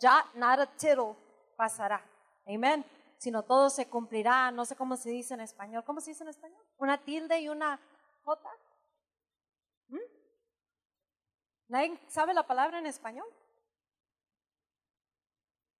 [0.00, 1.16] jot, not a tittle
[1.56, 2.02] pasará.
[2.46, 2.84] Amén.
[3.18, 4.50] Sino todo se cumplirá.
[4.50, 5.84] No sé cómo se dice en español.
[5.84, 6.60] ¿Cómo se dice en español?
[6.78, 7.80] Una tilde y una
[8.24, 8.50] jota.
[9.88, 9.98] ¿Mm?
[11.68, 13.26] ¿Nadie sabe la palabra en español?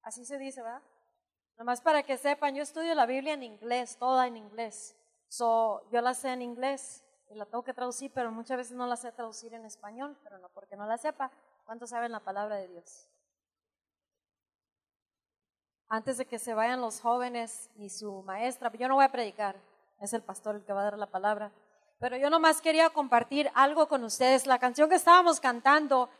[0.02, 0.82] Así se dice, ¿verdad?
[1.58, 4.96] Nomás para que sepan, yo estudio la Biblia en inglés, toda en inglés.
[5.28, 8.86] So, yo la sé en inglés y la tengo que traducir, pero muchas veces no
[8.86, 11.30] la sé traducir en español, pero no porque no la sepa.
[11.66, 13.08] ¿Cuántos saben la palabra de Dios?
[15.90, 19.56] Antes de que se vayan los jóvenes y su maestra, yo no voy a predicar,
[20.00, 21.50] es el pastor el que va a dar la palabra.
[21.98, 24.46] Pero yo nomás quería compartir algo con ustedes.
[24.46, 26.10] La canción que estábamos cantando,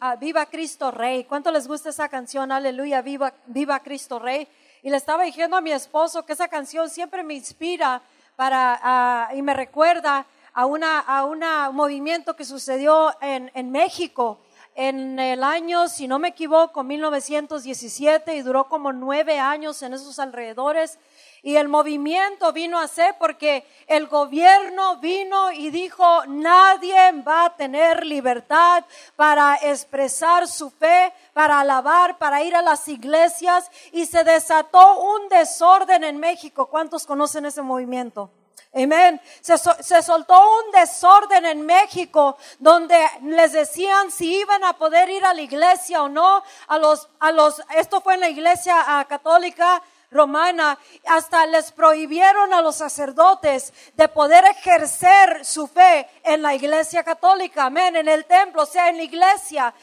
[0.00, 1.24] ah, Viva Cristo Rey.
[1.24, 2.52] ¿Cuánto les gusta esa canción?
[2.52, 4.46] Aleluya, Viva, Viva Cristo Rey.
[4.84, 8.00] Y le estaba diciendo a mi esposo que esa canción siempre me inspira
[8.36, 11.40] para, ah, y me recuerda a una, a un
[11.74, 14.38] movimiento que sucedió en, en México
[14.78, 20.20] en el año, si no me equivoco, 1917 y duró como nueve años en esos
[20.20, 21.00] alrededores.
[21.42, 27.56] Y el movimiento vino a ser porque el gobierno vino y dijo, nadie va a
[27.56, 28.84] tener libertad
[29.16, 33.68] para expresar su fe, para alabar, para ir a las iglesias.
[33.90, 36.66] Y se desató un desorden en México.
[36.66, 38.30] ¿Cuántos conocen ese movimiento?
[38.74, 39.20] Amén.
[39.40, 45.24] Se, se, soltó un desorden en México donde les decían si iban a poder ir
[45.24, 46.42] a la iglesia o no.
[46.66, 52.52] A los, a los, esto fue en la iglesia ah, católica romana, hasta les prohibieron
[52.54, 58.24] a los sacerdotes de poder ejercer su fe en la iglesia católica, amén, en el
[58.24, 59.74] templo, o sea, en la iglesia.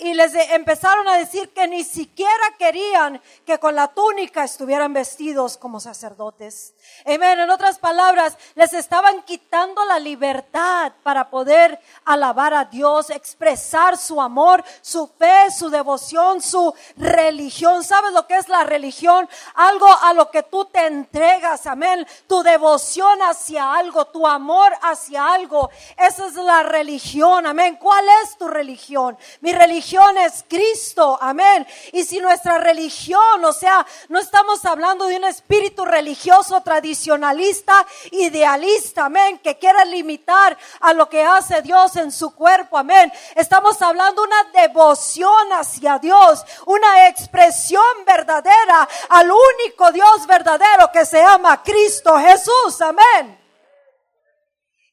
[0.00, 5.56] y les empezaron a decir que ni siquiera querían que con la túnica estuvieran vestidos
[5.56, 6.74] como sacerdotes.
[7.06, 13.96] Amén, en otras palabras, les estaban quitando la libertad para poder alabar a Dios, expresar
[13.96, 17.82] su amor, su fe, su devoción, su religión.
[17.82, 19.28] ¿Sabes lo que es la religión?
[19.70, 22.06] Algo a lo que tú te entregas, amén.
[22.26, 25.70] Tu devoción hacia algo, tu amor hacia algo.
[25.96, 27.76] Esa es la religión, amén.
[27.76, 29.16] ¿Cuál es tu religión?
[29.40, 31.66] Mi religión es Cristo, amén.
[31.92, 39.04] Y si nuestra religión, o sea, no estamos hablando de un espíritu religioso tradicionalista, idealista,
[39.06, 43.12] amén, que quiere limitar a lo que hace Dios en su cuerpo, amén.
[43.36, 50.90] Estamos hablando de una devoción hacia Dios, una expresión verdadera al único único Dios verdadero
[50.92, 52.80] que se llama Cristo Jesús.
[52.80, 53.38] Amén.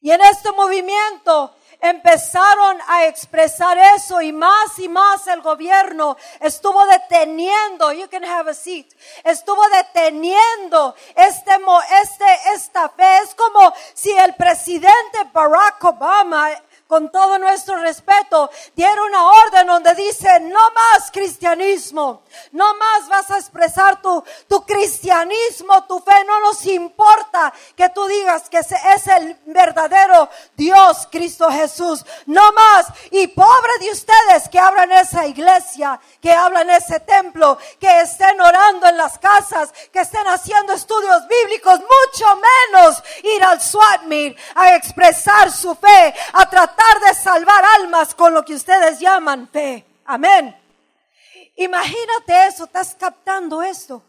[0.00, 6.84] Y en este movimiento empezaron a expresar eso y más y más el gobierno estuvo
[6.86, 8.86] deteniendo, you can have a seat,
[9.24, 11.52] estuvo deteniendo este,
[12.02, 12.24] este,
[12.54, 13.18] esta fe.
[13.24, 16.50] Es como si el presidente Barack Obama
[16.88, 22.22] con todo nuestro respeto, dieron una orden donde dice, no más cristianismo,
[22.52, 28.06] no más vas a expresar tu, tu cristianismo, tu fe, no nos importa que tú
[28.06, 32.86] digas que es el verdadero Dios, Cristo Jesús, no más.
[33.10, 33.57] Y pobre
[33.88, 39.18] de ustedes que abran esa iglesia, que hablan ese templo, que estén orando en las
[39.18, 45.74] casas, que estén haciendo estudios bíblicos, mucho menos ir al SWAT meet a expresar su
[45.74, 49.84] fe, a tratar de salvar almas con lo que ustedes llaman fe.
[50.04, 50.54] Amén.
[51.56, 54.02] Imagínate eso, estás captando esto.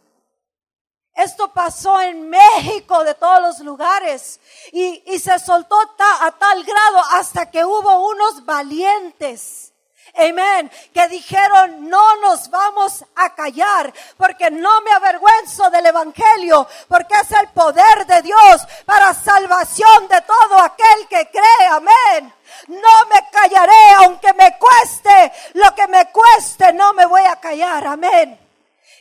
[1.23, 4.39] Esto pasó en México de todos los lugares
[4.71, 5.77] y, y se soltó
[6.21, 9.69] a tal grado hasta que hubo unos valientes
[10.15, 10.71] Amén.
[10.93, 17.31] Que dijeron, no nos vamos a callar porque no me avergüenzo del Evangelio, porque es
[17.31, 21.67] el poder de Dios para salvación de todo aquel que cree.
[21.69, 22.33] Amén.
[22.67, 27.85] No me callaré aunque me cueste lo que me cueste, no me voy a callar.
[27.87, 28.48] Amén.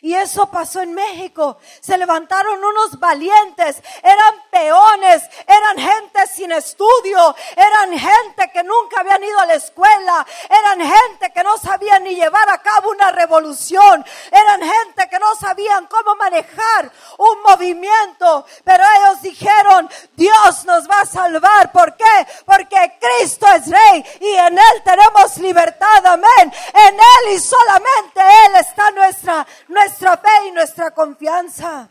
[0.00, 1.58] Y eso pasó en México.
[1.80, 9.24] Se levantaron unos valientes, eran peones, eran gente sin estudio, eran gente que nunca habían
[9.24, 14.04] ido a la escuela, eran gente que no sabían ni llevar a cabo una revolución,
[14.30, 21.00] eran gente que no sabían cómo manejar un movimiento, pero ellos dijeron, Dios nos va
[21.00, 21.72] a salvar.
[21.72, 22.26] ¿Por qué?
[22.44, 26.06] Porque Cristo es rey y en Él tenemos libertad.
[26.06, 26.52] Amén.
[26.74, 31.88] En Él y solamente Él está nuestra, nuestra nuestra fe y nuestra confianza.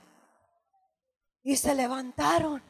[1.41, 2.61] Y se levantaron.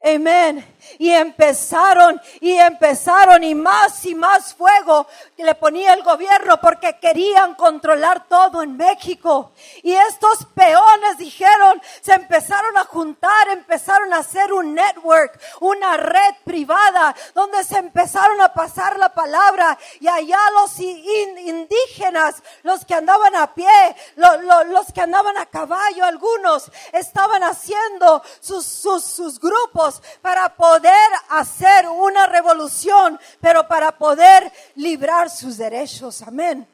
[0.00, 0.64] Amén.
[1.00, 7.56] Y empezaron y empezaron y más y más fuego le ponía el gobierno porque querían
[7.56, 9.52] controlar todo en México.
[9.82, 16.34] Y estos peones dijeron, se empezaron a juntar, empezaron a hacer un network, una red
[16.44, 23.34] privada donde se empezaron a pasar la palabra y allá los indígenas, los que andaban
[23.34, 29.87] a pie, los que andaban a caballo, algunos estaban haciendo sus, sus, sus grupos
[30.22, 36.22] para poder hacer una revolución, pero para poder librar sus derechos.
[36.22, 36.66] Amén.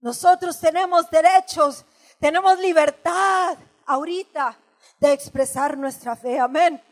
[0.00, 1.84] Nosotros tenemos derechos,
[2.18, 3.56] tenemos libertad
[3.86, 4.56] ahorita
[4.98, 6.38] de expresar nuestra fe.
[6.38, 6.82] Amén.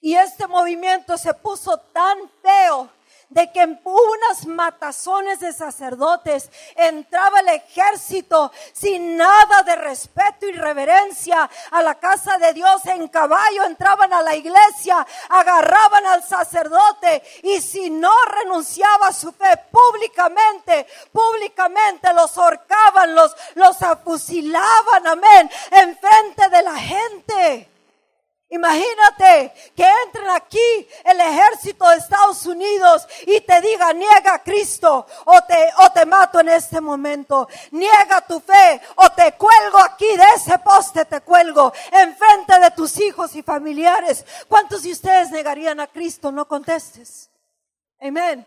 [0.00, 2.90] Y este movimiento se puso tan feo
[3.32, 10.52] de que en unas matazones de sacerdotes entraba el ejército sin nada de respeto y
[10.52, 17.22] reverencia a la casa de Dios en caballo, entraban a la iglesia, agarraban al sacerdote
[17.42, 18.12] y si no
[18.42, 26.62] renunciaba a su fe públicamente, públicamente los ahorcaban, los, los afusilaban, amén, en frente de
[26.62, 27.71] la gente.
[28.52, 35.06] Imagínate que entren aquí el ejército de Estados Unidos y te diga, niega a Cristo
[35.24, 37.48] o te, o te mato en este momento.
[37.70, 42.70] Niega tu fe o te cuelgo aquí de ese poste, te cuelgo en frente de
[42.72, 44.22] tus hijos y familiares.
[44.48, 46.30] ¿Cuántos de ustedes negarían a Cristo?
[46.30, 47.30] No contestes.
[48.02, 48.46] Amén.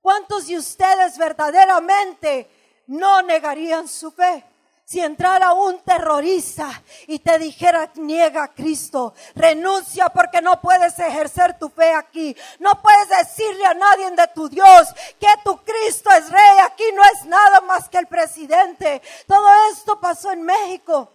[0.00, 2.48] ¿Cuántos de ustedes verdaderamente
[2.86, 4.42] no negarían su fe?
[4.90, 11.58] Si entrara un terrorista y te dijera, niega a Cristo, renuncia porque no puedes ejercer
[11.58, 12.34] tu fe aquí.
[12.58, 14.88] No puedes decirle a nadie de tu Dios
[15.20, 16.58] que tu Cristo es rey.
[16.64, 19.02] Aquí no es nada más que el presidente.
[19.26, 21.12] Todo esto pasó en México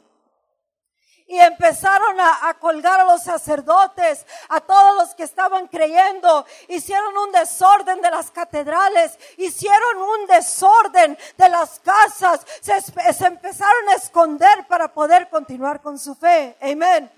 [1.28, 6.46] y empezaron a, colgar a los sacerdotes, a todos los que estaban creyendo.
[6.68, 13.90] Hicieron un desorden de las catedrales, hicieron un desorden de las casas, se, se empezaron
[13.90, 16.58] a esconder para poder continuar con su fe.
[16.62, 17.10] Amén.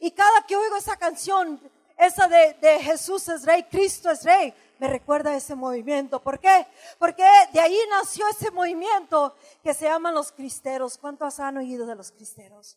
[0.00, 1.60] Y cada que oigo esa canción,
[1.96, 6.20] esa de, de Jesús es rey, Cristo es rey, me recuerda a ese movimiento.
[6.20, 6.66] ¿Por qué?
[6.98, 10.98] Porque de ahí nació ese movimiento que se llaman los cristeros.
[10.98, 12.76] ¿Cuántos han oído de los cristeros?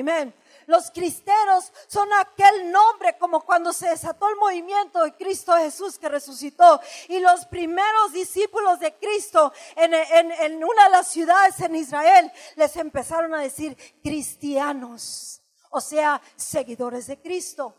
[0.00, 0.34] Amén.
[0.66, 6.08] Los cristeros son aquel nombre como cuando se desató el movimiento de Cristo Jesús que
[6.08, 6.80] resucitó.
[7.08, 12.76] Y los primeros discípulos de Cristo en, en una de las ciudades en Israel les
[12.76, 17.74] empezaron a decir cristianos, o sea, seguidores de Cristo.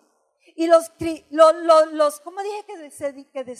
[0.55, 0.91] Y los,
[1.31, 3.57] los, los, los ¿cómo dije que se, que?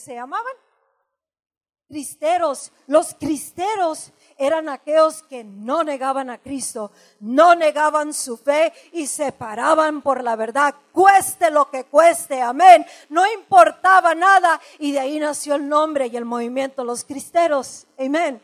[1.88, 2.72] Cristeros.
[2.88, 9.32] Los cristeros eran aquellos que no negaban a Cristo, no negaban su fe y se
[9.32, 12.86] paraban por la verdad, cueste lo que cueste, amén.
[13.10, 18.42] No importaba nada y de ahí nació el nombre y el movimiento, los cristeros, amén.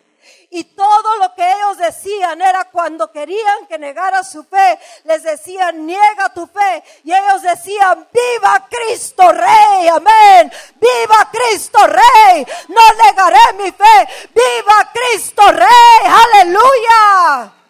[0.50, 5.86] Y todo lo que ellos decían era cuando querían que negara su fe, les decían,
[5.86, 6.84] niega tu fe.
[7.04, 10.52] Y ellos decían, viva Cristo Rey, amén.
[10.76, 12.46] Viva Cristo Rey.
[12.68, 14.30] No negaré mi fe.
[14.34, 17.61] Viva Cristo Rey, aleluya.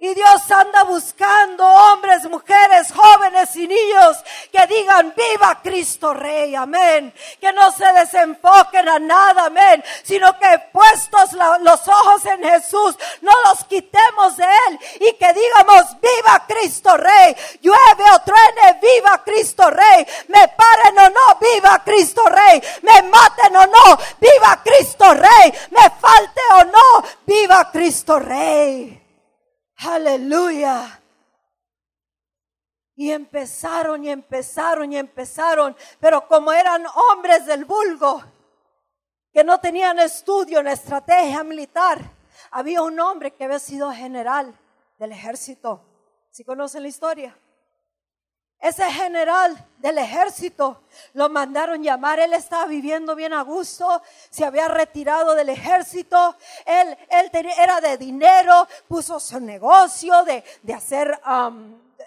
[0.00, 4.16] Y Dios anda buscando hombres, mujeres, jóvenes y niños
[4.52, 7.12] que digan, viva Cristo Rey, amén.
[7.40, 9.82] Que no se desenfoquen a nada, amén.
[10.04, 16.00] Sino que puestos los ojos en Jesús, no los quitemos de Él y que digamos,
[16.00, 17.36] viva Cristo Rey.
[17.60, 20.06] Llueve o truene, viva Cristo Rey.
[20.28, 22.62] Me paren o no, viva Cristo Rey.
[22.82, 25.52] Me maten o no, viva Cristo Rey.
[25.70, 29.07] Me falte o no, viva Cristo Rey.
[29.78, 31.00] Aleluya.
[32.96, 38.22] Y empezaron y empezaron y empezaron, pero como eran hombres del vulgo,
[39.32, 42.00] que no tenían estudio en estrategia militar,
[42.50, 44.52] había un hombre que había sido general
[44.98, 45.84] del ejército.
[46.30, 47.38] ¿Si conocen la historia?
[48.60, 52.18] Ese general del ejército lo mandaron llamar.
[52.18, 56.36] Él estaba viviendo bien a gusto, se había retirado del ejército.
[56.66, 61.20] Él, él era de dinero, puso su negocio de, de hacer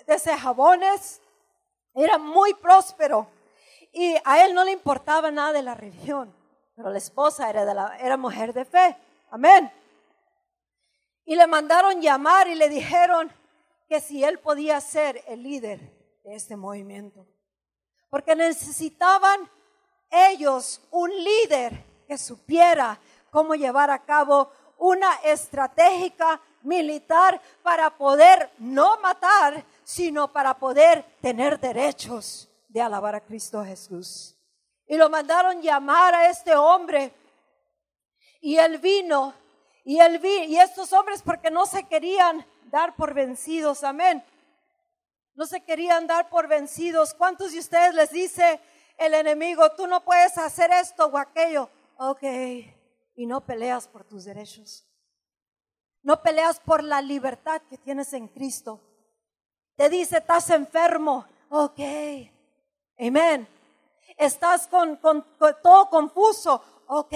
[0.06, 1.22] de ese jabones.
[1.94, 3.28] Era muy próspero
[3.94, 6.34] y a él no le importaba nada de la religión,
[6.76, 8.98] pero la esposa era, de la, era mujer de fe.
[9.30, 9.72] Amén.
[11.26, 13.32] Y le mandaron llamar y le dijeron
[13.88, 17.26] que si él podía ser el líder de este movimiento.
[18.10, 19.50] Porque necesitaban
[20.10, 23.00] ellos un líder que supiera
[23.30, 31.60] cómo llevar a cabo una estratégica militar para poder no matar, sino para poder tener
[31.60, 34.36] derechos de alabar a Cristo Jesús.
[34.88, 37.14] Y lo mandaron llamar a este hombre.
[38.42, 39.34] Y él vino,
[39.86, 44.24] y él vi, y estos hombres porque no se querían dar por vencidos, amén.
[45.36, 47.14] No se querían dar por vencidos.
[47.14, 48.60] ¿Cuántos de ustedes les dice
[48.98, 51.70] el enemigo, tú no puedes hacer esto o aquello?
[51.98, 52.24] Ok,
[53.16, 54.86] y no peleas por tus derechos.
[56.04, 58.80] No peleas por la libertad que tienes en Cristo.
[59.76, 61.26] Te dice, estás enfermo.
[61.50, 61.80] Ok,
[63.00, 63.48] amén.
[64.18, 65.00] Estás con,
[65.62, 66.64] todo confuso.
[66.88, 67.14] Ok.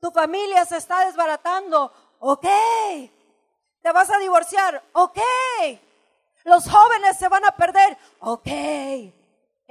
[0.00, 1.92] Tu familia se está desbaratando.
[2.20, 2.46] Ok.
[3.82, 4.82] Te vas a divorciar.
[4.92, 5.18] Ok.
[6.44, 7.96] Los jóvenes se van a perder.
[8.20, 8.48] Ok.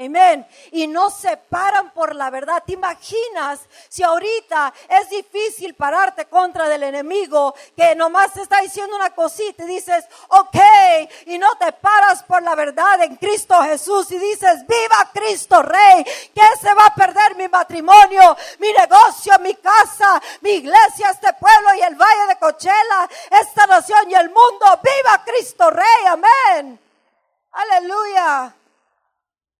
[0.01, 0.47] Amén.
[0.71, 2.63] Y no se paran por la verdad.
[2.65, 8.95] ¿Te imaginas si ahorita es difícil pararte contra del enemigo que nomás te está diciendo
[8.95, 10.55] una cosita y dices, ok,
[11.25, 16.05] y no te paras por la verdad en Cristo Jesús y dices, viva Cristo Rey,
[16.33, 21.75] que se va a perder mi matrimonio, mi negocio, mi casa, mi iglesia, este pueblo
[21.75, 24.79] y el valle de Cochela, esta nación y el mundo.
[24.81, 26.05] Viva Cristo Rey.
[26.07, 26.79] Amén.
[27.51, 28.55] Aleluya.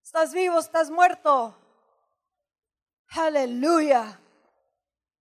[0.10, 1.56] Estás vivo, estás muerto.
[3.10, 4.20] Aleluya.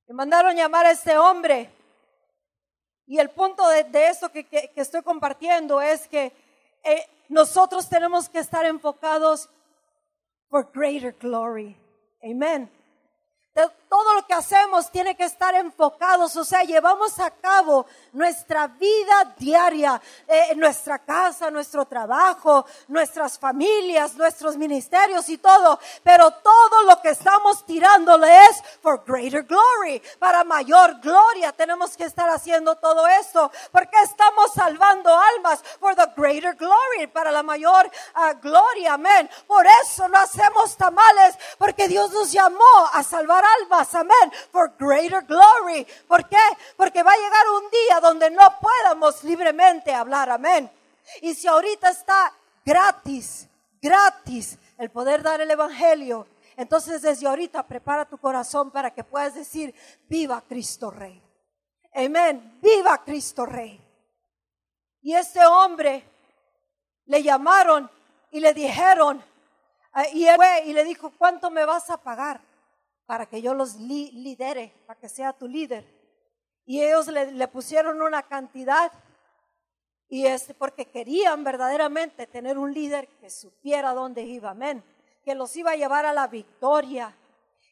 [0.07, 1.71] Me mandaron llamar a este hombre.
[3.05, 6.33] Y el punto de, de esto que, que, estoy compartiendo es que
[6.83, 9.51] eh, nosotros tenemos que estar enfocados
[10.49, 11.77] for greater glory.
[12.25, 12.78] Amen
[13.89, 19.35] todo lo que hacemos tiene que estar enfocados, o sea, llevamos a cabo nuestra vida
[19.37, 27.01] diaria, eh, nuestra casa, nuestro trabajo, nuestras familias, nuestros ministerios y todo, pero todo lo
[27.01, 31.53] que estamos tirándole es for greater glory, para mayor gloria.
[31.53, 37.33] Tenemos que estar haciendo todo esto, porque estamos salvando almas for the greater glory, para
[37.33, 39.31] la mayor uh, gloria, amén.
[39.47, 45.23] Por eso no hacemos tamales, porque Dios nos llamó a salvar almas, amén, for greater
[45.23, 45.87] glory.
[46.07, 46.37] ¿Por qué?
[46.77, 50.71] Porque va a llegar un día donde no podamos libremente hablar, amén.
[51.23, 53.49] Y si ahorita está gratis,
[53.81, 56.27] gratis el poder dar el evangelio,
[56.57, 59.75] entonces desde ahorita prepara tu corazón para que puedas decir,
[60.09, 61.23] viva Cristo Rey.
[61.95, 63.81] Amén, viva Cristo Rey.
[65.03, 66.05] Y este hombre
[67.07, 67.91] le llamaron
[68.31, 69.23] y le dijeron,
[69.95, 72.41] eh, y él fue y le dijo, ¿cuánto me vas a pagar?
[73.09, 75.83] Para que yo los lidere, para que sea tu líder.
[76.67, 78.93] Y ellos le, pusieron una cantidad
[80.11, 84.85] y este, porque querían verdaderamente tener un líder que supiera dónde iba, amén,
[85.25, 87.17] que los iba a llevar a la victoria.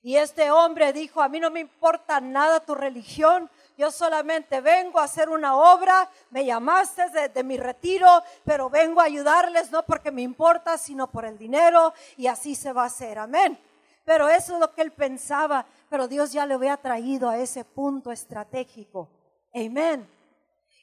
[0.02, 5.00] Y este hombre dijo, a mí no me importa nada tu religión, yo solamente vengo
[5.00, 10.10] a hacer una obra, me llamaste de, mi retiro, pero vengo a ayudarles no porque
[10.10, 13.58] me importa, sino por el dinero y así se va a hacer, amén.
[14.06, 17.64] Pero eso es lo que él pensaba, pero Dios ya le había traído a ese
[17.64, 19.10] punto estratégico.
[19.52, 20.08] Amén.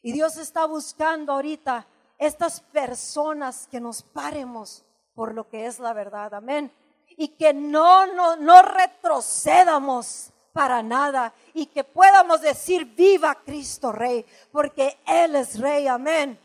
[0.01, 1.87] Y Dios está buscando ahorita
[2.17, 4.83] estas personas que nos paremos
[5.15, 6.33] por lo que es la verdad.
[6.33, 6.69] Amén.
[7.15, 14.25] Y que no, no, no retrocedamos para nada y que podamos decir viva Cristo Rey,
[14.51, 15.87] porque Él es Rey.
[15.87, 16.37] Amén.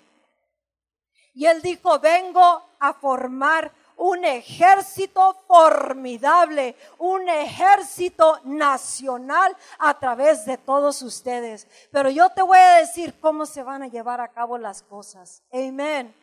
[1.34, 10.56] Y Él dijo, vengo a formar un ejército formidable, un ejército nacional a través de
[10.56, 11.66] todos ustedes.
[11.90, 15.42] Pero yo te voy a decir cómo se van a llevar a cabo las cosas.
[15.52, 16.14] Amén.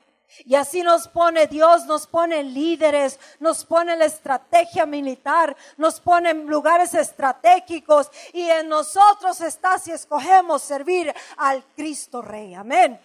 [0.46, 6.32] Y así nos pone Dios, nos pone líderes, nos pone la estrategia militar, nos pone
[6.32, 12.56] en lugares estratégicos y en nosotros está si escogemos servir al Cristo Rey.
[12.56, 13.00] Amén.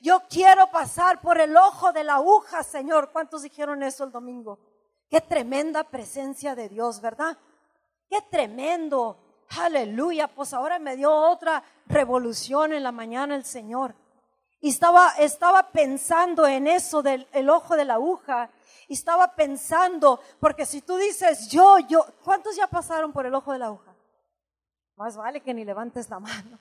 [0.00, 3.10] Yo quiero pasar por el ojo de la aguja, Señor.
[3.12, 4.58] ¿Cuántos dijeron eso el domingo?
[5.08, 7.36] Qué tremenda presencia de Dios, ¿verdad?
[8.08, 9.44] Qué tremendo.
[9.60, 10.28] Aleluya.
[10.28, 13.94] Pues ahora me dio otra revolución en la mañana el Señor.
[14.60, 18.50] Y estaba, estaba pensando en eso del el ojo de la aguja.
[18.88, 23.52] Y estaba pensando, porque si tú dices yo, yo, ¿cuántos ya pasaron por el ojo
[23.52, 23.94] de la aguja?
[24.96, 26.58] Más vale que ni levantes la mano.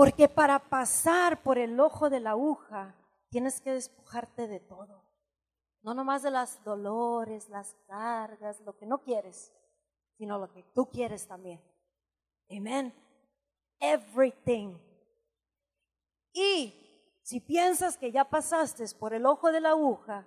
[0.00, 2.94] Porque para pasar por el ojo de la aguja
[3.28, 5.04] tienes que despojarte de todo.
[5.82, 9.52] No nomás de las dolores, las cargas, lo que no quieres,
[10.16, 11.60] sino lo que tú quieres también.
[12.50, 12.94] Amén.
[13.78, 14.78] Everything.
[16.32, 16.72] Y
[17.22, 20.26] si piensas que ya pasaste por el ojo de la aguja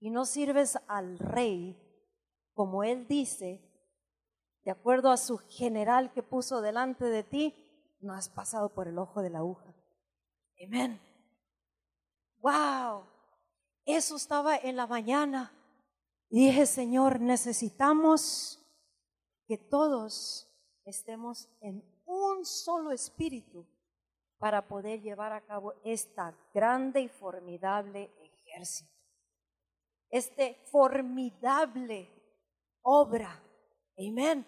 [0.00, 1.82] y no sirves al rey
[2.52, 3.58] como él dice,
[4.66, 7.65] de acuerdo a su general que puso delante de ti,
[8.06, 9.74] no has pasado por el ojo de la aguja.
[10.64, 11.00] Amén.
[12.38, 13.04] Wow.
[13.84, 15.52] Eso estaba en la mañana.
[16.30, 18.58] Y dije, Señor, necesitamos
[19.46, 20.48] que todos
[20.84, 23.66] estemos en un solo espíritu
[24.38, 28.92] para poder llevar a cabo esta grande y formidable ejército.
[30.10, 32.10] Este formidable
[32.82, 33.42] obra.
[33.98, 34.46] Amén.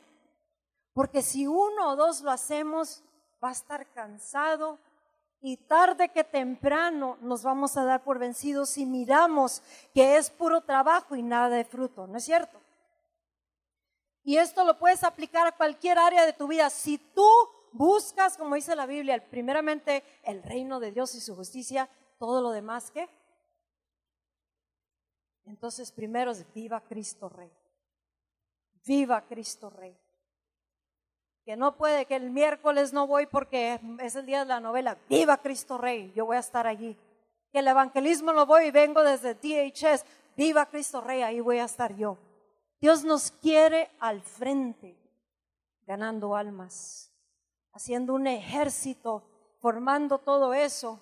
[0.92, 3.04] Porque si uno o dos lo hacemos,
[3.42, 4.78] va a estar cansado
[5.40, 9.62] y tarde que temprano nos vamos a dar por vencidos si miramos
[9.94, 12.60] que es puro trabajo y nada de fruto, ¿no es cierto?
[14.24, 16.68] Y esto lo puedes aplicar a cualquier área de tu vida.
[16.68, 17.28] Si tú
[17.72, 22.50] buscas, como dice la Biblia, primeramente el reino de Dios y su justicia, todo lo
[22.50, 23.08] demás, ¿qué?
[25.46, 27.50] Entonces primero es viva Cristo Rey.
[28.84, 29.96] Viva Cristo Rey.
[31.48, 34.98] Que no puede, que el miércoles no voy porque es el día de la novela.
[35.08, 36.94] Viva Cristo Rey, yo voy a estar allí.
[37.50, 40.04] Que el evangelismo lo voy y vengo desde DHS.
[40.36, 42.18] Viva Cristo Rey, ahí voy a estar yo.
[42.82, 44.94] Dios nos quiere al frente,
[45.86, 47.14] ganando almas,
[47.72, 49.22] haciendo un ejército,
[49.62, 51.00] formando todo eso.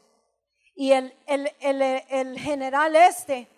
[0.77, 3.49] Y el, el, el, el general este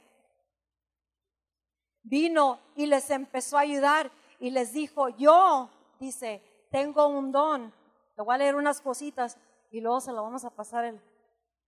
[2.03, 5.69] vino y les empezó a ayudar y les dijo, yo,
[6.01, 7.73] dice, tengo un don,
[8.17, 9.39] le voy a leer unas cositas
[9.71, 11.01] y luego se lo vamos a pasar el...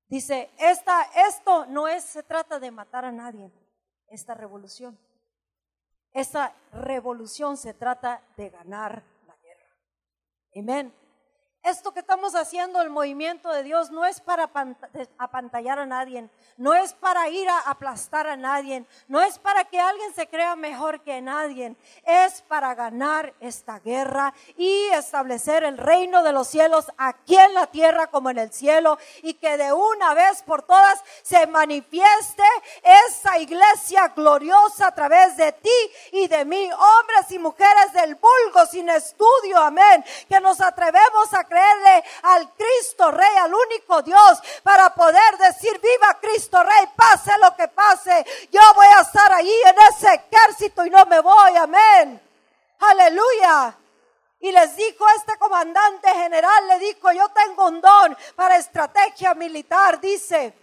[0.08, 3.52] Dice, esta, esto no es, se trata de matar a nadie,
[4.08, 4.98] esta revolución.
[6.12, 9.66] Esta revolución se trata de ganar la guerra.
[10.56, 10.94] Amén.
[11.62, 14.50] Esto que estamos haciendo, el movimiento de Dios, no es para
[15.18, 16.26] apantallar a nadie,
[16.56, 20.56] no es para ir a aplastar a nadie, no es para que alguien se crea
[20.56, 26.90] mejor que nadie, es para ganar esta guerra y establecer el reino de los cielos
[26.96, 31.04] aquí en la tierra como en el cielo y que de una vez por todas
[31.22, 32.42] se manifieste
[33.06, 35.68] esa iglesia gloriosa a través de ti
[36.12, 41.49] y de mí, hombres y mujeres del vulgo sin estudio, amén, que nos atrevemos a
[41.50, 47.54] creerle al Cristo Rey, al único Dios, para poder decir, viva Cristo Rey, pase lo
[47.56, 52.22] que pase, yo voy a estar ahí en ese ejército y no me voy, amén.
[52.78, 53.76] Aleluya.
[54.38, 60.00] Y les dijo este comandante general, le dijo, yo tengo un don para estrategia militar,
[60.00, 60.54] dice.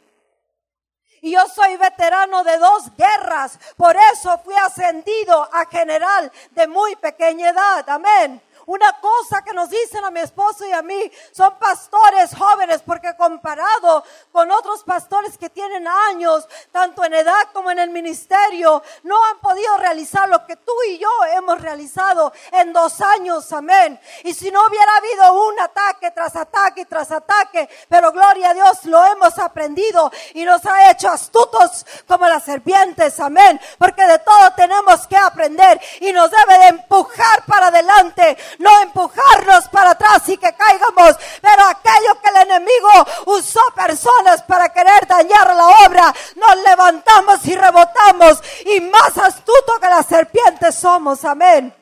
[1.21, 6.95] Y yo soy veterano de dos guerras, por eso fui ascendido a general de muy
[6.95, 8.41] pequeña edad, amén.
[8.67, 13.15] Una cosa que nos dicen a mi esposo y a mí, son pastores jóvenes, porque
[13.15, 19.25] comparado con otros pastores que tienen años, tanto en edad como en el ministerio, no
[19.25, 23.97] han podido realizar lo que tú y yo hemos realizado en dos años, amén.
[24.25, 28.83] Y si no hubiera habido un ataque tras ataque tras ataque, pero gloria a Dios,
[28.83, 33.61] lo hemos aprendido y nos ha hecho astutos como las serpientes, amén.
[33.77, 39.67] Porque de todo tenemos que aprender y nos debe de empujar para adelante no empujarnos
[39.69, 42.89] para atrás y que caigamos, pero aquello que el enemigo
[43.27, 49.87] usó personas para querer dañar la obra, nos levantamos y rebotamos y más astuto que
[49.87, 51.73] las serpientes somos, amén.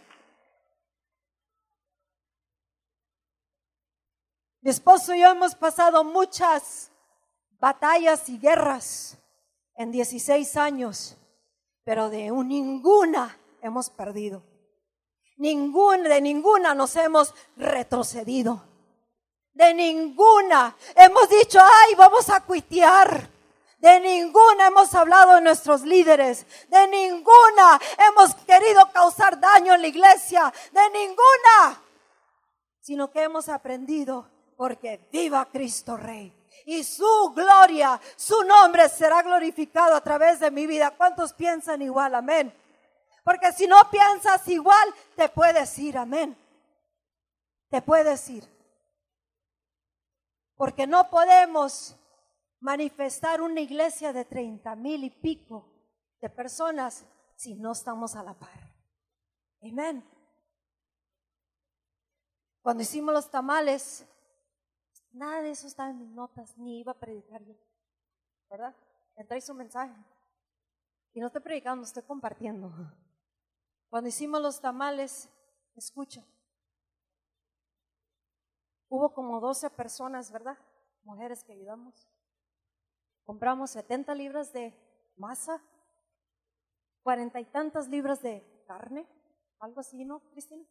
[4.61, 6.89] Mi esposo y yo hemos pasado muchas
[7.59, 9.17] batallas y guerras
[9.75, 11.17] en 16 años,
[11.83, 14.54] pero de ninguna hemos perdido.
[15.37, 18.63] Ninguna, de ninguna nos hemos retrocedido.
[19.53, 23.29] De ninguna hemos dicho, ay, vamos a cuitear.
[23.77, 26.45] De ninguna hemos hablado de nuestros líderes.
[26.67, 30.53] De ninguna hemos querido causar daño en la iglesia.
[30.71, 31.81] De ninguna.
[32.81, 36.33] Sino que hemos aprendido porque viva Cristo Rey.
[36.65, 40.91] Y su gloria, su nombre será glorificado a través de mi vida.
[40.91, 42.15] ¿Cuántos piensan igual?
[42.15, 42.53] Amén.
[43.25, 46.37] Porque si no piensas igual, te puedes ir, amén.
[47.69, 48.47] Te puedes ir.
[50.55, 51.95] Porque no podemos
[52.59, 55.67] manifestar una iglesia de treinta mil y pico
[56.21, 57.03] de personas
[57.35, 58.71] si no estamos a la par.
[59.63, 60.07] Amén.
[62.61, 64.05] Cuando hicimos los tamales,
[65.11, 67.55] nada de eso estaba en mis notas, ni iba a predicar yo.
[68.51, 68.75] ¿Verdad?
[69.17, 69.95] Me su mensaje.
[71.13, 72.71] Y no estoy predicando, estoy compartiendo.
[73.95, 75.29] Cuando hicimos los tamales,
[75.73, 76.21] escucha,
[78.89, 80.57] hubo como 12 personas, ¿verdad?
[81.05, 82.05] Mujeres que ayudamos.
[83.23, 84.77] Compramos 70 libras de
[85.15, 85.63] masa,
[87.03, 89.07] cuarenta y tantas libras de carne,
[89.59, 90.65] algo así, ¿no, Cristina?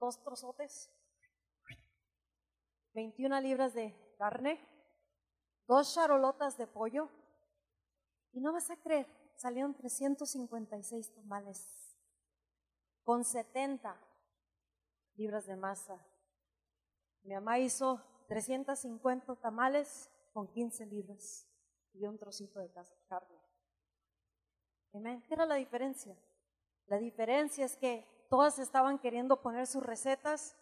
[0.00, 0.90] Dos trozotes,
[2.94, 4.58] 21 libras de carne,
[5.68, 7.08] dos charolotas de pollo.
[8.32, 11.96] Y no vas a creer, salieron 356 tamales
[13.04, 13.96] con 70
[15.14, 16.04] libras de masa.
[17.22, 21.46] Mi mamá hizo 350 tamales con 15 libras
[21.92, 22.70] y un trocito de
[23.08, 23.40] carne.
[24.92, 25.22] Amén.
[25.26, 26.16] ¿Qué era la diferencia?
[26.86, 30.56] La diferencia es que todas estaban queriendo poner sus recetas,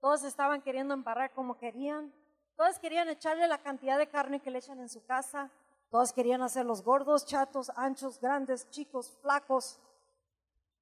[0.00, 2.12] todas estaban queriendo embarrar como querían,
[2.56, 5.50] todas querían echarle la cantidad de carne que le echan en su casa,
[5.90, 9.80] todas querían hacer los gordos, chatos, anchos, grandes, chicos, flacos.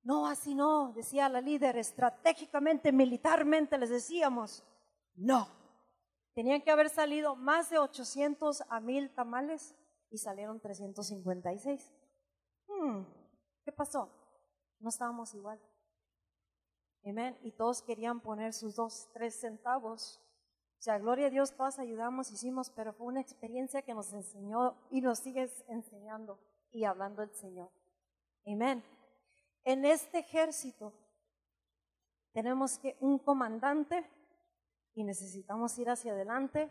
[0.03, 4.63] No, así no, decía la líder, estratégicamente, militarmente les decíamos,
[5.15, 5.49] no.
[6.35, 9.75] Tenían que haber salido más de 800 a 1000 tamales
[10.11, 11.93] y salieron 356.
[12.69, 13.03] Hmm,
[13.65, 14.11] ¿Qué pasó?
[14.79, 15.61] No estábamos igual.
[17.05, 17.39] Amén.
[17.43, 20.21] Y todos querían poner sus dos, tres centavos.
[20.87, 25.01] Sea, gloria a Dios, todos ayudamos, hicimos, pero fue una experiencia que nos enseñó y
[25.01, 26.39] nos sigue enseñando
[26.71, 27.73] y hablando el Señor.
[28.47, 28.85] Amén.
[29.65, 30.93] En este ejército
[32.33, 34.09] tenemos que un comandante
[34.95, 36.71] y necesitamos ir hacia adelante.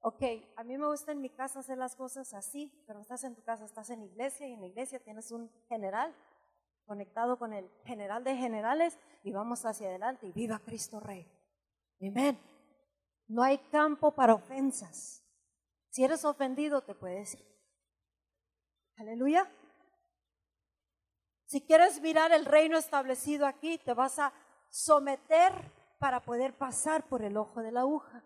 [0.00, 0.22] Ok,
[0.56, 3.42] a mí me gusta en mi casa hacer las cosas así, pero estás en tu
[3.44, 6.14] casa, estás en iglesia y en la iglesia tienes un general
[6.84, 11.26] conectado con el general de generales y vamos hacia adelante y viva Cristo Rey.
[12.02, 12.38] Amén.
[13.26, 15.22] No hay campo para ofensas.
[15.90, 17.46] Si eres ofendido, te puedes ir.
[18.96, 19.50] Aleluya.
[21.46, 24.32] Si quieres mirar el reino establecido aquí, te vas a
[24.70, 25.52] someter
[25.98, 28.24] para poder pasar por el ojo de la aguja.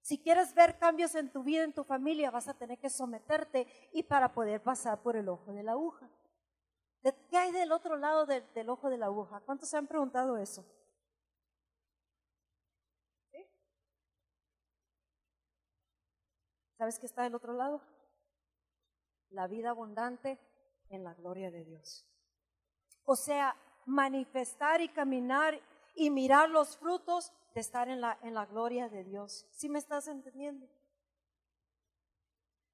[0.00, 3.66] Si quieres ver cambios en tu vida, en tu familia, vas a tener que someterte
[3.92, 6.08] y para poder pasar por el ojo de la aguja.
[7.28, 9.40] ¿Qué hay del otro lado del, ojo de la aguja?
[9.40, 10.64] ¿Cuántos se han preguntado eso?
[16.76, 17.82] ¿Sabes qué está del otro lado?
[19.30, 20.38] La vida abundante
[20.88, 22.06] en la gloria de Dios.
[23.04, 25.60] O sea, manifestar y caminar
[25.94, 29.46] y mirar los frutos de estar en la, en la gloria de Dios.
[29.50, 30.68] ¿Sí me estás entendiendo?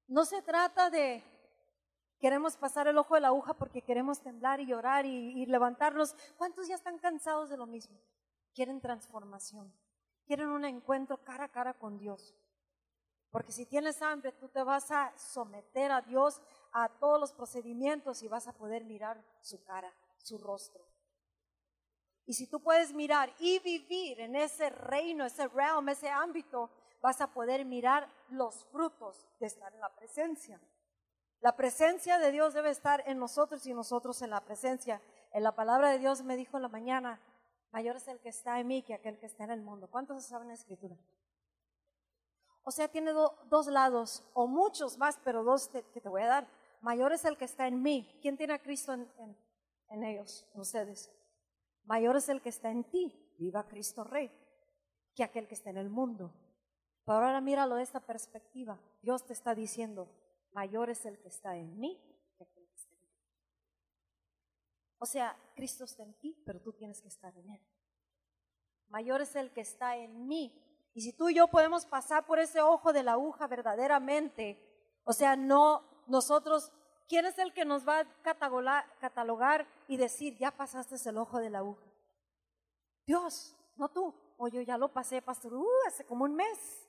[0.07, 1.23] No se trata de
[2.19, 6.15] queremos pasar el ojo de la aguja porque queremos temblar y llorar y, levantarnos.
[6.37, 7.99] ¿Cuántos ya están cansados de lo mismo?
[8.53, 9.73] Quieren transformación,
[10.25, 12.33] quieren un encuentro cara a cara con Dios.
[13.33, 16.39] Porque si tienes hambre, tú te vas a someter a Dios
[16.71, 20.85] a todos los procedimientos y vas a poder mirar su cara, su rostro.
[22.27, 26.69] Y si tú puedes mirar y vivir en ese reino, ese realm, ese ámbito,
[27.01, 30.61] vas a poder mirar los frutos de estar en la presencia.
[31.41, 35.01] La presencia de Dios debe estar en nosotros y nosotros en la presencia.
[35.31, 37.19] En la palabra de Dios me dijo en la mañana,
[37.71, 39.89] mayor es el que está en mí que aquel que está en el mundo.
[39.89, 40.95] ¿Cuántos saben la escritura?
[42.63, 46.47] O sea, tiene dos lados, o muchos más, pero dos que te voy a dar.
[46.81, 48.17] Mayor es el que está en mí.
[48.21, 49.07] ¿Quién tiene a Cristo en,
[49.89, 51.11] en ellos, en ustedes?
[51.85, 54.31] Mayor es el que está en ti, viva Cristo Rey,
[55.13, 56.33] que aquel que está en el mundo.
[57.05, 58.79] Pero ahora míralo de esta perspectiva.
[59.01, 60.09] Dios te está diciendo,
[60.53, 62.01] mayor es el que está en mí
[62.37, 63.23] que aquel que está en ti.
[64.99, 67.61] O sea, Cristo está en ti, pero tú tienes que estar en Él.
[68.87, 70.72] Mayor es el que está en mí.
[70.93, 74.59] Y si tú y yo podemos pasar por ese ojo de la aguja verdaderamente,
[75.03, 76.71] o sea, no nosotros,
[77.07, 81.49] ¿quién es el que nos va a catalogar, y decir, ya pasaste el ojo de
[81.49, 81.85] la aguja?
[83.05, 84.13] Dios, no tú.
[84.37, 86.87] O yo ya lo pasé, pastor, uh, hace como un mes.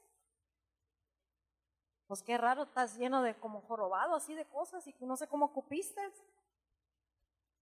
[2.07, 5.53] Pues qué raro, estás lleno de como jorobado así de cosas y no sé cómo
[5.53, 6.01] cupiste.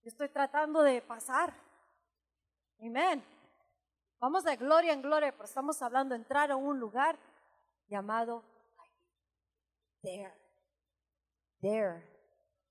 [0.03, 1.53] estoy tratando de pasar.
[2.79, 3.23] Amén.
[4.23, 7.19] Vamos de gloria en gloria, pero estamos hablando de entrar a un lugar
[7.89, 8.41] llamado
[10.01, 10.33] there.
[11.59, 12.01] There.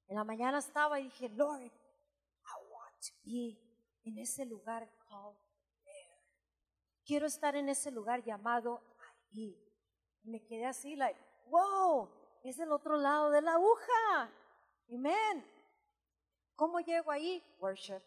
[0.08, 3.58] En la mañana estaba y dije, Lord, I want to be
[4.02, 5.36] en ese lugar called
[5.84, 6.24] there.
[7.04, 8.82] Quiero estar en ese lugar llamado
[9.30, 9.54] ahí.
[10.22, 12.08] Y me quedé así, like, wow,
[12.44, 14.30] es el otro lado de la aguja.
[14.90, 15.46] Amén.
[16.56, 17.44] ¿Cómo llego ahí?
[17.58, 18.00] Worship,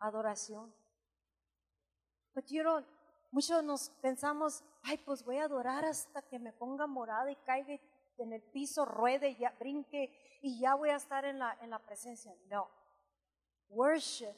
[0.00, 0.79] adoración.
[2.34, 2.84] Pero
[3.30, 7.78] muchos nos pensamos, ay, pues voy a adorar hasta que me ponga morada y caiga
[8.18, 10.12] en el piso, ruede, ya brinque
[10.42, 12.34] y ya voy a estar en la, en la presencia.
[12.48, 12.68] No.
[13.68, 14.34] Worship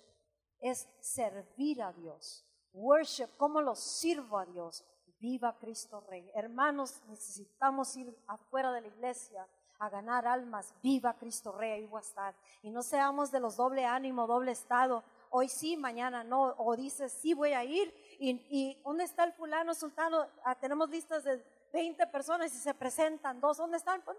[0.61, 2.47] es servir a Dios.
[2.73, 4.85] Worship, ¿cómo lo sirvo a Dios?
[5.19, 6.31] Viva Cristo Rey.
[6.35, 9.47] Hermanos, necesitamos ir afuera de la iglesia
[9.79, 10.75] a ganar almas.
[10.83, 12.35] Viva Cristo Rey, ahí voy a estar.
[12.63, 15.05] Y no seamos de los doble ánimo, doble estado.
[15.35, 16.55] Hoy sí, mañana no.
[16.59, 17.93] O dices, sí voy a ir.
[18.19, 20.27] Y, ¿dónde está el fulano sultano?
[20.45, 21.43] Ah, tenemos listas de
[21.73, 23.57] 20 personas y se presentan dos.
[23.57, 24.03] ¿Dónde están?
[24.03, 24.19] Pues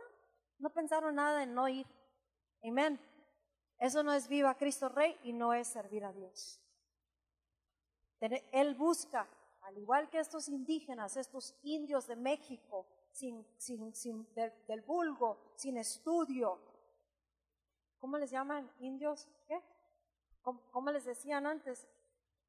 [0.58, 1.86] No pensaron nada en no ir.
[2.64, 3.00] Amén.
[3.78, 6.60] Eso no es viva Cristo Rey y no es servir a Dios.
[8.52, 9.28] Él busca,
[9.62, 15.78] al igual que estos indígenas, estos indios de México, sin, sin, sin del, vulgo, sin
[15.78, 16.58] estudio.
[18.00, 18.68] ¿Cómo les llaman?
[18.80, 19.28] ¿Indios?
[19.48, 19.62] ¿Qué?
[20.44, 21.88] ¿Cómo, les decían antes?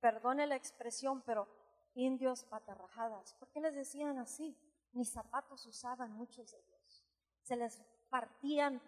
[0.01, 1.49] Perdone la expresión, pero
[1.95, 3.35] indios patarrajadas.
[3.35, 4.57] ¿Por qué les decían así?
[4.93, 7.05] Ni zapatos usaban muchos de ellos.
[7.43, 8.83] Se les partían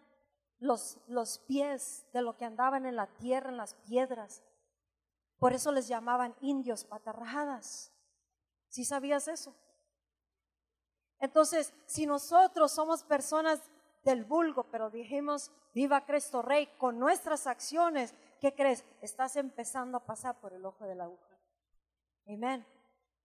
[0.58, 4.42] los, los pies de lo que andaban en la tierra, en las piedras.
[5.38, 7.92] Por eso les llamaban indios patarrajadas.
[8.68, 9.54] ¿Sí sabías eso?
[11.18, 13.62] Entonces, si nosotros somos personas
[14.04, 18.84] del vulgo, pero dijimos, viva Cristo Rey, con nuestras acciones, ¿qué crees?
[19.00, 21.38] Estás empezando a pasar por el ojo de la aguja.
[22.28, 22.66] Amen.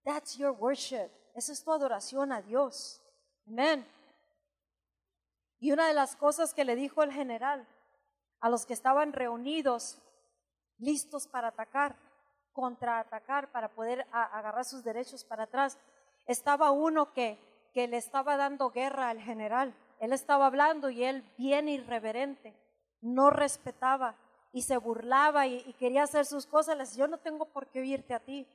[0.03, 1.09] That's your worship.
[1.35, 3.01] Esa es tu adoración a Dios.
[3.47, 3.87] Amen.
[5.59, 7.67] Y una de las cosas que le dijo el general
[8.39, 10.01] a los que estaban reunidos,
[10.79, 11.95] listos para atacar,
[12.53, 15.77] contraatacar, para poder agarrar sus derechos para atrás,
[16.25, 17.37] estaba uno que,
[17.73, 19.75] que le estaba dando guerra al general.
[19.99, 22.55] Él estaba hablando y él bien irreverente,
[23.01, 24.15] no respetaba
[24.51, 26.77] y se burlaba y, quería hacer sus cosas.
[26.77, 28.47] Le decía, yo no tengo por qué oírte a ti.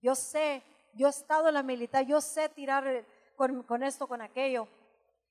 [0.00, 0.62] Yo sé,
[0.94, 3.04] yo he estado en la militar, yo sé tirar
[3.36, 4.66] con, con esto, con aquello.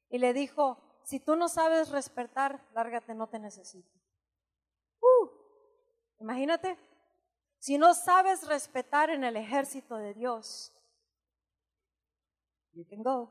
[0.10, 3.90] Y le dijo, si tú no sabes respetar, lárgate, no te necesito.
[5.00, 5.30] Uh,
[6.20, 6.78] imagínate,
[7.58, 10.72] si no sabes respetar en el ejército de Dios,
[12.74, 13.30] you can go.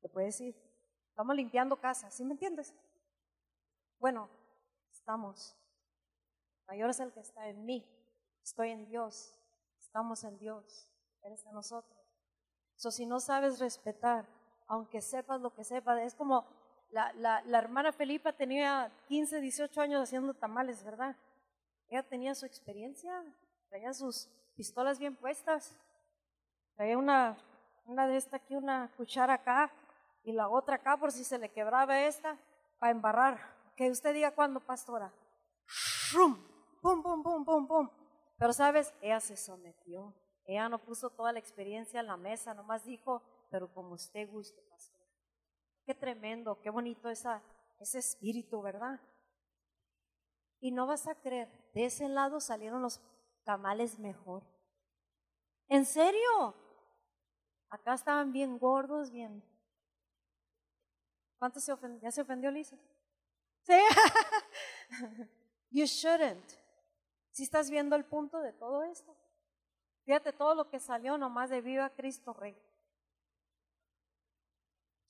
[0.00, 0.56] Te puedes ir.
[1.08, 2.74] Estamos limpiando casa, ¿sí me entiendes?
[3.98, 4.28] Bueno,
[5.02, 5.56] estamos.
[6.68, 7.84] Mayor es el que está en mí.
[8.40, 9.34] Estoy en Dios.
[9.80, 10.88] Estamos en Dios.
[11.22, 11.98] Él está en nosotros.
[12.76, 14.28] So, si no sabes respetar,
[14.68, 15.98] aunque sepas lo que sepas.
[16.00, 16.46] Es como
[16.90, 21.16] la, la, la, hermana Felipa tenía 15, 18 años haciendo tamales, ¿verdad?
[21.88, 23.24] Ella tenía su experiencia,
[23.68, 25.76] traía sus pistolas bien puestas,
[26.76, 27.36] traía una,
[27.86, 29.72] una de esta aquí, una cuchara acá
[30.22, 32.36] y la otra acá por si se le quebraba esta
[32.78, 33.61] para embarrar.
[33.76, 35.12] Que usted diga cuándo, pastora.
[36.12, 36.36] ¡Pum,
[36.80, 37.90] pum, pum, pum, pum, pum!
[38.38, 40.14] Pero sabes, ella se sometió.
[40.44, 44.60] Ella no puso toda la experiencia en la mesa, nomás dijo, pero como usted guste,
[44.62, 45.00] pastor.
[45.84, 47.42] Qué tremendo, qué bonito esa,
[47.80, 49.00] ese espíritu, ¿verdad?
[50.60, 53.00] Y no vas a creer, de ese lado salieron los
[53.44, 54.42] tamales mejor.
[55.68, 56.54] ¿En serio?
[57.70, 59.42] Acá estaban bien gordos, bien.
[61.38, 62.00] ¿Cuánto se ofendió?
[62.02, 62.76] ¿Ya se ofendió Lisa?
[63.62, 63.78] Sí.
[65.70, 66.44] you shouldn't.
[67.30, 69.16] Si estás viendo el punto de todo esto.
[70.04, 72.56] Fíjate todo lo que salió nomás de Viva Cristo Rey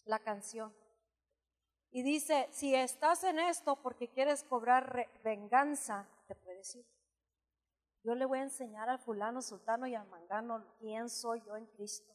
[0.05, 0.75] la canción.
[1.91, 6.87] Y dice, si estás en esto porque quieres cobrar venganza, te puedes ir.
[8.03, 11.67] Yo le voy a enseñar al fulano, sultano y al mangano quién soy yo en
[11.67, 12.11] Cristo.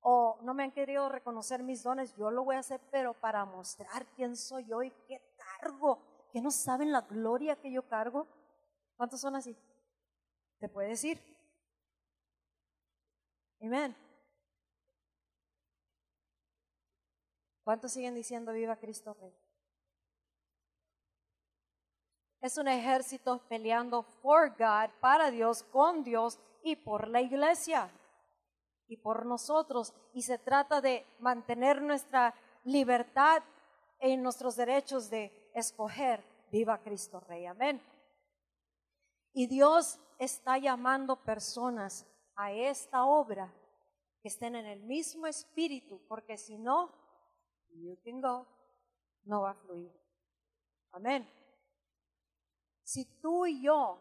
[0.00, 3.44] O no me han querido reconocer mis dones, yo lo voy a hacer, pero para
[3.44, 5.20] mostrar quién soy yo y qué
[6.32, 8.26] que no saben la gloria que yo cargo.
[8.96, 9.56] ¿Cuántos son así?
[10.58, 11.20] Te puedes ir.
[13.60, 13.96] Amén.
[17.64, 19.32] ¿Cuántos siguen diciendo viva Cristo Rey?
[22.40, 27.88] Es un ejército peleando for God, para Dios, con Dios y por la iglesia
[28.88, 29.94] y por nosotros.
[30.12, 33.44] Y se trata de mantener nuestra libertad
[34.00, 36.24] en nuestros derechos de escoger.
[36.50, 37.46] Viva Cristo Rey.
[37.46, 37.82] Amén.
[39.32, 43.52] Y Dios está llamando personas a esta obra
[44.20, 46.92] que estén en el mismo espíritu, porque si no,
[47.70, 48.46] you can go,
[49.24, 49.92] no va a fluir.
[50.92, 51.28] Amén.
[52.82, 53.98] Si tú y yo,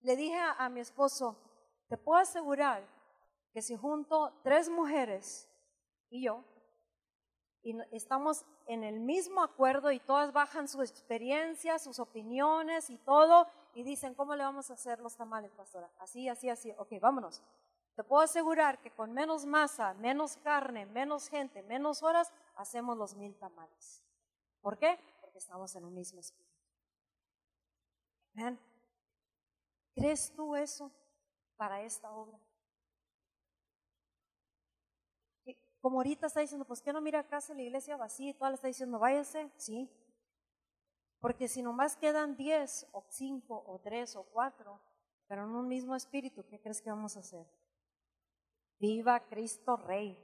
[0.00, 1.36] le dije a, mi esposo,
[1.88, 2.86] te puedo asegurar
[3.52, 5.48] que si junto tres mujeres
[6.10, 6.44] y yo,
[7.66, 13.48] y estamos en el mismo acuerdo y todas bajan su experiencia, sus opiniones y todo,
[13.74, 15.90] y dicen, ¿cómo le vamos a hacer los tamales, pastora?
[15.98, 16.72] Así, así, así.
[16.78, 17.42] Ok, vámonos.
[17.96, 23.16] Te puedo asegurar que con menos masa, menos carne, menos gente, menos horas, hacemos los
[23.16, 24.00] mil tamales.
[24.60, 24.96] ¿Por qué?
[25.20, 26.46] Porque estamos en un mismo espíritu.
[29.92, 30.92] ¿Crees tú eso
[31.56, 32.38] para esta obra?
[35.86, 38.56] Como ahorita está diciendo, pues que no mira acá la iglesia vacía y toda la
[38.56, 39.88] está diciendo, váyase, sí.
[41.20, 44.80] Porque si nomás quedan diez o cinco o tres o cuatro,
[45.28, 47.46] pero en un mismo espíritu, ¿qué crees que vamos a hacer?
[48.80, 50.18] Viva Cristo Rey.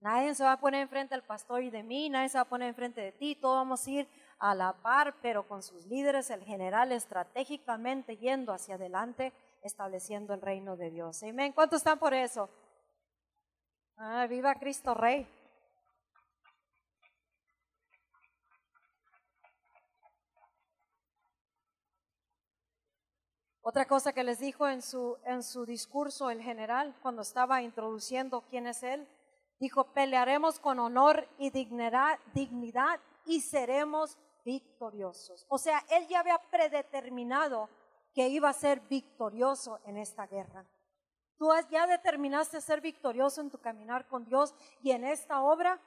[0.00, 2.48] Nadie se va a poner enfrente del pastor y de mí, nadie se va a
[2.48, 4.08] poner enfrente de ti, todos vamos a ir
[4.40, 10.40] a la par, pero con sus líderes, el general, estratégicamente yendo hacia adelante, estableciendo el
[10.40, 11.22] reino de Dios.
[11.22, 11.52] Amén.
[11.52, 12.50] ¿Cuántos están por eso?
[14.00, 15.26] Ah, viva Cristo Rey.
[23.60, 28.42] Otra cosa que les dijo en su, en su discurso el general cuando estaba introduciendo
[28.48, 29.08] quién es él,
[29.58, 35.44] dijo, pelearemos con honor y dignidad, dignidad y seremos victoriosos.
[35.48, 37.68] O sea, él ya había predeterminado
[38.14, 40.64] que iba a ser victorioso en esta guerra.
[41.38, 45.78] Tú ya determinaste ser victorioso en tu caminar con Dios y en esta obra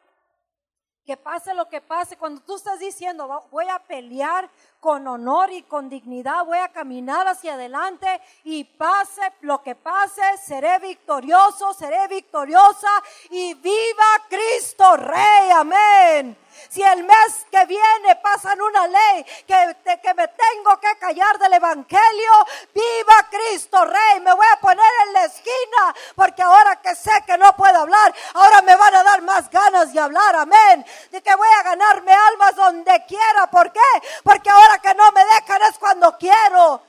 [1.05, 5.63] que pase lo que pase, cuando tú estás diciendo, voy a pelear con honor y
[5.63, 12.07] con dignidad, voy a caminar hacia adelante y pase lo que pase, seré victorioso, seré
[12.07, 12.89] victoriosa
[13.31, 16.37] y viva Cristo Rey, amén.
[16.69, 21.53] Si el mes que viene pasan una ley que, que me tengo que callar del
[21.53, 22.31] Evangelio,
[22.73, 27.37] viva Cristo Rey, me voy a poner en la esquina porque ahora que sé que
[27.37, 30.85] no puedo hablar, ahora me van a dar más ganas de hablar, amén.
[31.09, 33.79] De que voy a ganarme almas donde quiera, ¿por qué?
[34.23, 36.83] Porque ahora que no me dejan es cuando quiero.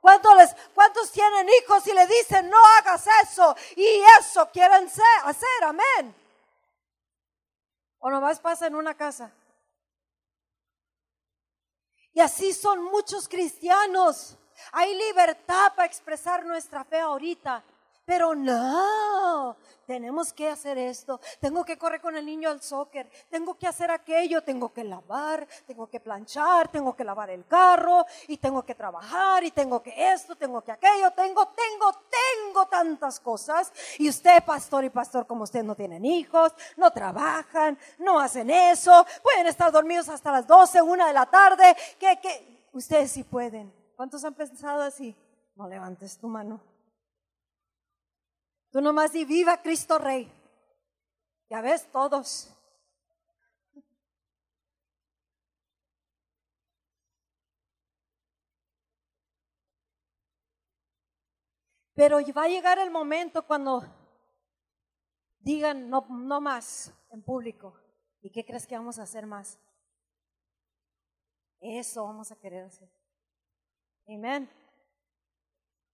[0.00, 3.54] ¿Cuántos, les, ¿Cuántos tienen hijos y le dicen no hagas eso?
[3.76, 4.90] Y eso quieren
[5.24, 6.21] hacer, amén.
[8.04, 9.30] O nomás pasa en una casa.
[12.12, 14.36] Y así son muchos cristianos.
[14.72, 17.62] Hay libertad para expresar nuestra fe ahorita.
[18.12, 23.54] Pero no, tenemos que hacer esto, tengo que correr con el niño al soccer, tengo
[23.54, 28.36] que hacer aquello, tengo que lavar, tengo que planchar, tengo que lavar el carro y
[28.36, 31.90] tengo que trabajar y tengo que esto, tengo que aquello, tengo, tengo,
[32.44, 33.72] tengo tantas cosas.
[33.98, 39.06] Y usted, pastor y pastor, como usted no tienen hijos, no trabajan, no hacen eso,
[39.22, 43.72] pueden estar dormidos hasta las 12, una de la tarde, que, que, ustedes sí pueden.
[43.96, 45.16] ¿Cuántos han pensado así?
[45.56, 46.71] No levantes tu mano.
[48.72, 50.32] Tú nomás di viva Cristo Rey.
[51.50, 52.48] Ya ves, todos.
[61.94, 63.84] Pero va a llegar el momento cuando
[65.40, 67.78] digan no, no más en público.
[68.22, 69.58] ¿Y qué crees que vamos a hacer más?
[71.60, 72.88] Eso vamos a querer hacer.
[74.08, 74.50] Amén.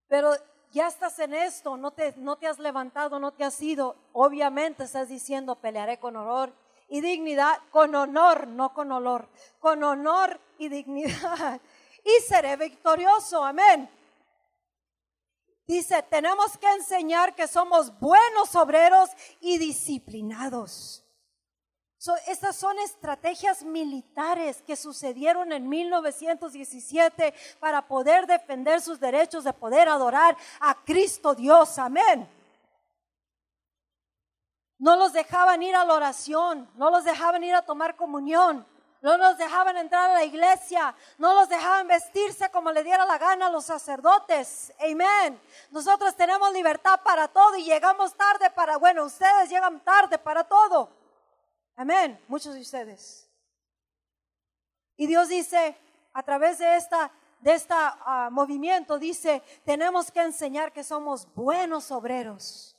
[0.07, 0.31] Pero
[0.71, 4.83] ya estás en esto, no te, no te has levantado, no te has ido, obviamente
[4.83, 6.53] estás diciendo, pelearé con honor
[6.87, 9.27] y dignidad, con honor, no con olor,
[9.59, 11.61] con honor y dignidad.
[12.03, 13.89] Y seré victorioso, amén.
[15.67, 19.09] Dice, tenemos que enseñar que somos buenos obreros
[19.41, 21.03] y disciplinados
[22.27, 29.89] estas son estrategias militares que sucedieron en 1917 para poder defender sus derechos de poder
[29.89, 31.77] adorar a Cristo Dios.
[31.77, 32.27] Amén.
[34.77, 38.65] No los dejaban ir a la oración, no los dejaban ir a tomar comunión,
[39.01, 43.17] no los dejaban entrar a la iglesia, no los dejaban vestirse como le diera la
[43.17, 44.73] gana a los sacerdotes.
[44.79, 45.37] Amén.
[45.69, 50.98] Nosotros tenemos libertad para todo y llegamos tarde para, bueno, ustedes llegan tarde para todo.
[51.79, 53.31] Amén, muchos de ustedes.
[54.97, 55.77] Y Dios dice,
[56.11, 57.73] a través de esta de este
[58.31, 62.75] movimiento, dice, tenemos que enseñar que somos buenos obreros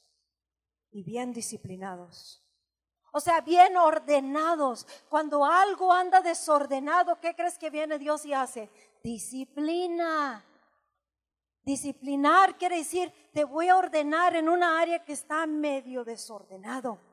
[0.91, 2.45] y bien disciplinados.
[3.11, 4.87] O sea, bien ordenados.
[5.09, 8.69] Cuando algo anda desordenado, ¿qué crees que viene Dios y hace?
[9.03, 10.45] Disciplina.
[11.63, 17.10] Disciplinar quiere decir, te voy a ordenar en una área que está medio desordenado.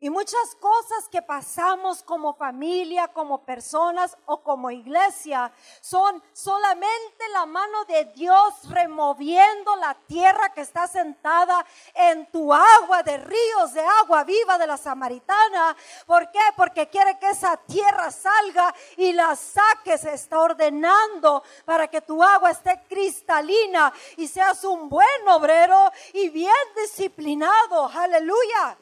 [0.00, 7.46] Y muchas cosas que pasamos como familia, como personas o como iglesia son solamente la
[7.46, 13.80] mano de Dios removiendo la tierra que está sentada en tu agua de ríos de
[13.80, 15.76] agua viva de la samaritana.
[16.06, 16.38] ¿Por qué?
[16.56, 22.52] Porque quiere que esa tierra salga y la saques, está ordenando para que tu agua
[22.52, 27.90] esté cristalina y seas un buen obrero y bien disciplinado.
[27.92, 28.78] Aleluya.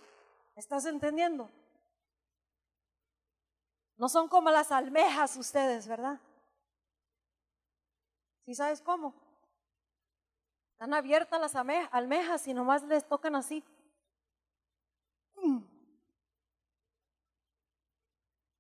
[0.57, 1.51] ¿Estás entendiendo?
[3.99, 6.19] No son como las almejas ustedes, ¿verdad?
[8.45, 9.15] ¿Sí sabes cómo?
[10.73, 13.63] Están abiertas las almejas y nomás les tocan así.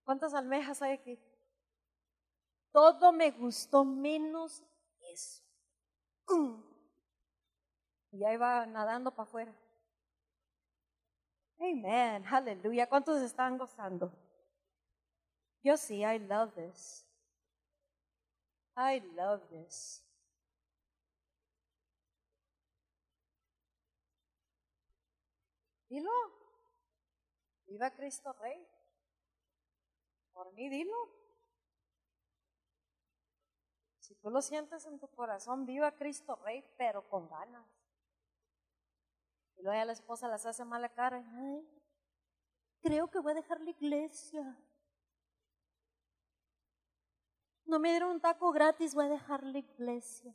[0.04, 1.18] ¿Cuántas almejas hay aquí?
[2.72, 4.62] Todo me gustó menos
[5.00, 5.42] eso.
[8.12, 9.65] Y ahí va nadando para afuera.
[11.58, 12.24] Amen.
[12.26, 12.88] Aleluya.
[12.88, 14.12] ¿Cuántos están gozando?
[15.62, 17.06] Yo sí, I love this.
[18.76, 20.02] I love this.
[25.88, 26.10] Dilo.
[27.66, 28.66] Viva Cristo Rey.
[30.32, 30.96] Por mí, dilo.
[34.00, 37.75] Si tú lo sientes en tu corazón, viva Cristo Rey, pero con ganas.
[39.56, 41.24] Y luego ya la esposa las hace mala cara.
[41.36, 41.66] Ay,
[42.80, 44.56] creo que voy a dejar la iglesia.
[47.64, 50.32] No me dieron un taco gratis, voy a dejar la iglesia.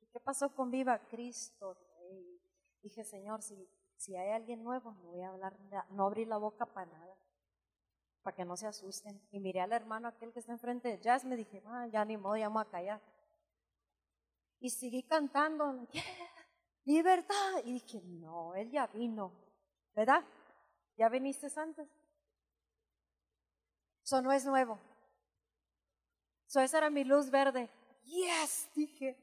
[0.00, 1.76] ¿Y qué pasó con Viva Cristo?
[2.82, 5.56] Dije, Señor, si, si hay alguien nuevo, no voy a hablar,
[5.90, 7.16] no abrir la boca para nada,
[8.22, 9.22] para que no se asusten.
[9.30, 12.16] Y miré al hermano aquel que está enfrente de Jazz, me dije, ah, ya ni
[12.16, 13.00] modo, ya voy a callar.
[14.58, 15.86] Y seguí cantando,
[16.84, 17.62] libertad.
[17.64, 19.32] Y dije, no, él ya vino,
[19.94, 20.24] ¿verdad?
[20.96, 21.88] ¿Ya viniste antes?
[24.02, 24.78] Eso no es nuevo.
[26.46, 27.68] So, esa era mi luz verde.
[28.04, 29.16] Yes, dije.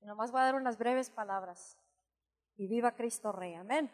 [0.00, 1.78] Y nomás voy a dar unas breves palabras.
[2.56, 3.54] Y viva Cristo Rey.
[3.54, 3.90] Amén.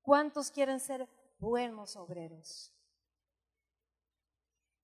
[0.00, 1.08] ¿Cuántos quieren ser
[1.38, 2.72] buenos obreros?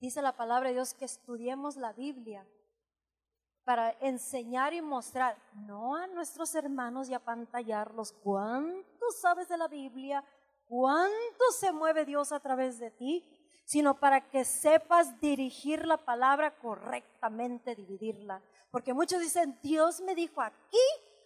[0.00, 2.46] Dice la palabra de Dios que estudiemos la Biblia
[3.64, 8.12] para enseñar y mostrar, no a nuestros hermanos y apantallarlos.
[8.12, 10.24] ¿Cuánto sabes de la Biblia?
[10.66, 13.28] ¿Cuánto se mueve Dios a través de ti?
[13.66, 18.40] Sino para que sepas dirigir la palabra correctamente, dividirla.
[18.70, 20.78] Porque muchos dicen, Dios me dijo aquí,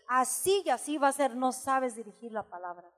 [0.08, 1.36] así y así va a ser.
[1.36, 2.90] No sabes dirigir la palabra.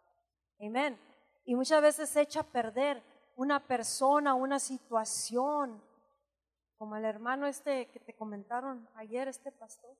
[0.58, 0.98] Amén.
[1.44, 3.02] Y muchas veces se echa a perder
[3.36, 5.82] una persona, una situación,
[6.76, 9.96] como el hermano este que te comentaron ayer, este pastor.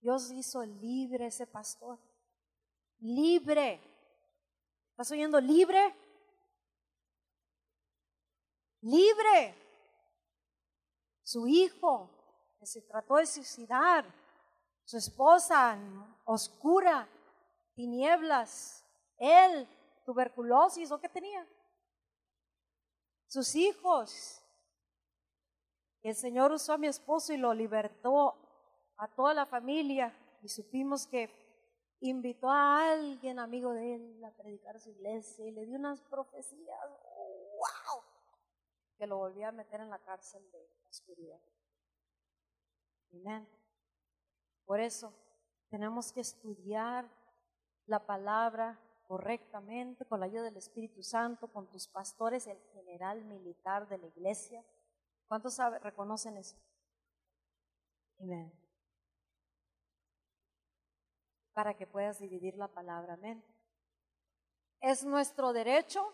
[0.00, 1.98] Dios hizo libre ese pastor.
[2.98, 3.80] Libre.
[4.90, 5.94] ¿Estás oyendo libre?
[8.80, 9.54] Libre.
[11.22, 12.10] Su hijo
[12.58, 14.04] que se trató de suicidar.
[14.84, 15.78] Su esposa
[16.24, 17.08] oscura,
[17.74, 18.84] tinieblas.
[19.18, 19.68] Él,
[20.04, 21.46] tuberculosis, ¿o qué tenía?
[23.32, 24.44] Sus hijos.
[26.02, 28.36] El Señor usó a mi esposo y lo libertó
[28.98, 31.30] a toda la familia y supimos que
[32.00, 36.02] invitó a alguien amigo de él a predicar a su iglesia y le dio unas
[36.02, 38.02] profecías, wow,
[38.98, 41.40] que lo volvió a meter en la cárcel de oscuridad.
[43.14, 43.48] Amén.
[44.66, 45.10] Por eso
[45.70, 47.08] tenemos que estudiar
[47.86, 53.88] la palabra correctamente con la ayuda del Espíritu Santo, con tus pastores, el general militar
[53.88, 54.64] de la iglesia.
[55.26, 56.56] ¿Cuántos reconocen eso?
[58.20, 58.52] Amén.
[61.52, 63.14] Para que puedas dividir la palabra.
[63.14, 63.44] Amén.
[64.80, 66.12] Es nuestro derecho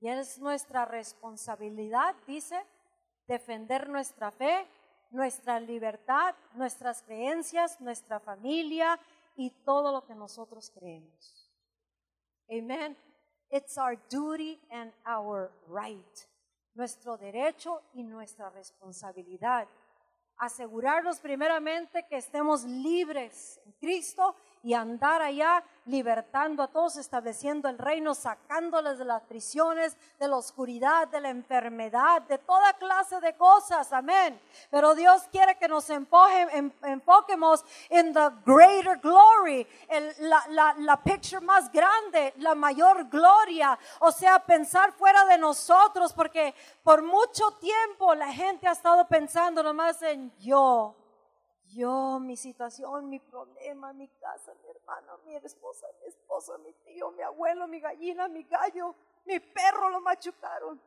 [0.00, 2.66] y es nuestra responsabilidad, dice,
[3.26, 4.66] defender nuestra fe,
[5.10, 8.98] nuestra libertad, nuestras creencias, nuestra familia
[9.36, 11.43] y todo lo que nosotros creemos.
[12.50, 12.96] Amen.
[13.50, 16.28] It's our duty and our right.
[16.74, 19.68] Nuestro derecho y nuestra responsabilidad.
[20.36, 24.34] Asegurarnos primeramente que estemos libres en Cristo
[24.64, 30.36] y andar allá libertando a todos, estableciendo el reino, sacándoles de las prisiones, de la
[30.36, 33.92] oscuridad, de la enfermedad, de toda clase de cosas.
[33.92, 34.40] Amén.
[34.70, 39.66] Pero Dios quiere que nos enfoquemos en the greater glory,
[40.20, 43.78] la, la, la picture más grande, la mayor gloria.
[44.00, 49.62] O sea, pensar fuera de nosotros, porque por mucho tiempo la gente ha estado pensando
[49.62, 50.94] nomás en yo
[51.74, 57.10] yo, mi situación, mi problema, mi casa, mi hermano, mi esposa, mi esposo, mi tío,
[57.10, 58.94] mi abuelo, mi gallina, mi gallo,
[59.26, 60.80] mi perro lo machucaron.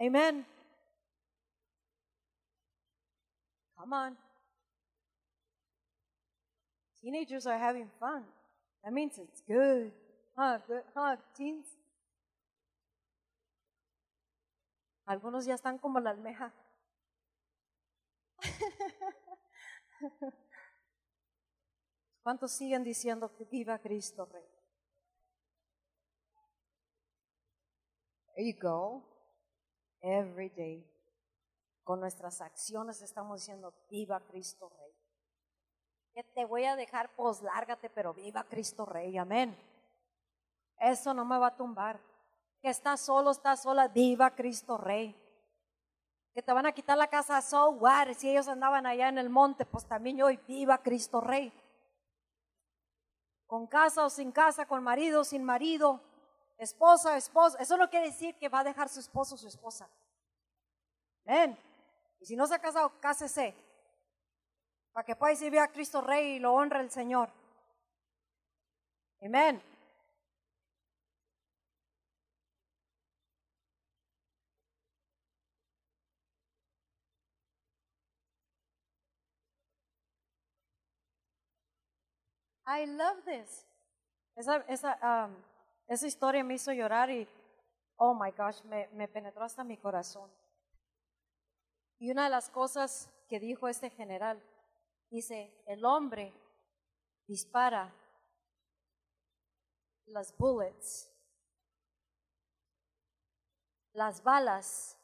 [0.00, 0.44] Amen.
[3.76, 4.16] Come on.
[7.00, 8.24] Teenagers are having fun.
[8.84, 9.92] That means it's good.
[10.36, 11.66] Huh, good, huh, teens?
[15.06, 16.52] Algunos ya están como la almeja.
[22.22, 24.46] ¿Cuántos siguen diciendo viva Cristo Rey?
[28.34, 29.02] There you go.
[30.00, 30.88] Every day.
[31.84, 34.94] Con nuestras acciones estamos diciendo, viva Cristo Rey.
[36.14, 39.18] Que te voy a dejar, pues lárgate, pero viva Cristo Rey.
[39.18, 39.56] Amén.
[40.78, 42.00] Eso no me va a tumbar.
[42.60, 45.16] Que estás solo, estás sola, viva Cristo Rey.
[46.34, 49.28] Que te van a quitar la casa, so what, si ellos andaban allá en el
[49.28, 51.52] monte, pues también yo, viva Cristo Rey.
[53.46, 56.00] Con casa o sin casa, con marido o sin marido,
[56.56, 59.88] esposa, esposa, eso no quiere decir que va a dejar su esposo o su esposa.
[61.24, 61.58] Ven,
[62.20, 63.54] y si no se ha casado, cásese,
[64.92, 67.30] para que pueda decir, a Cristo Rey y lo honre el Señor.
[69.22, 69.62] Amén.
[82.66, 83.66] I love this.
[84.36, 85.34] Esa, esa, um,
[85.88, 87.28] esa historia me hizo llorar y,
[87.96, 90.30] oh my gosh, me, me penetró hasta mi corazón.
[91.98, 94.42] Y una de las cosas que dijo este general,
[95.10, 96.32] dice, el hombre
[97.26, 97.92] dispara
[100.06, 101.10] las bullets,
[103.92, 104.98] las balas.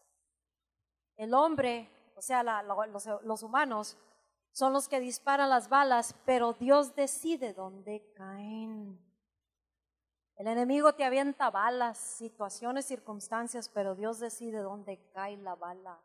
[1.16, 3.96] El hombre, o sea, la- lo- los, los humanos,
[4.59, 8.98] son los que disparan las balas, pero Dios decide dónde caen.
[10.34, 16.00] El enemigo te avienta balas, situaciones, circunstancias, pero Dios decide dónde cae la bala.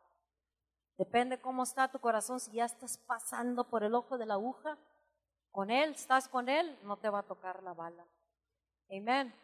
[0.96, 4.78] Depende cómo está tu corazón, si ya estás pasando por el ojo de la aguja,
[5.50, 8.06] con Él, estás con Él, no te va a tocar la bala.
[8.88, 9.34] Amén.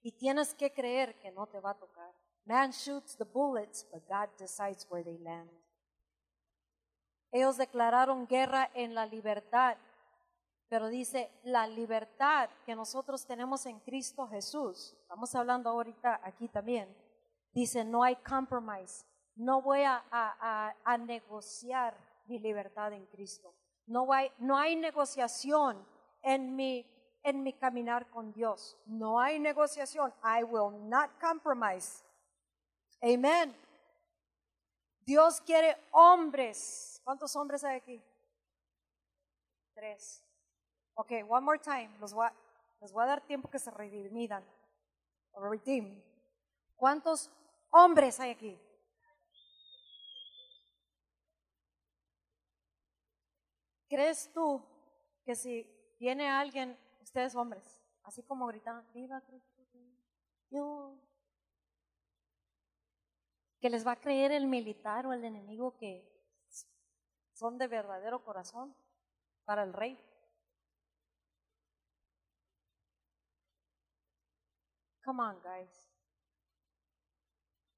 [0.00, 2.14] Y tienes que creer que no te va a tocar.
[2.46, 5.61] Man shoots the bullets, but God decides where they land.
[7.32, 9.76] Ellos declararon guerra en la libertad,
[10.68, 14.94] pero dice la libertad que nosotros tenemos en Cristo Jesús.
[15.00, 16.94] Estamos hablando ahorita aquí también.
[17.52, 19.04] Dice, no hay compromise.
[19.34, 21.94] No voy a, a- negociar
[22.26, 23.54] mi libertad en Cristo.
[23.86, 25.86] No hay, no hay negociación
[26.22, 26.86] en mi,
[27.22, 28.78] en mi caminar con Dios.
[28.86, 30.12] No hay negociación.
[30.22, 32.04] I will not compromise.
[33.02, 33.54] Amen.
[35.04, 37.00] Dios quiere hombres.
[37.04, 38.02] ¿Cuántos hombres hay aquí?
[39.74, 40.24] Tres.
[40.94, 41.90] Ok, one more time.
[41.98, 42.32] Los voy a,
[42.80, 44.44] les voy a dar tiempo que se redimidan.
[45.34, 46.02] Redeem.
[46.76, 47.30] ¿Cuántos
[47.70, 48.58] hombres hay aquí?
[53.88, 54.62] ¿Crees tú
[55.24, 59.62] que si viene alguien, ustedes hombres, así como gritan, viva Cristo,
[60.50, 60.96] yo,
[63.62, 66.04] que les va a creer el militar o el enemigo que
[67.32, 68.74] son de verdadero corazón
[69.44, 69.96] para el rey?
[75.04, 75.92] Come on, guys.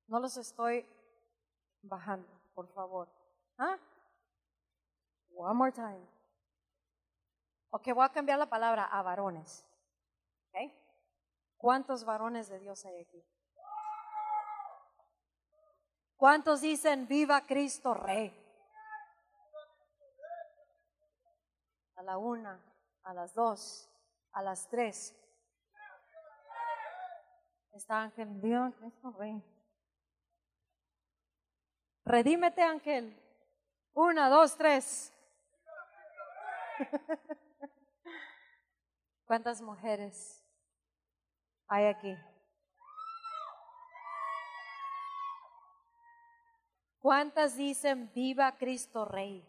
[0.07, 0.87] No los estoy
[1.83, 3.09] bajando, por favor.
[3.59, 3.79] ¿Ah?
[5.35, 6.09] One more time.
[7.69, 9.67] Ok, voy a cambiar la palabra a varones.
[10.49, 10.73] ¿Ok?
[11.59, 13.23] ¿Cuántos varones de Dios hay aquí?
[16.17, 18.33] ¿Cuántos dicen viva Cristo Rey?
[21.97, 22.61] A la una,
[23.03, 23.91] a las dos,
[24.33, 25.15] a las tres.
[27.73, 29.43] Está Ángel, viva Cristo Rey.
[32.05, 33.21] Redímete, Ángel.
[33.95, 35.13] Una, dos, tres.
[39.27, 40.45] ¿Cuántas mujeres
[41.67, 42.17] hay aquí?
[47.05, 49.47] ¿Cuántas dicen viva Cristo Rey?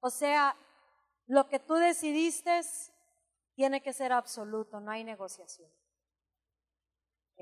[0.00, 0.54] O sea,
[1.26, 2.60] lo que tú decidiste
[3.54, 5.70] tiene que ser absoluto, no hay negociación.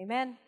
[0.00, 0.38] Amén.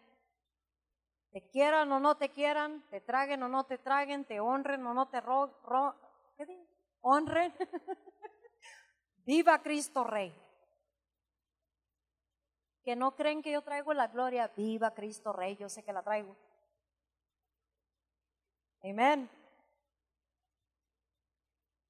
[1.33, 4.95] Te quieran o no te quieran, te traguen o no te traguen, te honren o
[4.95, 5.53] no te ro,
[7.01, 7.53] honren.
[9.27, 10.33] Viva Cristo Rey.
[12.89, 14.51] Que no creen que yo traigo la gloria.
[14.57, 16.35] Viva Cristo Rey, yo sé que la traigo.
[18.83, 19.29] Amén.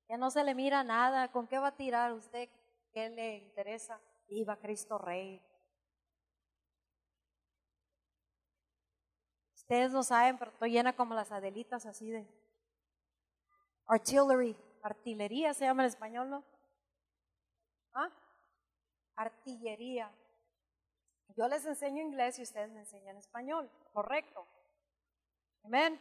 [0.08, 1.30] Que no se le mira nada.
[1.30, 2.48] ¿Con qué va a tirar usted?
[2.92, 4.00] ¿Qué le interesa?
[4.26, 5.40] Viva Cristo Rey.
[9.54, 12.26] Ustedes no saben, pero estoy llena como las adelitas así de
[13.86, 16.44] artillery, artillería se llama en español, ¿no?
[17.94, 18.10] ¿Ah?
[19.14, 20.12] Artillería.
[21.36, 24.46] Yo les enseño inglés y ustedes me enseñan español, correcto.
[25.64, 26.00] Amén.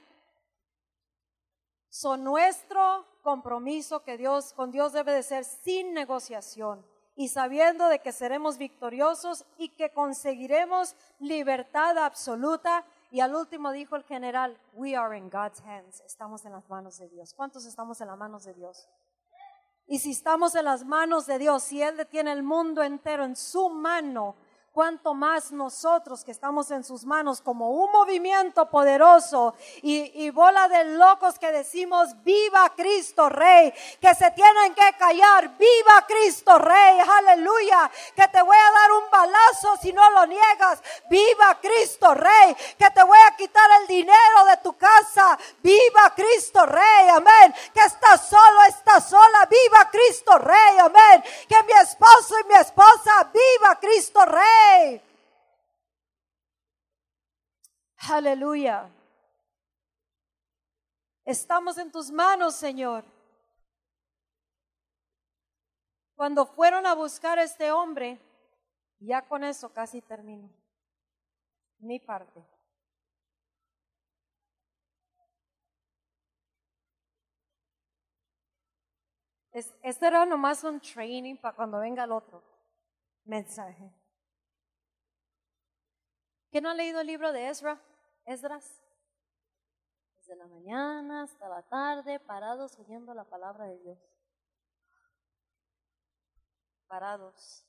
[1.89, 7.99] So, nuestro compromiso que Dios con Dios debe de ser sin negociación y sabiendo de
[7.99, 12.85] que seremos victoriosos y que conseguiremos libertad absoluta.
[13.09, 16.99] Y al último dijo el general, we are in God's hands, estamos en las manos
[16.99, 17.33] de Dios.
[17.33, 18.87] ¿Cuántos estamos en las manos de Dios?
[19.87, 23.35] Y si estamos en las manos de Dios, si Él detiene el mundo entero en
[23.35, 24.35] su mano,
[24.77, 30.83] cuanto más nosotros que estamos en sus manos como un movimiento poderoso y, bola de
[30.95, 37.89] locos que decimos, viva Cristo Rey, que se tienen que callar, viva Cristo Rey, aleluya,
[38.15, 42.91] que te voy a dar un balazo si no lo niegas, viva Cristo Rey, que
[42.91, 48.27] te voy a quitar el dinero de tu casa, viva Cristo Rey, amén, que estás
[48.27, 54.23] solo, estás sola, viva Cristo Rey, amén, que mi esposo y mi esposa, viva Cristo
[54.23, 54.66] Rey.
[58.09, 58.89] Aleluya.
[61.25, 63.03] Estamos en tus manos, Señor.
[66.15, 68.17] Cuando fueron a buscar a este hombre,
[68.99, 70.49] ya con eso casi termino.
[71.79, 72.43] Mi parte.
[79.81, 82.43] este era nomás un training para cuando venga el otro
[83.25, 83.91] mensaje.
[86.49, 87.81] ¿Quién no ha leído el libro de Ezra?
[88.25, 88.81] Esdras.
[90.15, 93.99] Desde la mañana hasta la tarde, parados oyendo la palabra de Dios.
[96.87, 97.65] Parados.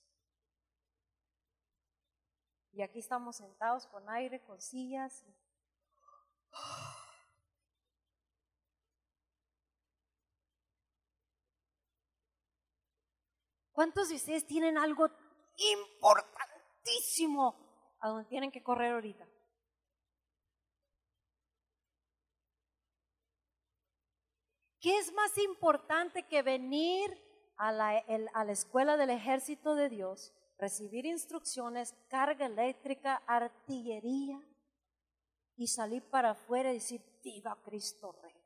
[2.72, 5.24] Y aquí estamos sentados con aire, con sillas.
[13.72, 15.08] ¿Cuántos de ustedes tienen algo
[15.56, 17.67] importantísimo
[18.00, 19.26] a donde tienen que correr ahorita.
[24.80, 27.10] ¿Qué es más importante que venir
[27.56, 34.40] a la, a la, escuela del ejército de Dios, recibir instrucciones, carga eléctrica, artillería
[35.56, 38.40] y salir para afuera y decir, viva Cristo Rey?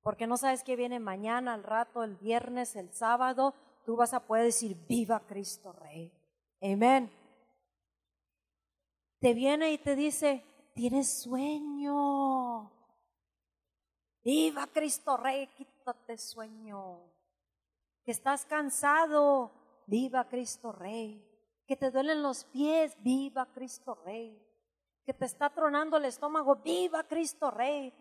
[0.00, 4.26] Porque no sabes qué viene mañana, al rato, el viernes, el sábado, tú vas a
[4.26, 6.10] poder decir, viva Cristo Rey.
[6.62, 7.25] Amén
[9.26, 12.70] te viene y te dice, tienes sueño.
[14.22, 17.00] Viva Cristo Rey, quítate sueño.
[18.04, 19.50] Que estás cansado,
[19.88, 21.28] viva Cristo Rey.
[21.66, 24.40] Que te duelen los pies, viva Cristo Rey.
[25.04, 27.92] Que te está tronando el estómago, viva Cristo Rey.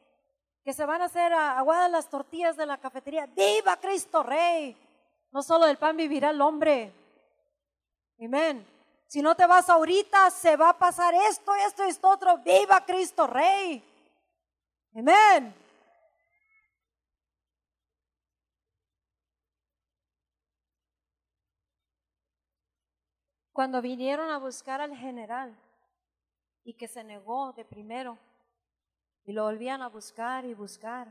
[0.64, 4.78] Que se van a hacer aguadas las tortillas de la cafetería, viva Cristo Rey.
[5.32, 6.94] No solo del pan vivirá el hombre.
[8.24, 8.75] Amén.
[9.08, 12.38] Si no te vas ahorita, se va a pasar esto, esto, esto, otro.
[12.40, 13.84] Viva Cristo Rey.
[14.96, 15.54] Amén.
[23.52, 25.58] Cuando vinieron a buscar al general
[26.66, 28.18] y que se negó de primero
[29.24, 31.08] y lo volvían a buscar y buscar.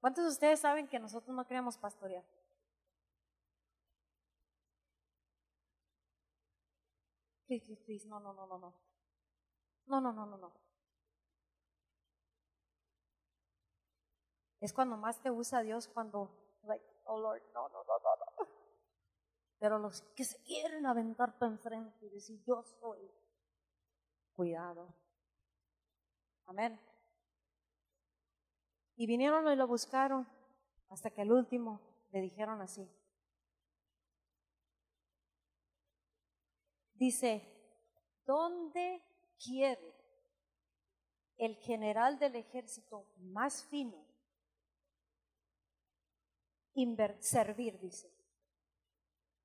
[0.00, 2.24] ¿Cuántos de ustedes saben que nosotros no queremos pastorear?
[8.06, 8.74] No, no, no, no, no.
[9.86, 10.52] No, no, no, no, no.
[14.60, 16.30] Es cuando más te usa Dios cuando,
[16.62, 18.48] like, oh Lord, no, no, no, no, no.
[19.58, 23.10] Pero los que se quieren aventar para enfrente y decir, yo soy,
[24.34, 24.94] cuidado.
[26.46, 26.80] Amén.
[28.96, 30.26] Y vinieron y lo buscaron
[30.90, 31.80] hasta que el último
[32.12, 32.88] le dijeron así.
[37.02, 37.42] Dice,
[38.24, 39.02] ¿dónde
[39.36, 39.92] quiere
[41.36, 44.06] el general del ejército más fino
[47.18, 48.08] servir, dice?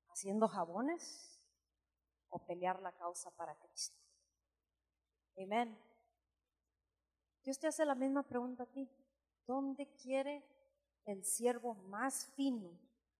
[0.06, 1.42] ¿Haciendo jabones
[2.28, 3.98] o pelear la causa para Cristo?
[5.36, 5.76] Amén.
[7.42, 8.88] Dios te hace la misma pregunta a ti.
[9.48, 10.44] ¿Dónde quiere
[11.06, 12.78] el siervo más fino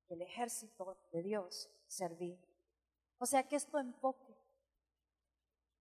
[0.08, 2.47] del ejército de Dios servir?
[3.18, 4.36] O sea, que es tu enfoque?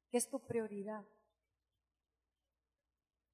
[0.09, 1.05] ¿Qué es tu prioridad?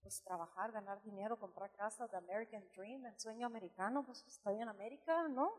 [0.02, 4.68] Pues trabajar, ganar dinero, comprar casas, de American Dream, el sueño americano, pues estoy en
[4.68, 5.54] América, ¿no?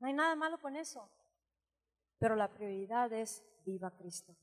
[0.00, 1.08] No hay nada malo con eso.
[2.18, 4.34] Pero la prioridad es viva Cristo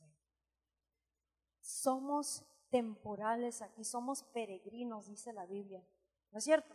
[1.59, 5.83] Somos temporales aquí, somos peregrinos, dice la Biblia.
[6.31, 6.73] ¿No es cierto?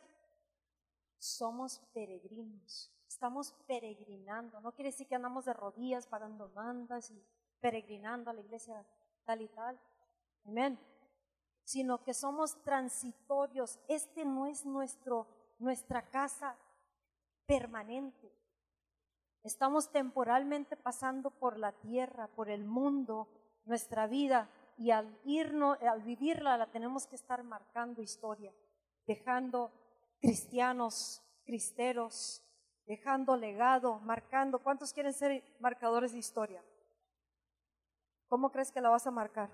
[1.18, 2.95] Somos peregrinos.
[3.08, 4.60] Estamos peregrinando.
[4.60, 7.22] No quiere decir que andamos de rodillas pagando mandas y
[7.60, 8.84] peregrinando a la iglesia
[9.24, 9.80] tal y tal.
[10.44, 10.78] Amén.
[11.64, 13.78] Sino que somos transitorios.
[13.88, 15.26] Este no es nuestro,
[15.58, 16.56] nuestra casa
[17.46, 18.32] permanente.
[19.42, 23.28] Estamos temporalmente pasando por la tierra, por el mundo,
[23.64, 28.52] nuestra vida, y al irnos, al vivirla, la tenemos que estar marcando historia,
[29.06, 29.72] dejando
[30.20, 32.45] cristianos, cristeros,
[32.86, 34.58] dejando legado, marcando.
[34.58, 36.62] ¿Cuántos quieren ser marcadores de historia?
[38.28, 39.50] ¿Cómo crees que la vas a marcar?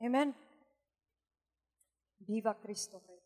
[0.00, 0.34] Amén.
[2.18, 3.20] Viva Cristo Rey.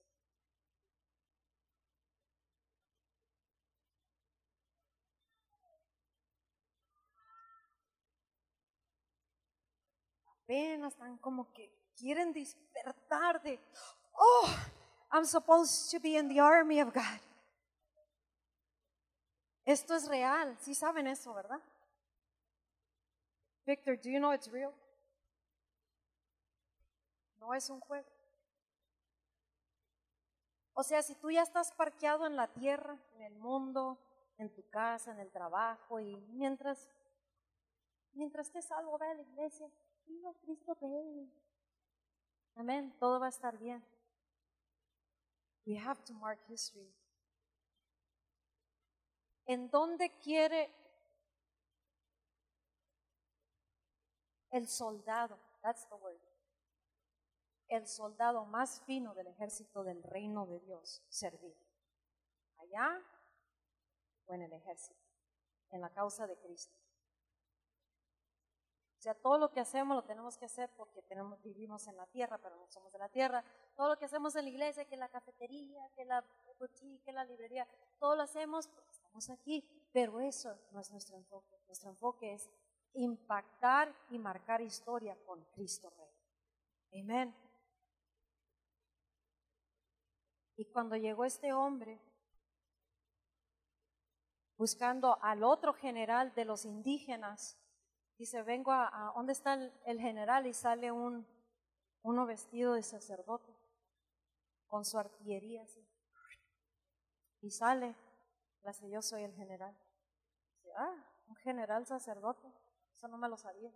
[10.44, 13.58] Apenas están como que quieren despertar de,
[14.12, 14.48] oh,
[15.12, 17.20] I'm supposed to be in the army of God.
[19.66, 21.60] Esto es real, sí saben eso, ¿verdad?
[23.66, 24.72] Victor, do you know it's real?
[27.40, 28.06] No es un juego.
[30.72, 33.98] O sea, si tú ya estás parqueado en la tierra, en el mundo,
[34.38, 36.88] en tu casa, en el trabajo, y mientras,
[38.12, 39.68] mientras estés salvo, ve a la iglesia,
[40.06, 41.28] viva Cristo Rey.
[42.54, 43.84] Amén, todo va a estar bien.
[45.66, 46.94] We have to mark history.
[49.46, 50.70] ¿En dónde quiere
[54.50, 55.38] el soldado?
[55.62, 56.26] That's the word
[57.68, 61.56] el soldado más fino del ejército del reino de Dios servir.
[62.58, 63.02] Allá
[64.26, 65.00] o en el ejército,
[65.70, 66.76] en la causa de Cristo.
[69.06, 71.00] Sea, todo lo que hacemos lo tenemos que hacer porque
[71.44, 73.44] vivimos en la tierra, pero no somos de la tierra.
[73.76, 76.24] Todo lo que hacemos en la iglesia, que la cafetería, que la
[76.58, 77.68] boutique, que la librería,
[78.00, 81.56] todo lo hacemos porque estamos aquí, pero eso no es nuestro enfoque.
[81.68, 82.50] Nuestro enfoque es
[82.94, 87.00] impactar y marcar historia con Cristo Rey.
[87.00, 87.32] Amén.
[90.56, 92.00] Y cuando llegó este hombre,
[94.56, 97.56] buscando al otro general de los indígenas,
[98.18, 100.46] dice, vengo a, ¿dónde está el, general?
[100.46, 101.26] Y sale un,
[102.02, 103.52] uno vestido de sacerdote,
[104.66, 105.86] con su artillería así.
[107.40, 107.94] Y sale,
[108.64, 109.76] dice, yo soy el general.
[110.56, 112.52] Dice, ah, un general sacerdote,
[112.92, 113.72] eso no me lo sabía.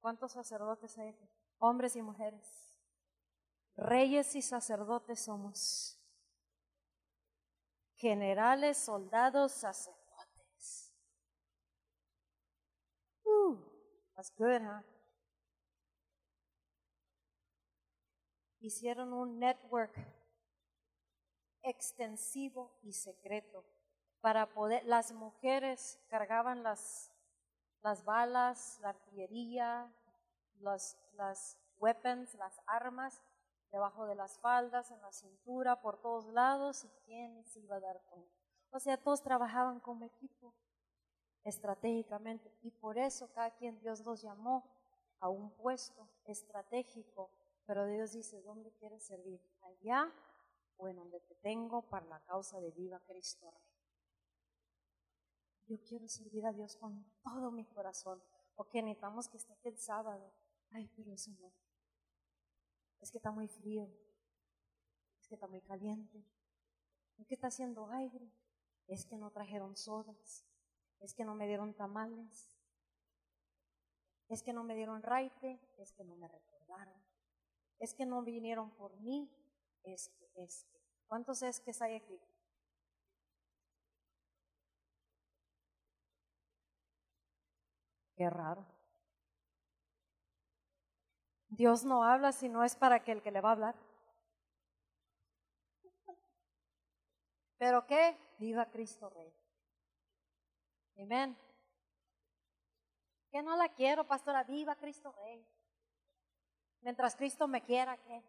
[0.00, 1.16] ¿Cuántos sacerdotes hay?
[1.58, 2.62] Hombres y mujeres.
[3.76, 5.98] Reyes y sacerdotes somos.
[7.94, 10.92] Generales, soldados, sacerdotes.
[13.24, 13.56] Uh,
[14.14, 14.62] that's good?
[18.60, 19.92] Hicieron un network
[21.62, 23.64] extensivo y secreto
[24.20, 27.12] para poder, las mujeres cargaban las,
[27.82, 29.92] las balas, la artillería,
[30.60, 33.20] las, las weapons, las armas,
[33.72, 37.80] debajo de las faldas, en la cintura, por todos lados, y quién se iba a
[37.80, 38.32] dar cuenta.
[38.70, 40.54] O sea, todos trabajaban como equipo,
[41.44, 44.64] estratégicamente, y por eso cada quien Dios los llamó
[45.20, 47.30] a un puesto estratégico,
[47.66, 49.40] pero Dios dice, ¿dónde quieres servir?
[49.62, 50.12] ¿Allá
[50.76, 53.62] o en donde te tengo para la causa de viva Cristo Rey?
[55.68, 58.22] Yo quiero servir a Dios con todo mi corazón.
[58.56, 60.32] Ok, necesitamos que esté aquí el sábado.
[60.70, 61.52] Ay, pero eso no
[63.02, 63.90] es que está muy frío,
[65.20, 66.24] es que está muy caliente,
[67.18, 68.32] es que está haciendo aire,
[68.86, 70.46] es que no trajeron sodas,
[71.02, 72.56] es que no me dieron tamales,
[74.28, 77.02] es que no me dieron raite, es que no me recordaron,
[77.80, 79.28] es que no vinieron por mí,
[79.82, 80.66] es que, es.
[81.08, 82.18] ¿Cuántos es que hay aquí?
[88.14, 88.64] Qué raro.
[91.48, 93.74] Dios no habla si no es para aquel que le va a hablar.
[97.58, 98.16] ¿Pero qué?
[98.38, 99.41] Viva Cristo Rey.
[100.98, 101.36] Amén.
[103.30, 105.46] Que no la quiero, pastora, viva Cristo Rey.
[106.82, 108.22] Mientras Cristo me quiera, ¿qué?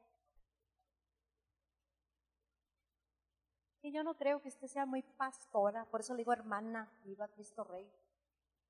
[3.82, 7.28] Y yo no creo que usted sea muy pastora, por eso le digo hermana, viva
[7.28, 7.91] Cristo Rey.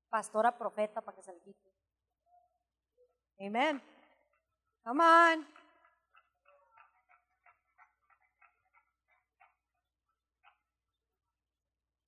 [0.08, 1.72] Pastora, profeta, para que se le quite.
[3.38, 3.80] Amén.
[4.82, 5.63] Come on.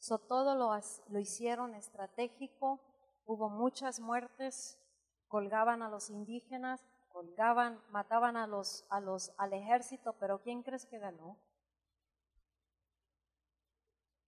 [0.06, 0.70] So, todo lo,
[1.08, 2.78] lo hicieron estratégico,
[3.24, 4.78] hubo muchas muertes,
[5.26, 10.86] colgaban a los indígenas, colgaban, mataban a los, a los, al ejército, pero ¿quién crees
[10.86, 11.36] que ganó?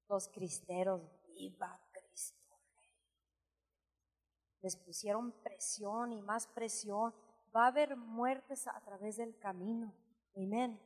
[0.09, 2.59] Los cristeros, viva Cristo.
[4.61, 7.15] Les pusieron presión y más presión
[7.55, 9.95] va a haber muertes a través del camino.
[10.37, 10.81] Amén.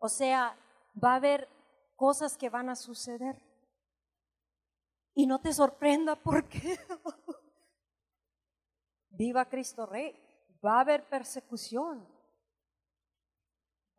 [0.00, 0.58] O sea,
[1.00, 1.48] va a haber
[1.94, 3.47] cosas que van a suceder.
[5.18, 6.78] Y no te sorprenda porque
[9.10, 10.14] viva Cristo Rey.
[10.64, 12.06] Va a haber persecución.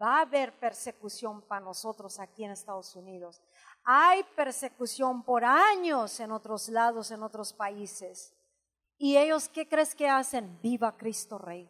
[0.02, 3.42] Va a haber persecución para nosotros aquí en Estados Unidos.
[3.84, 8.34] Hay persecución por años en otros lados, en otros países.
[8.98, 10.58] ¿Y ellos qué crees que hacen?
[10.62, 11.70] Viva Cristo Rey.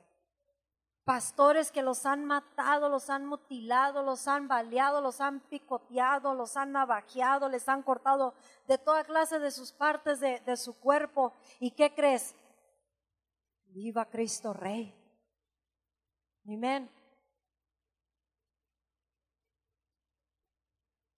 [1.10, 6.55] Pastores que los han matado, los han mutilado, los han baleado, los han picoteado, los
[6.55, 8.36] han navajeado, les han cortado
[8.68, 11.34] de toda clase de sus partes de, su cuerpo.
[11.60, 12.36] ¿Y qué crees?
[13.70, 14.93] Viva Cristo Rey.
[16.45, 16.88] Amén.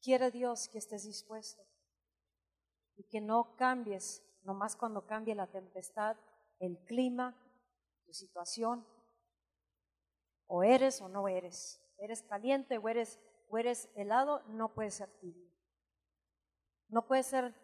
[0.01, 1.63] Quiere Dios que estés dispuesto
[2.95, 6.15] y que no cambies, nomás cuando cambie la tempestad,
[6.59, 7.35] el clima,
[8.05, 8.85] tu situación.
[10.53, 11.81] O eres o no eres.
[11.97, 15.49] Eres caliente o eres, o eres helado, no puedes ser tibio.
[16.89, 17.55] No puede ser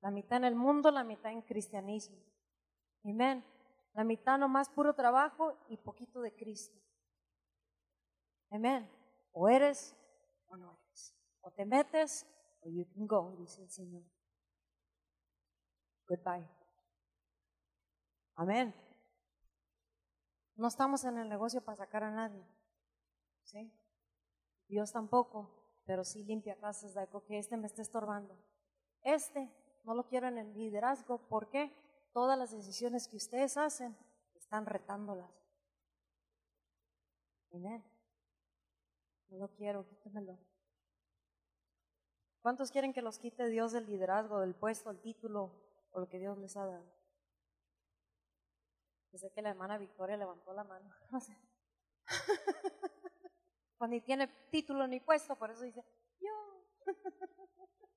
[0.00, 2.16] la mitad en el mundo, la mitad en cristianismo.
[3.04, 3.44] Amén.
[3.94, 6.76] La mitad nomás puro trabajo y poquito de Cristo.
[8.50, 8.90] Amén.
[9.30, 9.94] O eres
[10.48, 11.14] o no eres.
[11.40, 12.26] O te metes
[12.62, 14.02] o you can go, dice el Señor.
[16.08, 16.48] Goodbye.
[18.34, 18.74] Amén.
[20.56, 22.46] No estamos en el negocio para sacar a nadie.
[23.44, 23.72] ¿Sí?
[24.68, 25.50] Dios tampoco,
[25.84, 28.36] pero sí limpia casas de que este me está estorbando.
[29.02, 29.50] Este
[29.84, 31.18] no lo quiero en el liderazgo.
[31.28, 31.72] ¿Por qué?
[32.12, 33.96] Todas las decisiones que ustedes hacen
[34.34, 35.30] están retándolas.
[37.52, 37.84] Amén.
[39.28, 40.38] No lo quiero, quítemelo.
[42.40, 45.52] ¿Cuántos quieren que los quite Dios del liderazgo, del puesto, el título
[45.92, 47.01] o lo que Dios les ha dado?
[49.18, 50.90] Sé que la hermana Victoria levantó la mano.
[51.10, 51.36] No sé.
[53.78, 55.84] Pues ni tiene título ni puesto, por eso dice,
[56.20, 56.30] yo.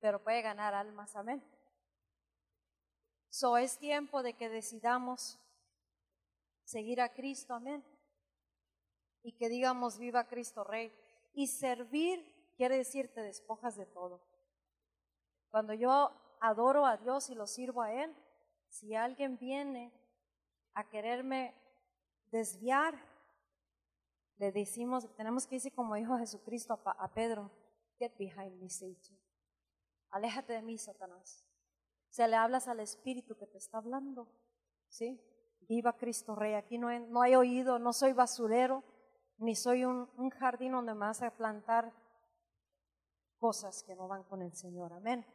[0.00, 1.42] Pero puede ganar almas, amén.
[3.30, 5.38] So es tiempo de que decidamos
[6.64, 7.84] seguir a Cristo, amén.
[9.22, 10.92] Y que digamos, viva Cristo Rey.
[11.32, 14.20] Y servir quiere decir te despojas de todo.
[15.50, 18.14] Cuando yo adoro a Dios y lo sirvo a Él,
[18.70, 19.92] si alguien viene
[20.74, 21.54] a quererme
[22.30, 22.94] desviar,
[24.38, 27.50] le decimos, tenemos que decir como dijo Jesucristo a, Pedro,
[27.98, 29.18] get behind me, Satan.
[30.10, 31.44] Aléjate de mí, Satanás.
[32.08, 34.28] Se le hablas al Espíritu que te está hablando,
[34.88, 35.20] ¿sí?
[35.68, 36.54] Viva Cristo Rey.
[36.54, 38.82] Aquí no no oído, no soy basurero,
[39.38, 41.92] ni soy un, un jardín donde me vas a plantar
[43.38, 44.92] cosas que no van con el Señor.
[44.92, 45.26] Amén.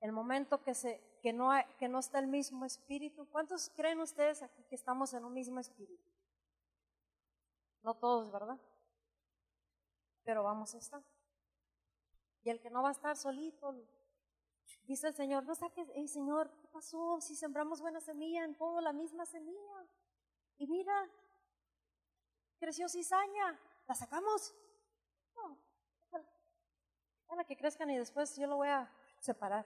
[0.00, 3.26] El momento que se que no, que no está el mismo espíritu.
[3.30, 6.04] ¿Cuántos creen ustedes aquí que estamos en un mismo espíritu?
[7.82, 8.58] No todos, ¿verdad?
[10.24, 11.02] Pero vamos a estar.
[12.42, 13.72] Y el que no va a estar solito,
[14.82, 17.20] dice el Señor, no saques, hey Señor, ¿qué pasó?
[17.20, 19.86] Si sembramos buena semilla en todo la misma semilla.
[20.58, 21.08] Y mira,
[22.58, 24.54] creció cizaña, ¿la sacamos?
[25.36, 25.56] No,
[27.28, 29.64] para que crezcan y después yo lo voy a separar.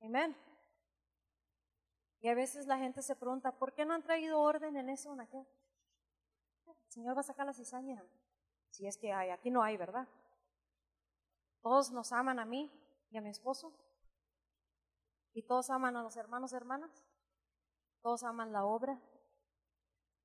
[0.00, 0.36] Amén.
[2.20, 5.10] Y a veces la gente se pregunta, ¿por qué no han traído orden en eso
[5.10, 5.46] o en aquel?
[6.66, 8.02] El Señor va a sacar la cizaña.
[8.70, 10.08] Si es que hay, aquí no hay, ¿verdad?
[11.62, 12.70] Todos nos aman a mí
[13.10, 13.72] y a mi esposo.
[15.32, 17.04] Y todos aman a los hermanos y hermanas.
[18.02, 19.00] Todos aman la obra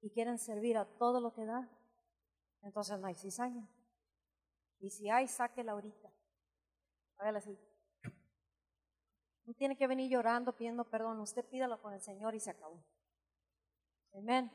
[0.02, 1.70] y quieren servir a todo lo que da.
[2.62, 3.68] Entonces no hay cizaña.
[4.80, 6.12] Y si hay, sáquela ahorita.
[7.18, 7.58] Hágala así.
[9.52, 11.20] No tiene que venir llorando pidiendo perdón.
[11.20, 12.82] Usted pídalo con el Señor y se acabó.
[14.14, 14.50] Amén.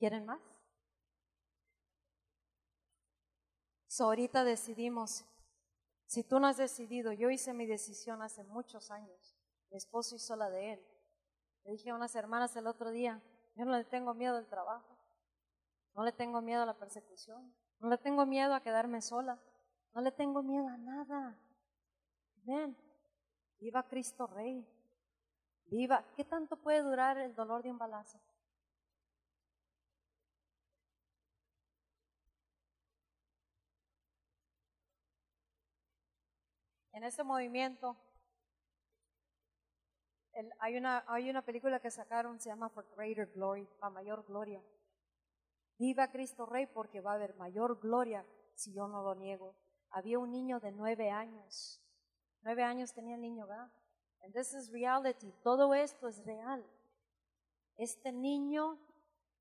[0.00, 0.40] ¿Quieren más?
[3.86, 5.24] So, ahorita decidimos,
[6.06, 9.36] si tú no has decidido, yo hice mi decisión hace muchos años,
[9.70, 10.86] mi esposo hizo la de él.
[11.62, 13.22] Le dije a unas hermanas el otro día,
[13.54, 14.98] yo no le tengo miedo al trabajo,
[15.94, 19.38] no le tengo miedo a la persecución, no le tengo miedo a quedarme sola.
[19.94, 21.36] No le tengo miedo a nada.
[22.44, 22.76] Ven,
[23.60, 24.66] viva Cristo Rey.
[25.66, 26.04] Viva.
[26.16, 28.20] ¿Qué tanto puede durar el dolor de un balazo?
[36.92, 37.96] En este movimiento
[40.58, 44.60] hay, una, hay una película que sacaron, se llama For Greater Glory, para mayor gloria.
[45.78, 49.54] Viva Cristo Rey porque va a haber mayor gloria si yo no lo niego.
[49.90, 51.80] Había un niño de nueve años.
[52.42, 53.70] Nueve años tenía el niño, ¿verdad?
[54.22, 55.32] And this is reality.
[55.42, 56.64] Todo esto es real.
[57.76, 58.78] Este niño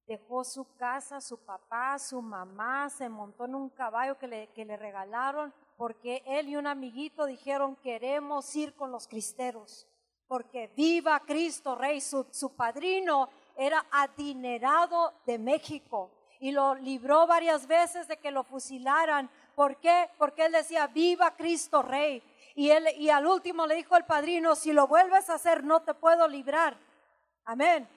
[0.06, 4.66] dejó su casa, su papá, su mamá, se montó en un caballo que le, que
[4.66, 9.88] le regalaron porque él y un amiguito dijeron queremos ir con los cristeros.
[10.28, 16.10] porque viva Cristo Rey, su, su padrino era adinerado de México
[16.44, 19.30] y lo libró varias veces de que lo fusilaran.
[19.56, 20.10] ¿Por qué?
[20.18, 22.22] Porque él decía, viva Cristo Rey.
[22.54, 25.84] Y, él, y al último le dijo el padrino, si lo vuelves a hacer no
[25.84, 26.76] te puedo librar.
[27.46, 27.88] Amén.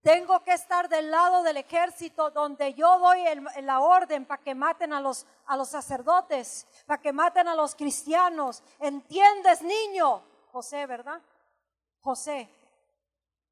[0.00, 3.24] Tengo que estar del lado del ejército donde yo doy
[3.60, 7.74] la orden para que maten a los, a los sacerdotes, para que maten a los
[7.74, 8.62] cristianos.
[8.78, 10.22] ¿Entiendes, niño?
[10.50, 11.20] José, ¿verdad?
[12.00, 12.48] José,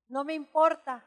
[0.08, 1.04] no me importa,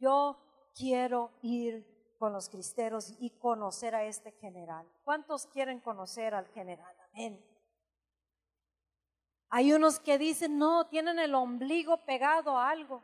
[0.00, 0.36] yo
[0.74, 4.86] quiero ir con los cristeros y conocer a este general.
[5.04, 6.94] ¿Cuántos quieren conocer al general?
[7.14, 7.42] Amén.
[9.48, 13.02] Hay unos que dicen, no, tienen el ombligo pegado a algo.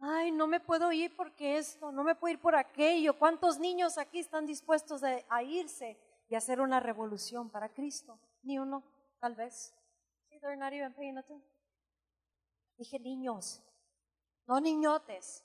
[0.00, 3.18] Ay, no me puedo ir porque esto, no me puedo ir por aquello.
[3.18, 5.98] ¿Cuántos niños aquí están dispuestos a, irse
[6.30, 8.18] y hacer una revolución para Cristo?
[8.44, 8.82] Ni uno,
[9.20, 9.74] tal vez.
[12.78, 13.62] Dije niños,
[14.46, 15.44] no niñotes.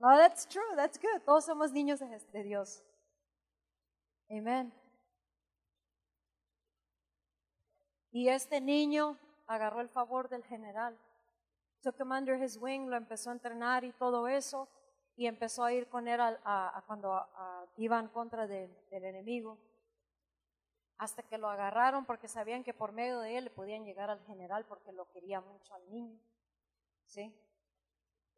[0.00, 1.20] No, that's true, that's good.
[1.26, 2.82] Todos somos niños de Dios.
[4.30, 4.72] Amen.
[8.10, 10.98] Y este niño agarró el favor del general.
[11.82, 14.68] Took him under his wing, lo empezó a entrenar y todo eso.
[15.16, 17.22] Y empezó a ir con él a, cuando
[17.76, 19.58] iban contra del enemigo.
[20.96, 24.24] Hasta que lo agarraron porque sabían que por medio de él le podían llegar al
[24.24, 26.18] general porque lo quería mucho al niño.
[27.04, 27.34] ¿Sí?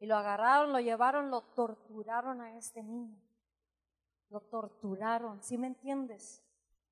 [0.03, 3.23] Y lo agarraron, lo llevaron, lo torturaron a este niño.
[4.31, 6.43] Lo torturaron, ¿sí me entiendes?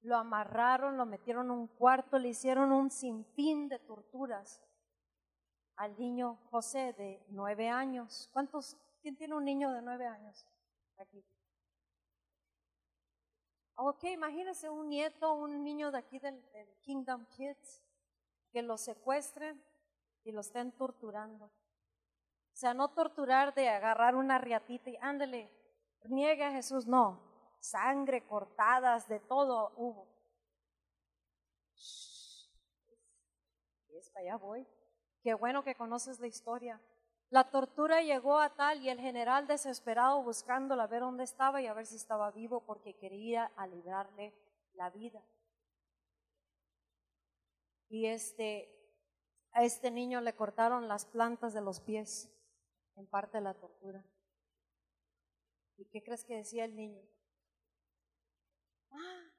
[0.02, 4.62] Lo amarraron, lo metieron en un cuarto, le hicieron un sinfín de torturas
[5.74, 8.30] al niño José de nueve años.
[8.32, 8.76] ¿Cuántos?
[9.02, 10.46] ¿Quién tiene un niño de nueve años?
[10.96, 11.24] Aquí.
[13.74, 17.82] Ok, imagínese un nieto, un niño de aquí del, del Kingdom Kids,
[18.52, 19.60] que lo secuestren
[20.22, 21.50] y lo estén torturando.
[22.60, 25.50] Sea, no torturar de agarrar una riatita y ándele,
[26.04, 27.18] niegue a Jesús, no.
[27.58, 30.06] Sangre, cortadas, de todo hubo.
[33.88, 34.66] Es para allá voy.
[35.22, 36.78] Qué bueno que conoces la historia.
[37.30, 41.66] La tortura llegó a tal y el general desesperado buscándola a ver dónde estaba y
[41.66, 44.34] a ver si estaba vivo porque quería librarle
[44.74, 45.22] la vida.
[47.88, 48.68] Y este,
[49.52, 52.36] a este niño le cortaron las plantas de los pies
[52.96, 54.04] en parte la tortura.
[55.76, 57.02] ¿Y qué crees que decía el niño?
[58.92, 59.30] Ah.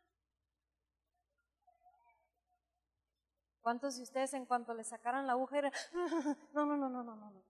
[3.62, 5.62] ¿Cuántos de ustedes en cuanto le sacaran la aguja
[6.54, 7.44] no, no, no, no, no, no,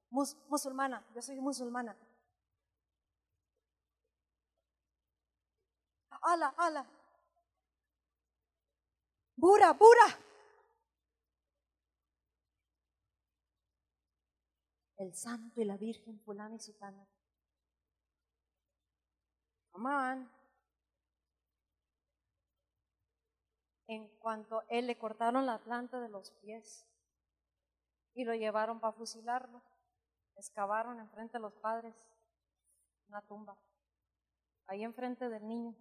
[0.49, 1.95] musulmana, yo soy musulmana.
[6.22, 6.86] Ala, ala.
[9.38, 10.06] Bura, bura.
[15.02, 17.08] El santo y la virgen fulana y sutana.
[19.72, 20.28] Come
[23.88, 26.88] En cuanto él le cortaron la planta de los pies
[28.14, 29.62] y lo llevaron para fusilarlo,
[30.36, 31.93] excavaron enfrente de los padres
[33.10, 33.58] una tumba,
[34.68, 35.76] ahí enfrente del niño.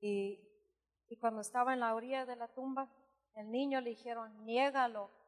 [0.00, 0.38] Y,
[1.08, 2.90] y cuando estaba en la orilla de la tumba,
[3.34, 5.21] el niño le dijeron, niégalo,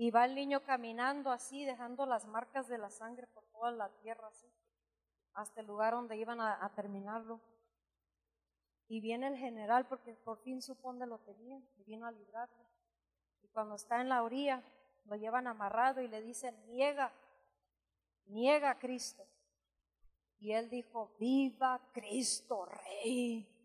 [0.00, 3.88] y va el niño caminando así, dejando las marcas de la sangre por toda la
[3.98, 4.46] tierra, así,
[5.34, 7.40] hasta el lugar donde iban a, terminarlo.
[8.86, 12.64] Y viene el general, porque por fin supo dónde lo tenían, y vino a librarlo.
[13.42, 14.62] Y cuando está en la orilla,
[15.06, 17.12] lo llevan amarrado y le dicen, niega,
[18.26, 19.26] niega a Cristo.
[20.38, 23.57] Y él dijo, viva Cristo Rey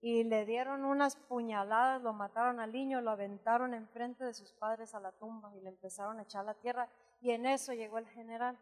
[0.00, 4.94] y le dieron unas puñaladas, lo mataron al niño, lo aventaron enfrente de sus padres
[4.94, 6.88] a la tumba y le empezaron a echar la tierra
[7.20, 8.58] y en eso llegó el general.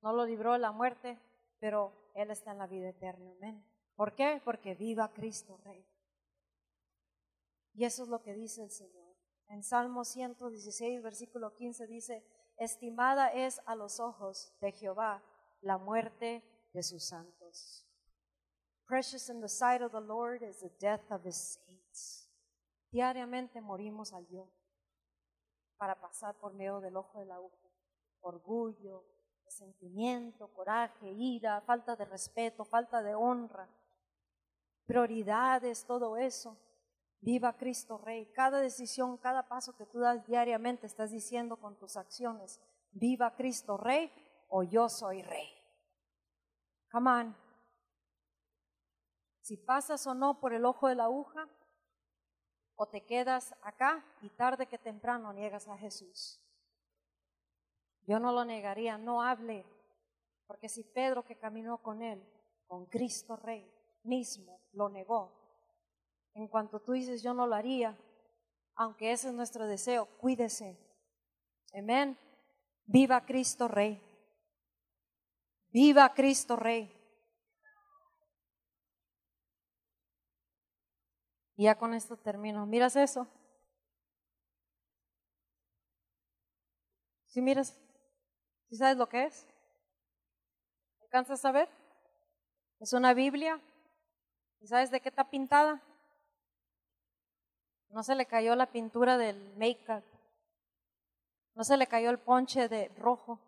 [0.00, 1.18] No lo libró de la muerte,
[1.58, 3.30] pero él está en la vida eterna.
[3.32, 3.64] Amén.
[3.96, 4.40] ¿Por qué?
[4.44, 5.86] Porque viva Cristo Rey.
[7.74, 9.14] Y eso es lo que dice el Señor.
[9.48, 12.24] En Salmo 116, versículo 15 dice,
[12.56, 15.22] estimada es a los ojos de Jehová
[15.60, 16.42] la muerte
[16.72, 17.83] de sus santos.
[18.86, 22.28] Precious in the sight of the Lord is the death of his saints.
[22.90, 24.48] Diariamente morimos al yo
[25.78, 27.68] para pasar por medio del ojo de la aguja.
[28.20, 29.04] Orgullo,
[29.44, 33.68] resentimiento, coraje, ira, falta de respeto, falta de honra,
[34.86, 36.58] prioridades, todo eso.
[37.20, 38.30] Viva Cristo Rey.
[38.32, 42.60] Cada decisión, cada paso que tú das diariamente estás diciendo con tus acciones,
[42.92, 44.12] viva Cristo Rey
[44.48, 45.48] o yo soy Rey.
[46.92, 47.43] Come on
[49.44, 51.46] si pasas o no por el ojo de la aguja,
[52.76, 56.40] o te quedas acá y tarde que temprano niegas a Jesús.
[58.06, 59.66] Yo no lo negaría, no hable,
[60.46, 62.26] porque si Pedro que caminó con él,
[62.66, 63.70] con Cristo Rey
[64.02, 65.30] mismo, lo negó,
[66.32, 67.98] en cuanto tú dices yo no lo haría,
[68.76, 70.78] aunque ese es nuestro deseo, cuídese.
[71.74, 72.18] Amén.
[72.86, 74.00] Viva Cristo Rey.
[75.68, 76.93] Viva Cristo Rey.
[81.56, 82.66] Y ya con esto termino.
[82.66, 83.26] ¿Miras eso?
[87.26, 87.76] ¿Sí miras?
[88.68, 89.46] ¿Sí sabes lo que es?
[91.02, 91.68] ¿Alcanzas a ver?
[92.80, 93.60] Es una Biblia.
[94.60, 95.82] ¿Y sabes de qué está pintada?
[97.90, 100.02] No se le cayó la pintura del make-up.
[101.54, 103.38] No se le cayó el ponche de rojo.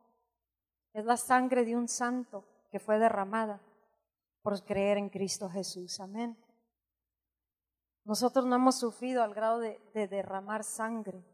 [0.92, 3.60] Es la sangre de un santo que fue derramada
[4.42, 5.98] por creer en Cristo Jesús.
[5.98, 6.36] Amén.
[8.06, 11.24] Nosotros no hemos sufrido al grado de, derramar sangre.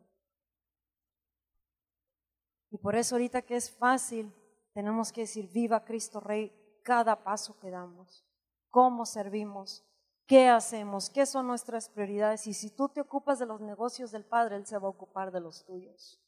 [2.71, 4.33] Y por eso ahorita que es fácil,
[4.73, 6.51] tenemos que decir, viva Cristo Rey
[6.83, 8.25] cada paso que damos,
[8.71, 9.85] cómo servimos,
[10.27, 12.47] qué hacemos, qué son nuestras prioridades.
[12.47, 15.31] Y si tú te ocupas de los negocios del Padre, Él se va a ocupar
[15.31, 16.19] de los tuyos.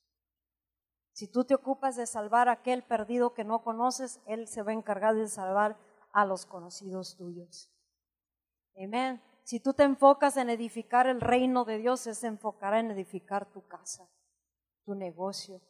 [1.12, 4.72] Si tú te ocupas de salvar a aquel perdido que no conoces, Él se va
[4.72, 5.78] a encargar de salvar
[6.12, 7.70] a los conocidos tuyos.
[8.76, 9.22] Amén.
[9.45, 13.53] Si tú te enfocas en edificar el reino de Dios, Él se enfocará en edificar
[13.53, 14.09] tu casa,
[14.84, 15.61] tu negocio.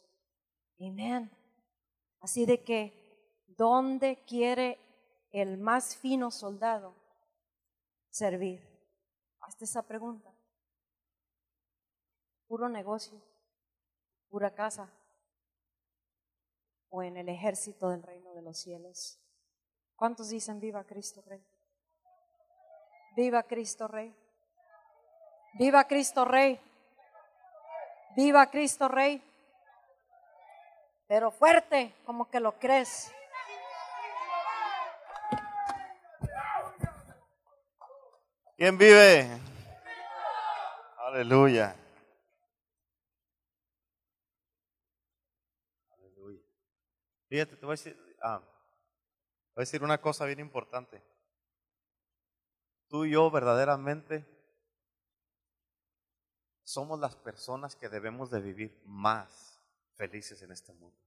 [0.79, 1.29] Amén.
[2.21, 4.79] Así de que, ¿dónde quiere
[5.31, 6.95] el más fino soldado
[8.09, 8.65] servir?
[9.41, 10.33] Hazte esa pregunta.
[12.47, 13.21] Puro negocio,
[14.29, 14.89] pura casa,
[16.89, 19.19] o en el ejército del reino de los cielos.
[19.97, 21.45] ¿Cuántos dicen viva Cristo Rey?
[23.15, 24.13] Viva Cristo Rey.
[25.53, 26.59] Viva Cristo Rey.
[28.17, 29.23] Viva Cristo Rey.
[31.07, 33.09] Pero fuerte, como que lo crees.
[38.57, 39.29] ¿Quién vive?
[40.97, 41.73] Aleluya.
[45.93, 46.41] Aleluya.
[47.29, 51.14] Fíjate, te voy a decir, ah, voy a decir una cosa bien importante
[52.87, 54.25] tú y yo verdaderamente
[56.63, 59.59] somos las personas que debemos de vivir más
[59.95, 60.97] felices en este mundo.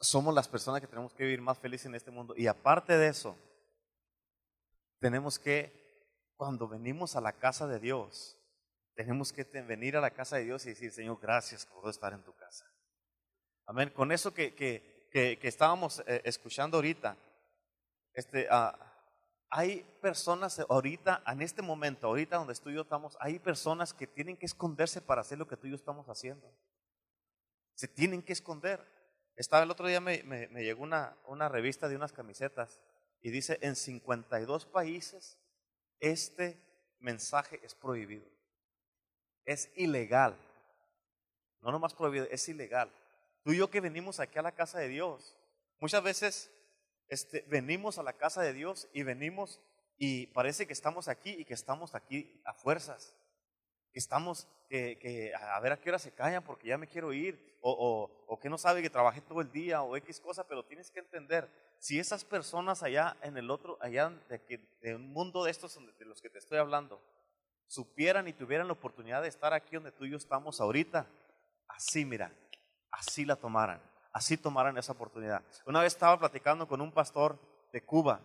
[0.00, 2.34] Somos las personas que tenemos que vivir más felices en este mundo.
[2.36, 3.36] Y aparte de eso,
[4.98, 8.38] tenemos que, cuando venimos a la casa de Dios,
[8.94, 12.22] tenemos que venir a la casa de Dios y decir, Señor, gracias por estar en
[12.22, 12.70] tu casa.
[13.66, 13.90] Amén.
[13.90, 17.16] Con eso que, que, que, estábamos eh, escuchando ahorita,
[18.14, 18.89] este, uh,
[19.50, 24.06] hay personas ahorita, en este momento, ahorita donde tú y yo estamos, hay personas que
[24.06, 26.48] tienen que esconderse para hacer lo que tú y yo estamos haciendo.
[27.74, 28.80] Se tienen que esconder.
[29.34, 30.22] Estaba el otro día, me,
[30.62, 32.80] llegó una, una revista de unas camisetas
[33.20, 35.36] y dice, en 52 países
[35.98, 36.58] este
[37.00, 38.26] mensaje es prohibido.
[39.44, 40.36] Es ilegal.
[41.60, 42.90] No nomás prohibido, es ilegal.
[43.42, 45.36] Tú y yo que venimos aquí a la casa de Dios,
[45.80, 46.50] muchas veces
[47.10, 49.60] este, venimos a la casa de Dios y venimos
[49.98, 53.14] y parece que estamos aquí y que estamos aquí a fuerzas.
[53.92, 57.58] Que estamos, que, a ver a qué hora se callan porque ya me quiero ir.
[57.62, 60.90] O, o, que no sabe que trabajé todo el día o X cosa, pero tienes
[60.90, 61.46] que entender,
[61.78, 66.04] si esas personas allá en el otro, allá de, de un mundo de estos de
[66.06, 67.02] los que te estoy hablando,
[67.66, 71.06] supieran y tuvieran la oportunidad de estar aquí donde tú y yo estamos ahorita,
[71.68, 72.32] así mira,
[72.90, 73.82] así la tomaran
[74.12, 75.44] así tomaran esa oportunidad.
[75.66, 77.38] Una vez estaba platicando con un pastor
[77.72, 78.20] de Cuba.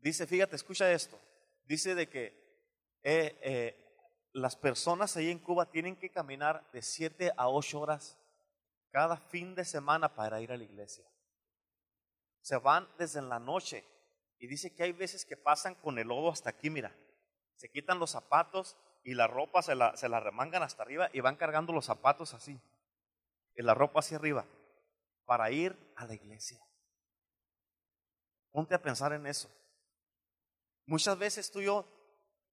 [0.00, 1.18] Dice, fíjate, escucha esto.
[1.64, 2.26] Dice de que
[3.02, 8.18] eh, eh, las personas ahí en Cuba tienen que caminar de 7 a 8 horas
[8.90, 11.04] cada fin de semana para ir a la iglesia.
[12.40, 13.84] Se van desde la noche
[14.38, 16.94] y dice que hay veces que pasan con el lodo hasta aquí, mira.
[17.56, 21.36] Se quitan los zapatos y la ropa se se la remangan hasta arriba y van
[21.36, 22.60] cargando los zapatos así
[23.62, 24.46] la ropa hacia arriba
[25.24, 26.60] para ir a la iglesia.
[28.50, 29.50] Ponte a pensar en eso.
[30.86, 31.86] Muchas veces tú y yo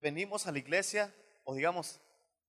[0.02, 1.14] venimos a la iglesia
[1.44, 2.00] o digamos,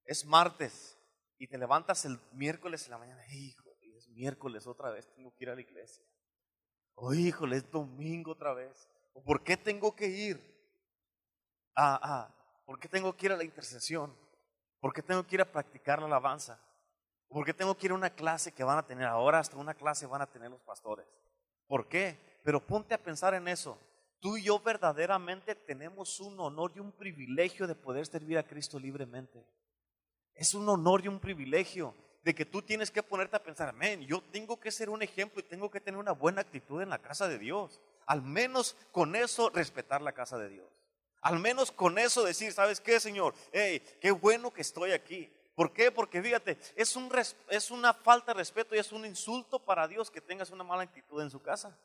[0.05, 0.99] es martes
[1.39, 5.45] y te levantas el miércoles en la mañana, hijo, es miércoles otra vez, tengo que
[5.45, 6.05] ir a la iglesia.
[6.95, 8.89] O híjole, es domingo otra vez.
[9.13, 10.41] ¿O por qué tengo que ir?
[11.75, 14.17] Ah, ah, ¿por qué tengo que ir a la intercesión?
[14.81, 16.61] ¿Por qué tengo que ir a practicar la alabanza?
[17.29, 19.39] ¿Por qué tengo que ir a una clase que van a tener ahora?
[19.39, 21.07] Hasta una clase van a tener los pastores.
[21.67, 22.19] ¿Por qué?
[22.45, 23.79] Pero ponte a pensar en eso.
[24.21, 28.79] tú y yo verdaderamente tenemos un honor y un privilegio de poder servir a Cristo
[28.79, 29.45] libremente.
[30.35, 34.01] Es un honor y un privilegio de que tú tienes que ponerte a pensar, amén,
[34.07, 36.99] yo tengo que ser un ejemplo y tengo que tener una buena actitud en la
[36.99, 37.83] casa de Dios.
[38.07, 40.67] Al menos con eso respetar la casa de Dios.
[41.21, 43.35] Al menos con eso decir, ¿sabes qué, Señor?
[43.53, 45.31] Hey, qué bueno que estoy aquí.
[45.55, 45.93] ¿Por qué?
[45.93, 47.11] Porque fíjate, es, un
[47.49, 50.83] es una falta de respeto y es un insulto para Dios que tengas una mala
[50.83, 51.77] actitud en su casa.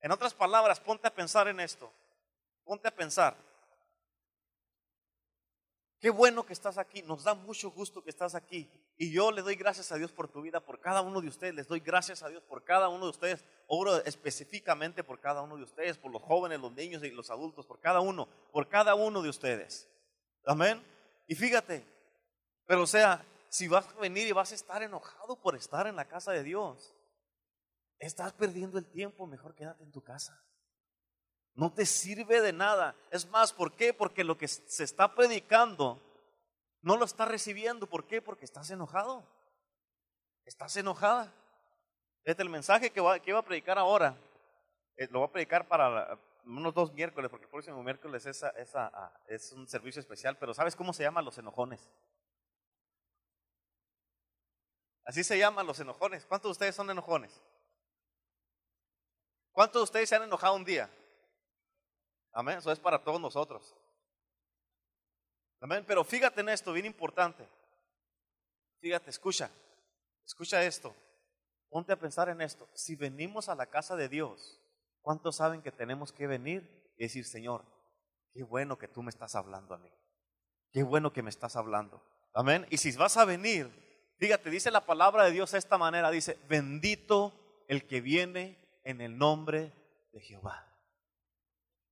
[0.00, 1.90] En otras palabras, ponte a pensar en esto.
[2.64, 3.36] Ponte a pensar.
[5.98, 8.70] Qué bueno que estás aquí, nos da mucho gusto que estás aquí.
[8.98, 11.54] Y yo le doy gracias a Dios por tu vida, por cada uno de ustedes.
[11.54, 13.44] Les doy gracias a Dios por cada uno de ustedes.
[13.66, 17.66] Oro específicamente por cada uno de ustedes, por los jóvenes, los niños y los adultos,
[17.66, 19.88] por cada uno, por cada uno de ustedes.
[20.44, 20.82] Amén.
[21.26, 21.84] Y fíjate,
[22.66, 25.96] pero o sea, si vas a venir y vas a estar enojado por estar en
[25.96, 26.94] la casa de Dios,
[27.98, 30.42] estás perdiendo el tiempo, mejor quédate en tu casa.
[31.54, 32.94] No te sirve de nada.
[33.10, 33.94] Es más, ¿por qué?
[33.94, 36.02] Porque lo que se está predicando
[36.82, 37.86] no lo estás recibiendo.
[37.86, 38.20] ¿Por qué?
[38.20, 39.26] Porque estás enojado.
[40.44, 41.32] Estás enojada.
[42.24, 44.18] Este el mensaje que, va, que iba a predicar ahora.
[44.98, 49.12] Eh, lo voy a predicar para unos dos miércoles, porque el próximo miércoles es, ah,
[49.26, 50.36] es un servicio especial.
[50.36, 51.88] Pero ¿sabes cómo se llaman los enojones?
[55.06, 56.26] Así se llaman los enojones.
[56.26, 57.32] ¿Cuántos de ustedes son enojones?
[59.52, 60.90] ¿Cuántos de ustedes se han enojado un día?
[62.32, 62.58] Amén.
[62.58, 63.74] Eso es para todos nosotros.
[65.60, 65.84] Amén.
[65.86, 67.48] Pero fíjate en esto, bien importante.
[68.80, 69.48] Fíjate, escucha.
[70.26, 70.94] Escucha esto.
[71.70, 72.68] Ponte a pensar en esto.
[72.74, 74.60] Si venimos a la casa de Dios,
[75.02, 77.64] ¿cuántos saben que tenemos que venir y decir, Señor,
[78.32, 79.90] qué bueno que tú me estás hablando a mí?
[80.72, 82.02] Qué bueno que me estás hablando.
[82.34, 82.66] Amén.
[82.70, 83.85] Y si vas a venir,
[84.18, 87.32] fíjate, dice la palabra de Dios de esta manera, dice, bendito
[87.68, 89.72] el que viene en el nombre
[90.12, 90.66] de Jehová.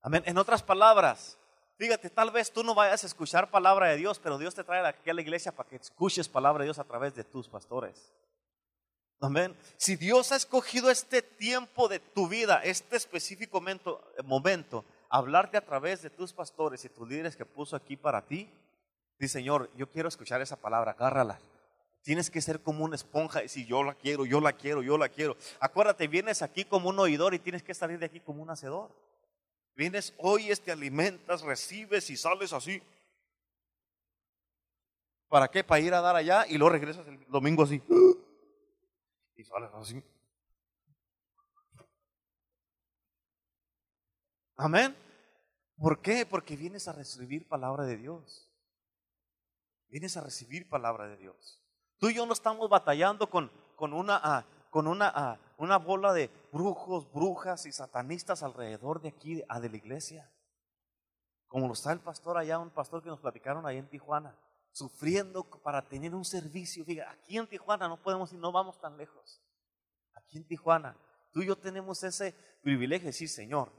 [0.01, 0.22] Amén.
[0.26, 1.38] En otras palabras,
[1.78, 4.86] fíjate, tal vez tú no vayas a escuchar palabra de Dios, pero Dios te trae
[4.86, 8.12] aquí a la iglesia para que escuches palabra de Dios a través de tus pastores.
[9.20, 9.56] Amén.
[9.76, 15.64] Si Dios ha escogido este tiempo de tu vida, este específico momento, momento, hablarte a
[15.64, 18.51] través de tus pastores y tus líderes que puso aquí para ti,
[19.18, 21.38] dice Señor, yo quiero escuchar esa palabra, agárrala.
[22.05, 24.98] Tienes que ser como una esponja y decir, yo la quiero, yo la quiero, yo
[24.98, 25.39] la quiero.
[25.59, 28.94] Acuérdate, vienes aquí como un oidor y tienes que salir de aquí como un hacedor.
[29.74, 32.82] Vienes, oyes, te alimentas, recibes y sales así.
[35.28, 35.64] ¿Para qué?
[35.64, 37.82] Para ir a dar allá y luego regresas el domingo así.
[39.36, 40.01] Y sales así.
[44.56, 44.94] Amén.
[45.76, 46.26] ¿Por qué?
[46.26, 48.48] Porque vienes a recibir palabra de Dios.
[49.89, 51.63] Vienes a recibir palabra de Dios.
[51.98, 56.12] Tú y yo no estamos batallando con, con una, ah, con una, ah, una bola
[56.12, 60.30] de brujos, brujas y satanistas alrededor de aquí, a de la iglesia.
[61.46, 64.36] Como lo está el pastor allá, un pastor que nos platicaron ahí en Tijuana,
[64.72, 66.84] sufriendo para tener un servicio.
[66.84, 69.40] Fíjate, aquí en Tijuana no podemos ir, no vamos tan lejos.
[70.14, 70.96] Aquí en Tijuana,
[71.32, 73.70] tú y yo tenemos ese privilegio de decir, Señor,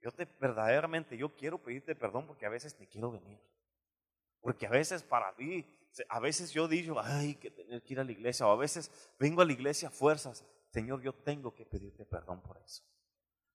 [0.00, 3.40] yo te verdaderamente, yo quiero pedirte perdón porque a veces te quiero venir.
[4.40, 5.66] Porque a veces para mí
[6.08, 8.90] a veces yo digo, ay, que tener que ir a la iglesia, o a veces
[9.18, 10.44] vengo a la iglesia a fuerzas.
[10.72, 12.84] Señor, yo tengo que pedirte perdón por eso.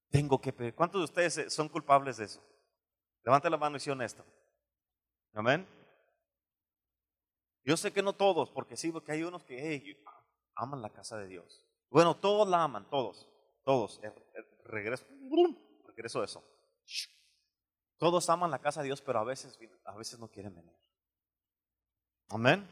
[0.10, 0.76] Tengo que pedir.
[0.76, 2.42] ¿Cuántos de ustedes eh, son culpables de eso?
[3.24, 4.26] Levante la mano y sea honesto.
[5.34, 5.68] Amén.
[7.64, 10.04] Yo sé que no todos, porque sí, porque hay unos que
[10.56, 11.66] aman la casa de Dios.
[11.90, 13.28] Bueno, todos la aman, todos,
[13.64, 14.00] todos.
[14.04, 15.06] Eh, eh, regreso,
[15.88, 16.44] regreso a eso.
[17.98, 20.83] Todos aman la casa de Dios, pero a veces, a veces no quieren venir.
[22.30, 22.68] Amén.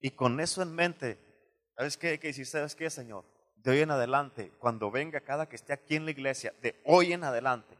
[0.00, 1.18] Y con eso en mente,
[1.76, 2.46] ¿sabes qué hay que decir?
[2.46, 3.24] ¿Sabes qué, Señor?
[3.56, 7.12] De hoy en adelante, cuando venga cada que esté aquí en la iglesia, de hoy
[7.12, 7.76] en adelante,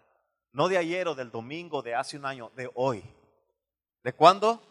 [0.53, 3.05] no de ayer o del domingo, de hace un año, de hoy.
[4.03, 4.63] ¿De cuándo?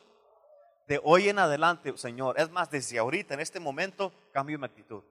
[0.88, 2.40] De hoy en adelante, Señor.
[2.40, 5.04] Es más, desde ahorita, en este momento, cambio mi actitud.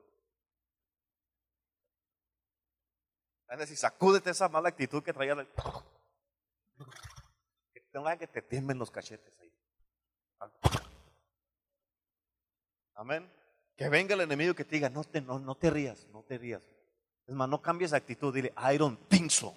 [3.48, 5.36] Es decir, sacúdete esa mala actitud que traía.
[7.72, 9.53] Que tenga que te tiemblen los cachetes ahí.
[12.94, 13.30] Amén.
[13.76, 16.38] Que venga el enemigo que te diga, no te, no, no te rías, no te
[16.38, 16.62] rías.
[17.26, 19.54] Es más, no cambies de actitud, dile, I don't think so.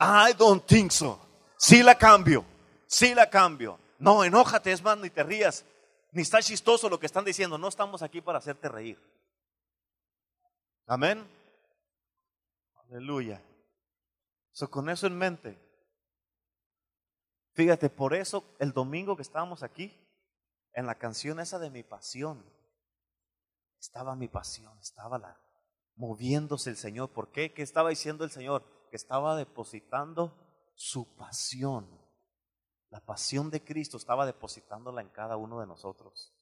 [0.00, 1.20] I don't think so.
[1.56, 2.44] Sí la cambio,
[2.86, 3.78] sí la cambio.
[3.98, 5.64] No, enójate, es más, ni te rías.
[6.12, 7.58] Ni está chistoso lo que están diciendo.
[7.58, 8.98] No estamos aquí para hacerte reír.
[10.86, 11.26] Amén.
[12.88, 13.42] Aleluya.
[14.52, 15.58] So, con eso en mente.
[17.54, 19.92] Fíjate, por eso el domingo que estábamos aquí,
[20.74, 22.44] en la canción esa de mi pasión,
[23.78, 25.40] estaba mi pasión, estaba la,
[25.96, 27.12] moviéndose el Señor.
[27.12, 27.52] ¿Por qué?
[27.52, 28.64] ¿Qué estaba diciendo el Señor?
[28.64, 30.36] Porque estaba depositando
[30.74, 31.88] su pasión.
[32.90, 36.32] La pasión de Cristo estaba depositándola en cada uno de nosotros.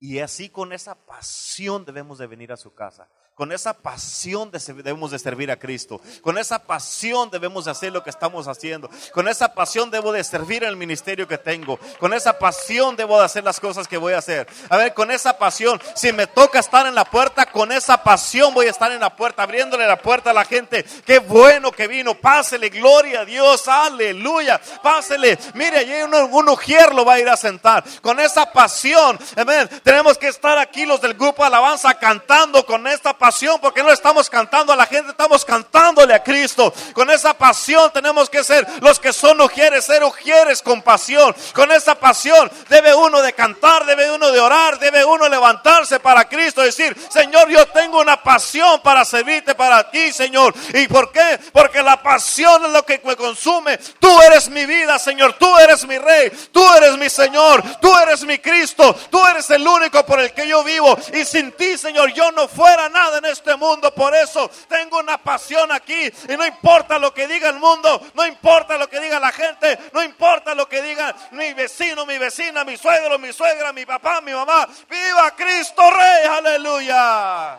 [0.00, 3.08] Y así con esa pasión debemos de venir a su casa.
[3.38, 6.00] Con esa pasión debemos de servir a Cristo.
[6.22, 8.90] Con esa pasión debemos de hacer lo que estamos haciendo.
[9.14, 11.78] Con esa pasión debo de servir en el ministerio que tengo.
[12.00, 14.48] Con esa pasión debo de hacer las cosas que voy a hacer.
[14.68, 18.52] A ver, con esa pasión, si me toca estar en la puerta, con esa pasión
[18.54, 20.84] voy a estar en la puerta, abriéndole la puerta a la gente.
[21.06, 22.16] Qué bueno que vino.
[22.16, 24.60] Pásele, gloria a Dios, aleluya.
[24.82, 25.38] Pásele.
[25.54, 27.84] Mire, allí un, un ujier lo va a ir a sentar.
[28.02, 29.70] Con esa pasión, amén.
[29.88, 34.28] Tenemos que estar aquí los del grupo Alabanza cantando con esta pasión porque no estamos
[34.28, 36.74] cantando a la gente, estamos cantándole a Cristo.
[36.92, 41.34] Con esa pasión tenemos que ser los que son ujieres, ser ujieres con pasión.
[41.54, 46.28] Con esa pasión debe uno de cantar, debe uno de orar, debe uno levantarse para
[46.28, 50.52] Cristo, decir, Señor, yo tengo una pasión para servirte para ti, Señor.
[50.74, 51.40] ¿Y por qué?
[51.50, 53.78] Porque la pasión es lo que me consume.
[53.98, 55.32] Tú eres mi vida, Señor.
[55.38, 56.30] Tú eres mi rey.
[56.52, 57.62] Tú eres mi Señor.
[57.80, 58.94] Tú eres mi Cristo.
[59.10, 60.96] Tú eres el único por el que yo vivo.
[61.12, 63.92] Y sin ti, Señor, yo no fuera nada en este mundo.
[63.94, 66.10] Por eso tengo una pasión aquí.
[66.28, 69.78] Y no importa lo que diga el mundo, no importa lo que diga la gente,
[69.92, 74.20] no importa lo que diga mi vecino, mi vecina, mi suegro, mi suegra, mi papá,
[74.20, 74.68] mi mamá.
[74.88, 77.52] Viva Cristo Rey, aleluya.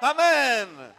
[0.00, 0.94] Amén.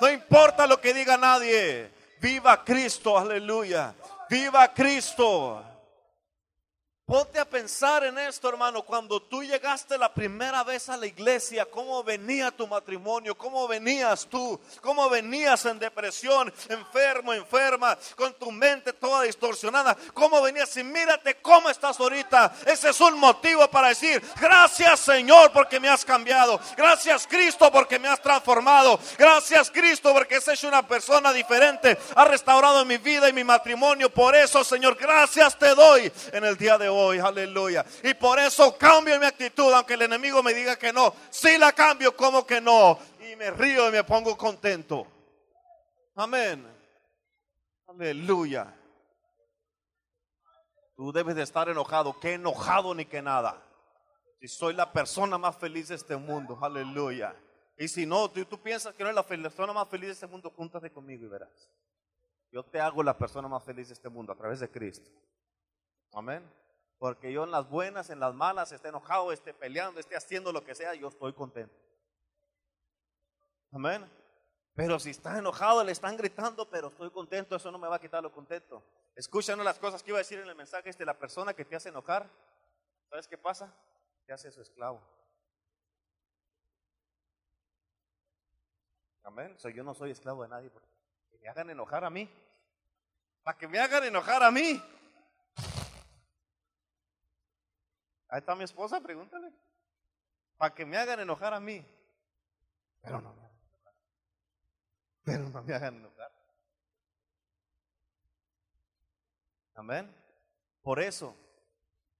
[0.00, 1.90] No importa lo que diga nadie.
[2.20, 3.94] Viva Cristo, aleluya.
[4.28, 5.69] Viva Cristo.
[7.10, 8.82] Ponte a pensar en esto, hermano.
[8.82, 14.28] Cuando tú llegaste la primera vez a la iglesia, cómo venía tu matrimonio, cómo venías
[14.30, 20.84] tú, cómo venías en depresión, enfermo, enferma, con tu mente toda distorsionada, cómo venías y
[20.84, 22.54] mírate cómo estás ahorita.
[22.64, 26.60] Ese es un motivo para decir, gracias Señor porque me has cambiado.
[26.76, 29.00] Gracias Cristo porque me has transformado.
[29.18, 31.98] Gracias Cristo porque has hecho una persona diferente.
[32.14, 34.14] Ha restaurado mi vida y mi matrimonio.
[34.14, 37.84] Por eso, Señor, gracias te doy en el día de hoy aleluya.
[38.02, 41.14] Y por eso cambio mi actitud, aunque el enemigo me diga que no.
[41.30, 42.98] Si la cambio, como que no.
[43.20, 45.06] Y me río y me pongo contento.
[46.14, 46.66] Amén.
[47.86, 48.74] Aleluya.
[50.96, 53.62] Tú debes de estar enojado, que enojado ni que nada.
[54.38, 57.34] Si soy la persona más feliz de este mundo, aleluya.
[57.78, 60.26] Y si no, tú, tú piensas que no eres la persona más feliz de este
[60.26, 61.70] mundo, júntate conmigo y verás.
[62.52, 65.10] Yo te hago la persona más feliz de este mundo a través de Cristo.
[66.12, 66.42] Amén.
[67.00, 70.62] Porque yo en las buenas, en las malas, esté enojado, esté peleando, esté haciendo lo
[70.62, 71.74] que sea, yo estoy contento.
[73.72, 74.06] Amén.
[74.74, 78.00] Pero si está enojado, le están gritando, pero estoy contento, eso no me va a
[78.00, 78.84] quitar lo contento.
[79.16, 81.74] Escucha las cosas que iba a decir en el mensaje este, la persona que te
[81.74, 82.28] hace enojar,
[83.08, 83.74] ¿sabes qué pasa?
[84.26, 85.00] Te hace su esclavo.
[89.22, 89.56] Amén.
[89.74, 90.68] Yo no soy esclavo de nadie.
[90.68, 90.86] Porque
[91.40, 92.28] me hagan enojar a mí.
[93.42, 94.82] Para que me hagan enojar a mí.
[98.30, 99.52] Ahí está mi esposa, pregúntale.
[100.56, 101.84] Para que me hagan enojar a mí.
[103.02, 103.94] Pero no me hagan enojar.
[105.24, 106.32] Pero no me hagan enojar.
[109.74, 110.14] Amén.
[110.82, 111.34] Por eso,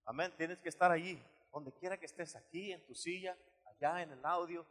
[0.04, 1.22] amén, tienes que estar allí,
[1.52, 4.66] donde quiera que estés, aquí, en tu silla, allá en el audio.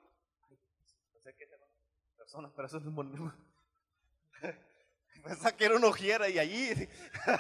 [1.14, 1.48] no sé qué
[2.18, 3.34] persona, pero eso es un
[5.24, 6.90] Pensaba que era una ojiera y allí,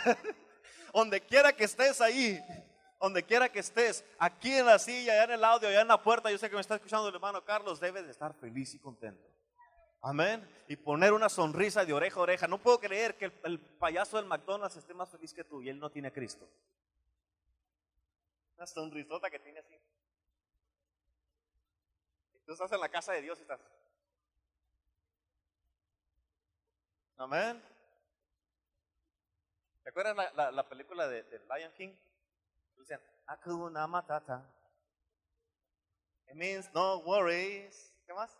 [0.93, 2.39] donde quiera que estés ahí,
[2.99, 6.01] donde quiera que estés, aquí en la silla, allá en el audio, allá en la
[6.01, 8.79] puerta, yo sé que me está escuchando el hermano Carlos, debe de estar feliz y
[8.79, 9.25] contento.
[10.01, 10.47] Amén.
[10.67, 12.47] Y poner una sonrisa de oreja a oreja.
[12.47, 15.79] No puedo creer que el, payaso del McDonald's esté más feliz que tú y él
[15.79, 16.47] no tiene a Cristo.
[18.57, 19.75] Una sonrisota que tiene así.
[22.33, 23.59] Y tú estás en la casa de Dios y estás.
[27.17, 27.61] Amén.
[29.83, 31.93] ¿Te acuerdas la, película de Lion King?
[32.79, 34.43] Dicen, Hakuna Matata.
[36.29, 37.93] It means no worries.
[38.07, 38.35] ¿Qué más?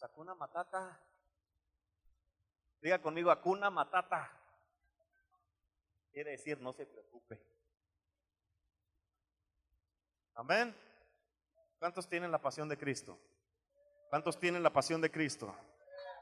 [0.00, 1.00] Hakuna Matata.
[2.80, 4.30] Diga conmigo, Hakuna Matata.
[6.12, 7.40] Quiere decir, no se preocupe.
[10.34, 10.74] Amén.
[11.78, 13.18] ¿Cuántos tienen la pasión de Cristo?
[14.08, 15.54] ¿Cuántos tienen la pasión de Cristo?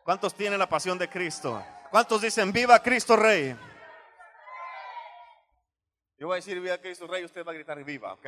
[0.05, 1.63] ¿Cuántos tienen la pasión de Cristo?
[1.91, 3.57] ¿Cuántos dicen, viva Cristo Rey?
[6.19, 8.27] Yo voy a decir viva Cristo Rey, usted va a gritar viva, ¿ok?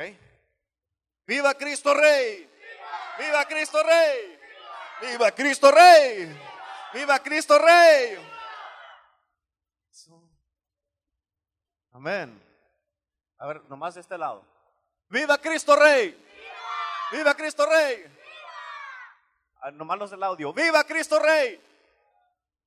[1.25, 2.49] Viva Cristo Rey.
[3.17, 4.39] Viva Cristo Rey.
[5.01, 6.39] Viva Cristo Rey.
[6.93, 8.17] Viva Cristo Rey.
[11.91, 12.41] Amén.
[13.37, 14.45] A ver, nomás de este lado.
[15.09, 16.17] Viva Cristo Rey.
[17.11, 18.05] Viva Cristo Rey.
[19.61, 20.53] Ah, nomás los del audio.
[20.53, 21.61] Viva Cristo Rey.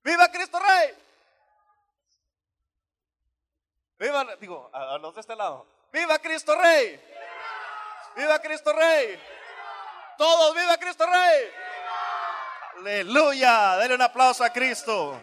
[0.04, 0.94] ¡Viva Cristo Rey!
[4.02, 5.64] ¡Viva, digo, a, los de este lado!
[5.92, 7.00] ¡Viva Cristo Rey!
[8.16, 9.16] ¡Viva Cristo Rey!
[10.18, 11.50] ¡Todos, viva Cristo Rey!
[12.80, 13.76] ¡Aleluya!
[13.76, 15.22] Denle un aplauso a Cristo.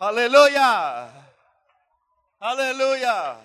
[0.00, 1.08] ¡Aleluya!
[2.40, 3.36] ¡Aleluya!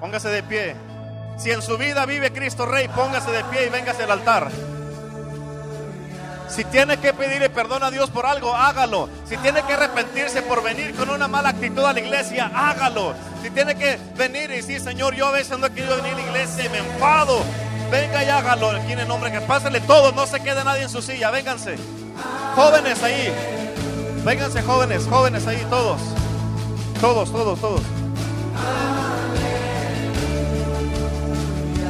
[0.00, 0.76] Póngase de pie.
[1.38, 4.67] Si en su vida vive Cristo Rey, póngase de pie y véngase al altar.
[6.48, 9.08] Si tiene que pedirle perdón a Dios por algo, hágalo.
[9.28, 13.14] Si tiene que arrepentirse por venir con una mala actitud a la iglesia, hágalo.
[13.42, 16.16] Si tiene que venir y decir, Señor, yo a veces no he querido venir a
[16.16, 17.42] la iglesia y me enfado,
[17.90, 18.70] venga y hágalo.
[18.70, 21.76] Aquí en el nombre que pásenle todo, no se quede nadie en su silla, vénganse.
[22.56, 23.32] Jóvenes ahí,
[24.24, 26.00] vénganse jóvenes, jóvenes ahí, todos.
[27.00, 27.82] Todos, todos, todos.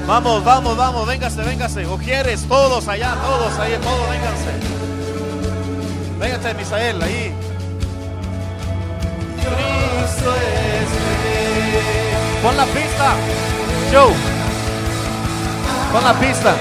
[0.09, 1.87] Vamos, vamos, vamos, véngase, véngase.
[1.87, 4.53] Ujieres, todos allá, todos ahí, todos, vénganse.
[6.19, 7.35] Vénganse, Misael, ahí.
[9.37, 10.89] Cristo es.
[12.43, 13.13] Pon la pista,
[13.93, 14.15] Joe.
[15.93, 16.57] Pon la pista.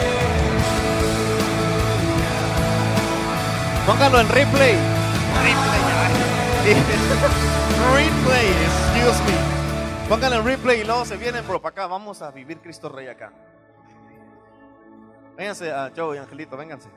[3.85, 4.75] Póngalo en replay.
[5.41, 6.73] Replay, ay.
[7.95, 9.56] replay, excuse me.
[10.09, 11.87] Pónganlo en replay y luego se vienen, bro, para acá.
[11.87, 13.33] Vamos a vivir Cristo Rey acá.
[15.35, 16.87] Vénganse a Joe y Angelito, vénganse.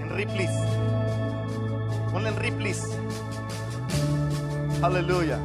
[0.00, 0.50] En replays.
[2.12, 2.84] Ponle en replays.
[4.80, 5.38] Aleluya.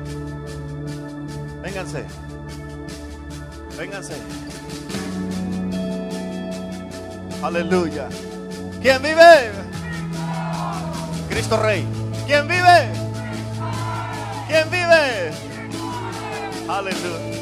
[1.64, 2.06] Vénganse.
[3.78, 4.16] Vénganse.
[7.42, 8.10] Aleluya.
[8.80, 9.52] ¿Quién vive?
[11.30, 11.84] Cristo Rey.
[12.28, 13.07] ¿Quién vive?
[14.48, 15.32] ¿Quién vive?
[16.70, 17.37] Aleluya.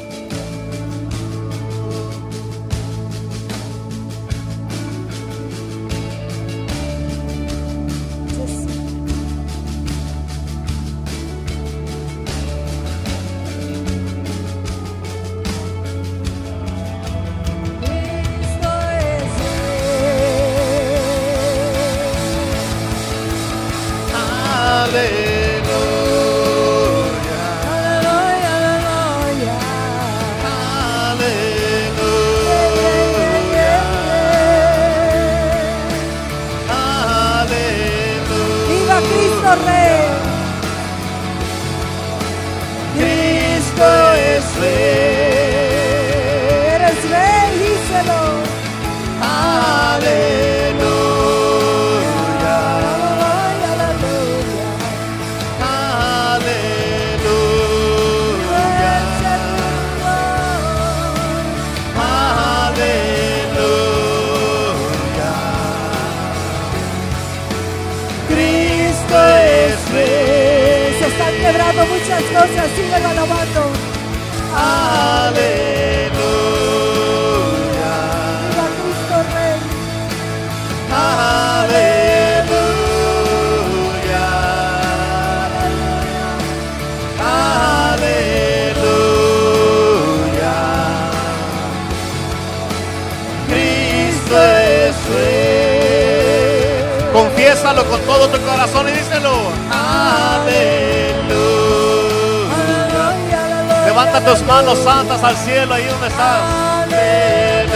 [103.96, 106.42] Levanta tus manos santas al cielo ahí donde estás.
[106.82, 107.72] Aleluya.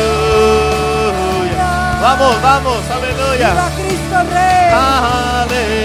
[2.02, 3.48] Vamos, vamos, aleluya.
[3.48, 4.68] Viva Cristo Rey.
[4.70, 5.80] Aleluya.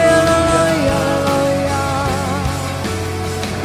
[0.00, 1.80] Aleluya, aleluya.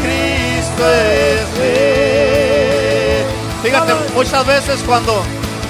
[0.04, 3.24] Cristo es rey.
[3.64, 5.24] Fíjate, muchas veces cuando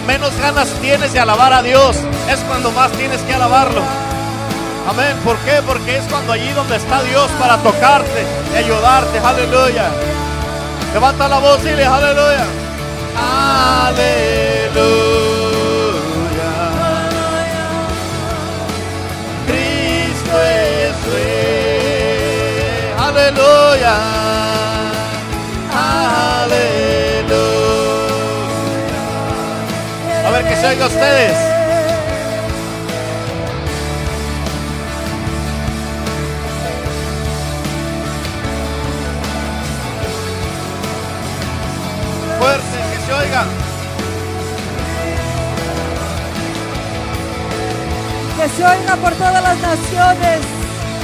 [0.07, 1.97] menos ganas tienes de alabar a Dios,
[2.31, 3.83] es cuando más tienes que alabarlo.
[4.87, 5.17] Amén.
[5.23, 5.61] ¿Por qué?
[5.65, 9.17] Porque es cuando allí donde está Dios para tocarte y ayudarte.
[9.19, 9.89] Aleluya.
[10.93, 12.45] Levanta la voz y dile aleluya.
[13.17, 14.75] Aleluya.
[19.47, 22.93] Cristo es rey.
[22.99, 23.95] Aleluya.
[25.73, 26.75] Aleluya.
[30.27, 31.44] A ver que se oiga ustedes.
[43.05, 43.45] Se oiga.
[48.37, 50.39] Que se oiga por todas las naciones.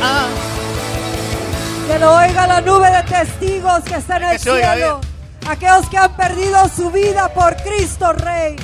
[0.01, 0.27] Ah,
[1.87, 5.01] Que lo oiga la nube de testigos que está en Que el cielo.
[5.49, 8.55] Aquellos que han perdido su vida por Cristo Rey.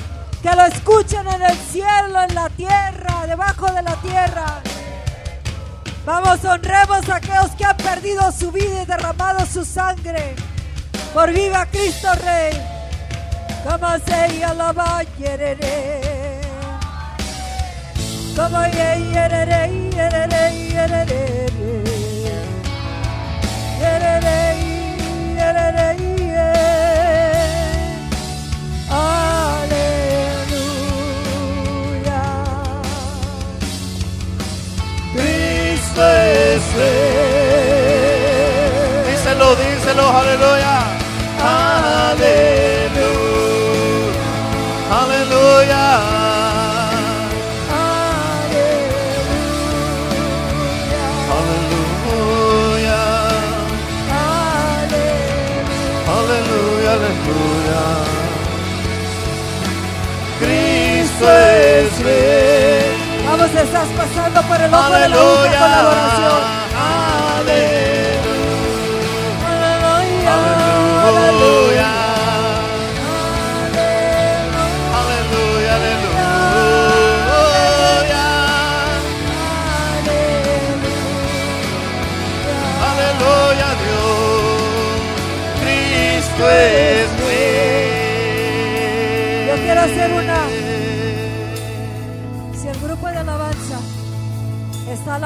[0.41, 4.61] Que lo escuchen en el cielo, en la tierra, debajo de la tierra.
[6.05, 10.35] Vamos, honremos a aquellos que han perdido su vida y derramado su sangre.
[11.13, 12.76] Por viva Cristo Rey.
[13.67, 15.77] Como se alaba yerere.
[18.33, 19.61] Como ye yerere
[19.97, 21.23] yerere yerere.
[23.81, 24.39] Yerere
[25.37, 26.51] yerere ye.
[29.59, 30.63] Aleluya.
[35.13, 38.07] Cristo es rey.
[39.07, 40.05] Díselo, díselo.
[40.19, 40.86] Aleluya.
[63.25, 66.41] Vamos, estás pasando por el ojo de la única colaboración.
[67.37, 67.87] Aleluya.
[69.47, 70.33] Aleluya.
[71.07, 71.07] Aleluya.
[71.07, 71.87] Aleluya,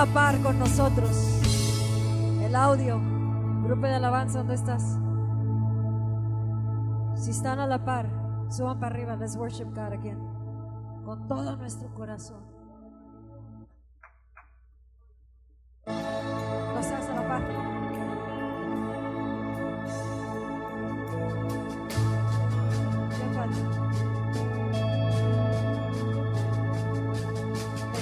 [0.06, 1.12] la par con nosotros,
[2.42, 3.00] el audio,
[3.62, 4.98] grupo de alabanza, ¿dónde estás?
[7.14, 8.10] Si están a la par,
[8.50, 9.16] suban para arriba.
[9.16, 10.18] Let's worship God again.
[11.06, 12.42] Con todo nuestro corazón.
[15.86, 17.44] ¿No estás a la par?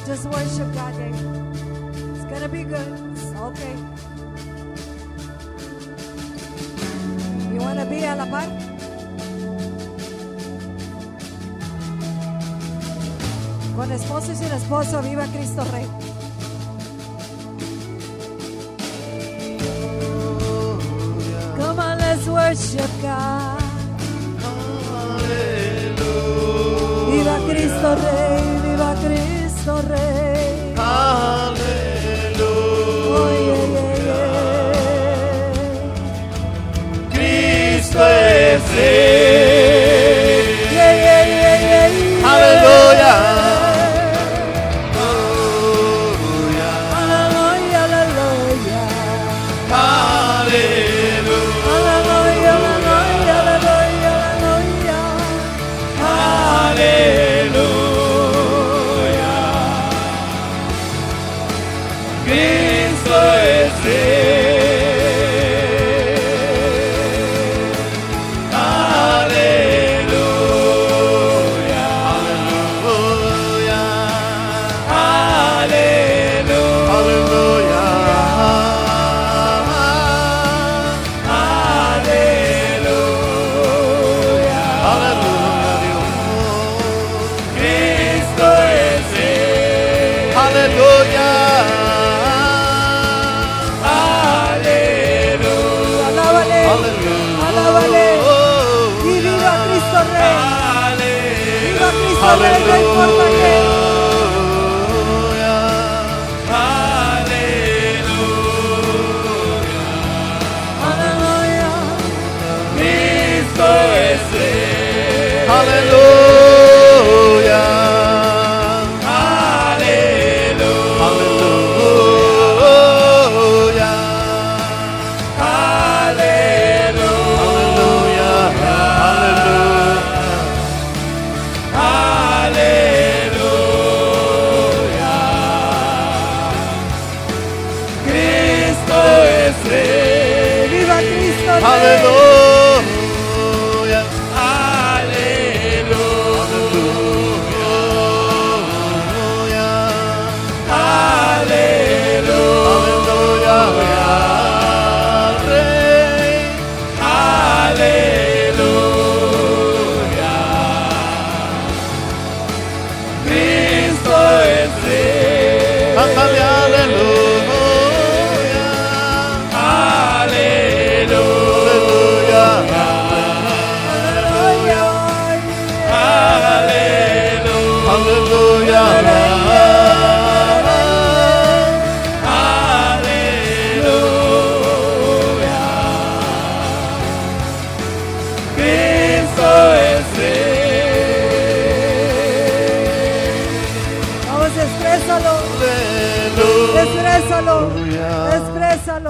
[0.05, 1.38] Just worship God, Dave.
[2.39, 2.87] Gonna be good.
[3.35, 3.75] Okay.
[7.51, 8.47] You wanna be a la par?
[13.75, 15.85] Con esposo y sin esposo, viva Cristo Rey.
[21.57, 23.59] Come on, let's worship God.
[27.11, 30.75] Viva Cristo Rey, viva Cristo Rey.
[30.77, 31.58] Oh,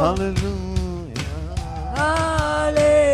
[0.09, 1.13] Aleluya.
[1.95, 3.05] Aleluya.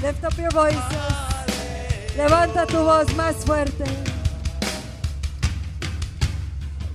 [0.00, 0.80] Lift up your voices.
[2.16, 3.82] Levanta tu voz más fuerte.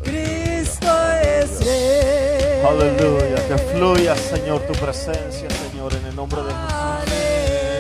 [0.02, 0.88] Cristo
[1.22, 2.64] es rey.
[2.66, 3.36] Aleluya.
[3.50, 6.54] Que fluya, Señor, tu presencia, Señor, en el nombre de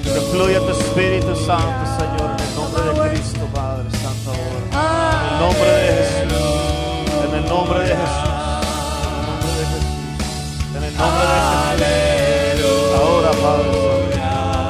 [0.03, 0.14] Jesús.
[0.14, 4.31] Que fluya tu Espíritu Santo, Señor, en el nombre de Cristo, Padre Santo.
[4.31, 4.60] ahora.
[5.15, 6.09] En el nombre de Jesús.
[7.60, 8.23] En el nombre de Jesús.
[10.76, 11.34] En el nombre de
[12.56, 12.80] Jesús.
[12.95, 14.22] Ahora, Padre Santo.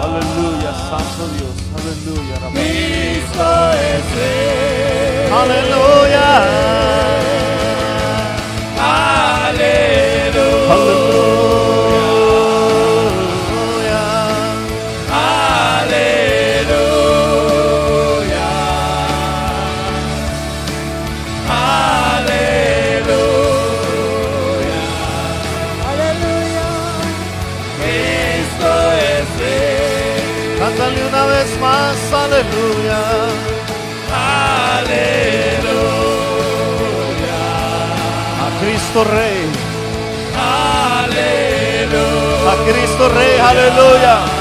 [0.06, 1.56] Aleluya, Santo Dios.
[1.78, 2.36] Aleluya.
[2.52, 4.10] Cristo es.
[5.32, 6.28] Aleluya.
[39.00, 39.48] Cristo Rey.
[40.36, 42.02] Aleluya.
[42.52, 44.39] A Cristo Rey, aleluya.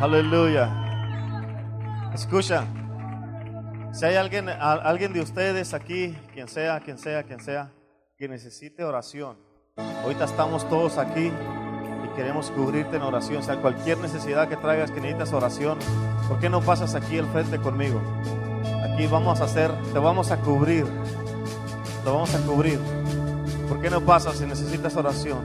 [0.00, 0.68] Aleluya.
[2.12, 2.66] Escucha.
[3.92, 7.72] Si hay alguien, alguien de ustedes aquí, quien sea, quien sea, quien sea,
[8.18, 9.38] que necesite oración.
[10.02, 11.32] Ahorita estamos todos aquí
[12.04, 13.38] y queremos cubrirte en oración.
[13.38, 15.78] O sea, cualquier necesidad que traigas que necesitas oración,
[16.28, 17.98] ¿por qué no pasas aquí al frente conmigo?
[18.92, 20.84] Aquí vamos a hacer, te vamos a cubrir.
[22.04, 22.78] Te vamos a cubrir.
[23.66, 25.38] ¿Por qué no pasas si necesitas oración?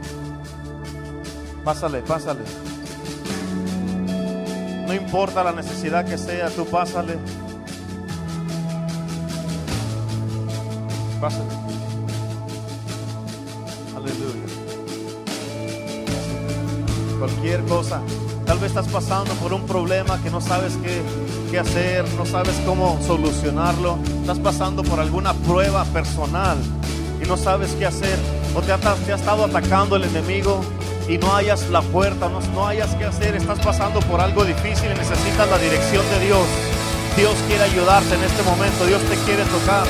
[1.63, 2.41] Pásale, pásale.
[4.91, 7.17] No importa la necesidad que sea, tú pásale.
[11.21, 11.49] Pásale.
[13.95, 14.43] Aleluya.
[17.19, 18.01] Cualquier cosa.
[18.45, 21.01] Tal vez estás pasando por un problema que no sabes qué,
[21.49, 23.97] qué hacer, no sabes cómo solucionarlo.
[24.19, 26.57] Estás pasando por alguna prueba personal
[27.23, 28.19] y no sabes qué hacer.
[28.57, 30.59] O te ha, te ha estado atacando el enemigo
[31.07, 33.35] y no hayas la puerta, no, no hayas qué hacer.
[33.35, 36.45] Estás pasando por algo difícil y necesitas la dirección de Dios.
[37.15, 38.85] Dios quiere ayudarte en este momento.
[38.85, 39.85] Dios te quiere tocar.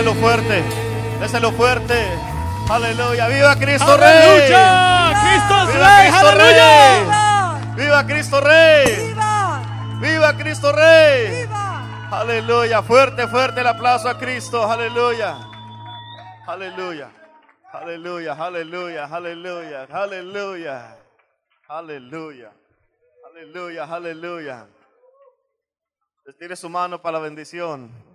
[0.00, 0.64] Déselo fuerte.
[1.20, 2.18] Déselo fuerte.
[2.70, 3.28] Aleluya.
[3.28, 4.46] Viva Cristo Rey.
[4.46, 6.08] Cristo Viva Rey.
[6.08, 7.64] Cristo Aleluya.
[7.66, 7.74] Rey.
[7.76, 9.08] Viva Cristo Rey.
[9.08, 9.62] Viva.
[10.00, 11.42] Viva Cristo Rey.
[11.42, 12.08] Viva.
[12.12, 12.82] Aleluya.
[12.82, 14.64] Fuerte, fuerte el aplauso a Cristo.
[14.64, 15.36] Aleluya.
[16.46, 17.10] Aleluya.
[17.70, 20.96] Aleluya, aleluya, aleluya, aleluya.
[21.68, 22.52] Aleluya.
[23.28, 24.66] Aleluya, aleluya.
[26.24, 28.09] Estire su mano para la bendición.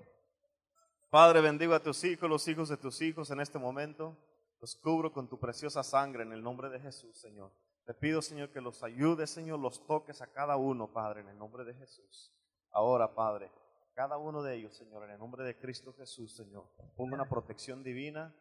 [1.16, 4.18] Padre, bendigo a tus hijos, los hijos de tus hijos en este momento.
[4.60, 7.54] Los cubro con tu preciosa sangre en el nombre de Jesús, Señor.
[7.86, 11.38] Te pido, Señor, que los ayudes, Señor, los toques a cada uno, Padre, en el
[11.38, 12.36] nombre de Jesús.
[12.70, 13.50] Ahora, Padre,
[13.94, 17.82] cada uno de ellos, Señor, en el nombre de Cristo Jesús, Señor, ponga una protección
[17.82, 18.36] divina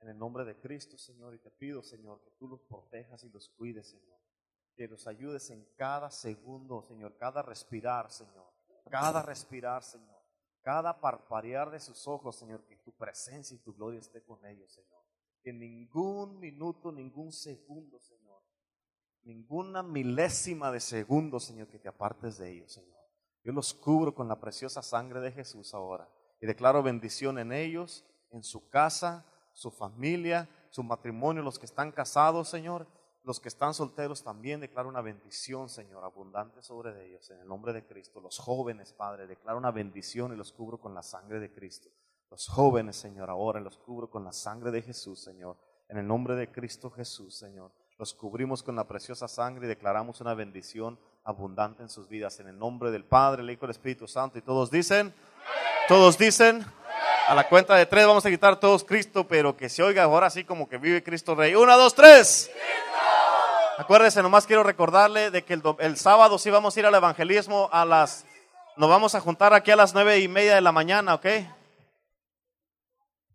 [0.00, 3.28] en el nombre de Cristo, Señor, y te pido, Señor, que tú los protejas y
[3.30, 4.20] los cuides, Señor.
[4.76, 8.46] Que los ayudes en cada segundo, Señor, cada respirar, Señor,
[8.88, 10.13] cada respirar, Señor,
[10.64, 14.72] cada parpadear de sus ojos, Señor, que tu presencia y tu gloria esté con ellos,
[14.72, 15.04] Señor.
[15.42, 18.42] Que ningún minuto, ningún segundo, Señor,
[19.24, 22.98] ninguna milésima de segundo, Señor, que te apartes de ellos, Señor.
[23.44, 26.08] Yo los cubro con la preciosa sangre de Jesús ahora
[26.40, 31.92] y declaro bendición en ellos, en su casa, su familia, su matrimonio, los que están
[31.92, 32.86] casados, Señor,
[33.24, 37.72] los que están solteros también declaro una bendición, Señor, abundante sobre ellos, en el nombre
[37.72, 38.20] de Cristo.
[38.20, 41.88] Los jóvenes, Padre, declaro una bendición y los cubro con la sangre de Cristo.
[42.30, 45.56] Los jóvenes, Señor, ahora los cubro con la sangre de Jesús, Señor,
[45.88, 47.72] en el nombre de Cristo Jesús, Señor.
[47.98, 52.48] Los cubrimos con la preciosa sangre y declaramos una bendición abundante en sus vidas, en
[52.48, 54.36] el nombre del Padre, el Hijo y el Espíritu Santo.
[54.36, 55.14] Y todos dicen,
[55.88, 56.66] todos dicen,
[57.26, 60.26] a la cuenta de tres vamos a quitar todos Cristo, pero que se oiga ahora
[60.26, 61.54] así como que vive Cristo Rey.
[61.54, 62.50] Una, dos, tres.
[63.76, 67.68] Acuérdese, nomás quiero recordarle de que el, el sábado sí vamos a ir al evangelismo
[67.72, 68.24] a las,
[68.76, 71.26] nos vamos a juntar aquí a las nueve y media de la mañana, ¿ok?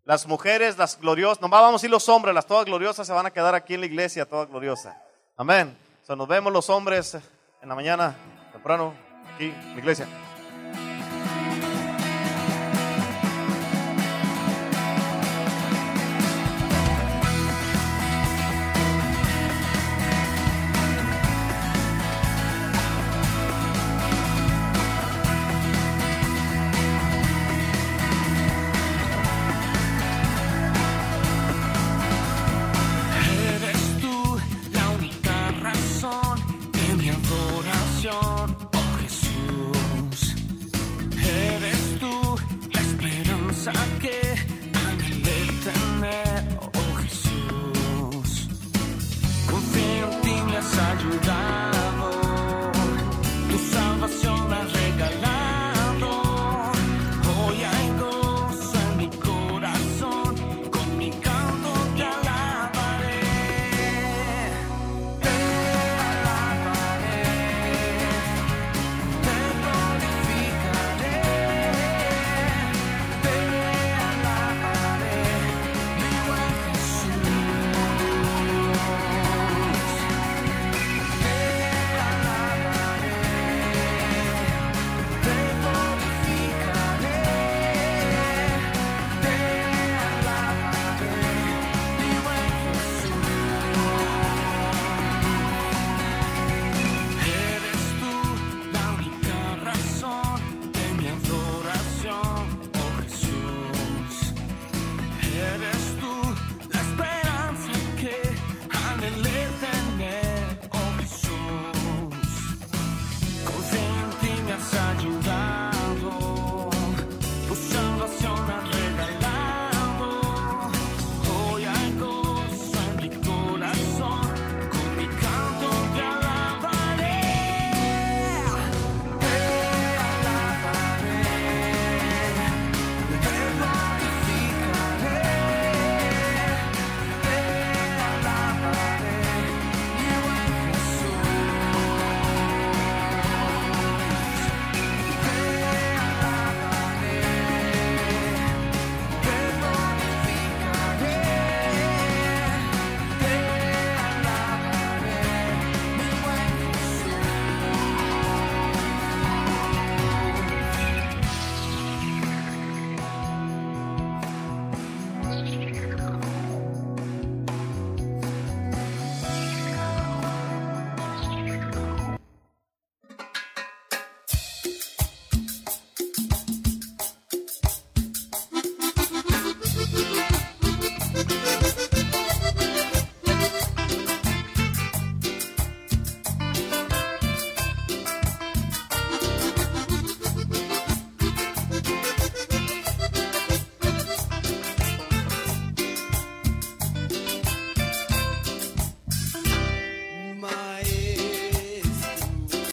[0.06, 3.26] Las mujeres, las gloriosas, nomás vamos a ir los hombres, las todas gloriosas se van
[3.26, 4.96] a quedar aquí en la iglesia, todas gloriosas.
[5.36, 5.78] Amén.
[6.08, 7.16] So, nos vemos los hombres
[7.62, 8.16] en la mañana,
[8.52, 8.94] temprano,
[9.36, 10.08] aquí en la iglesia.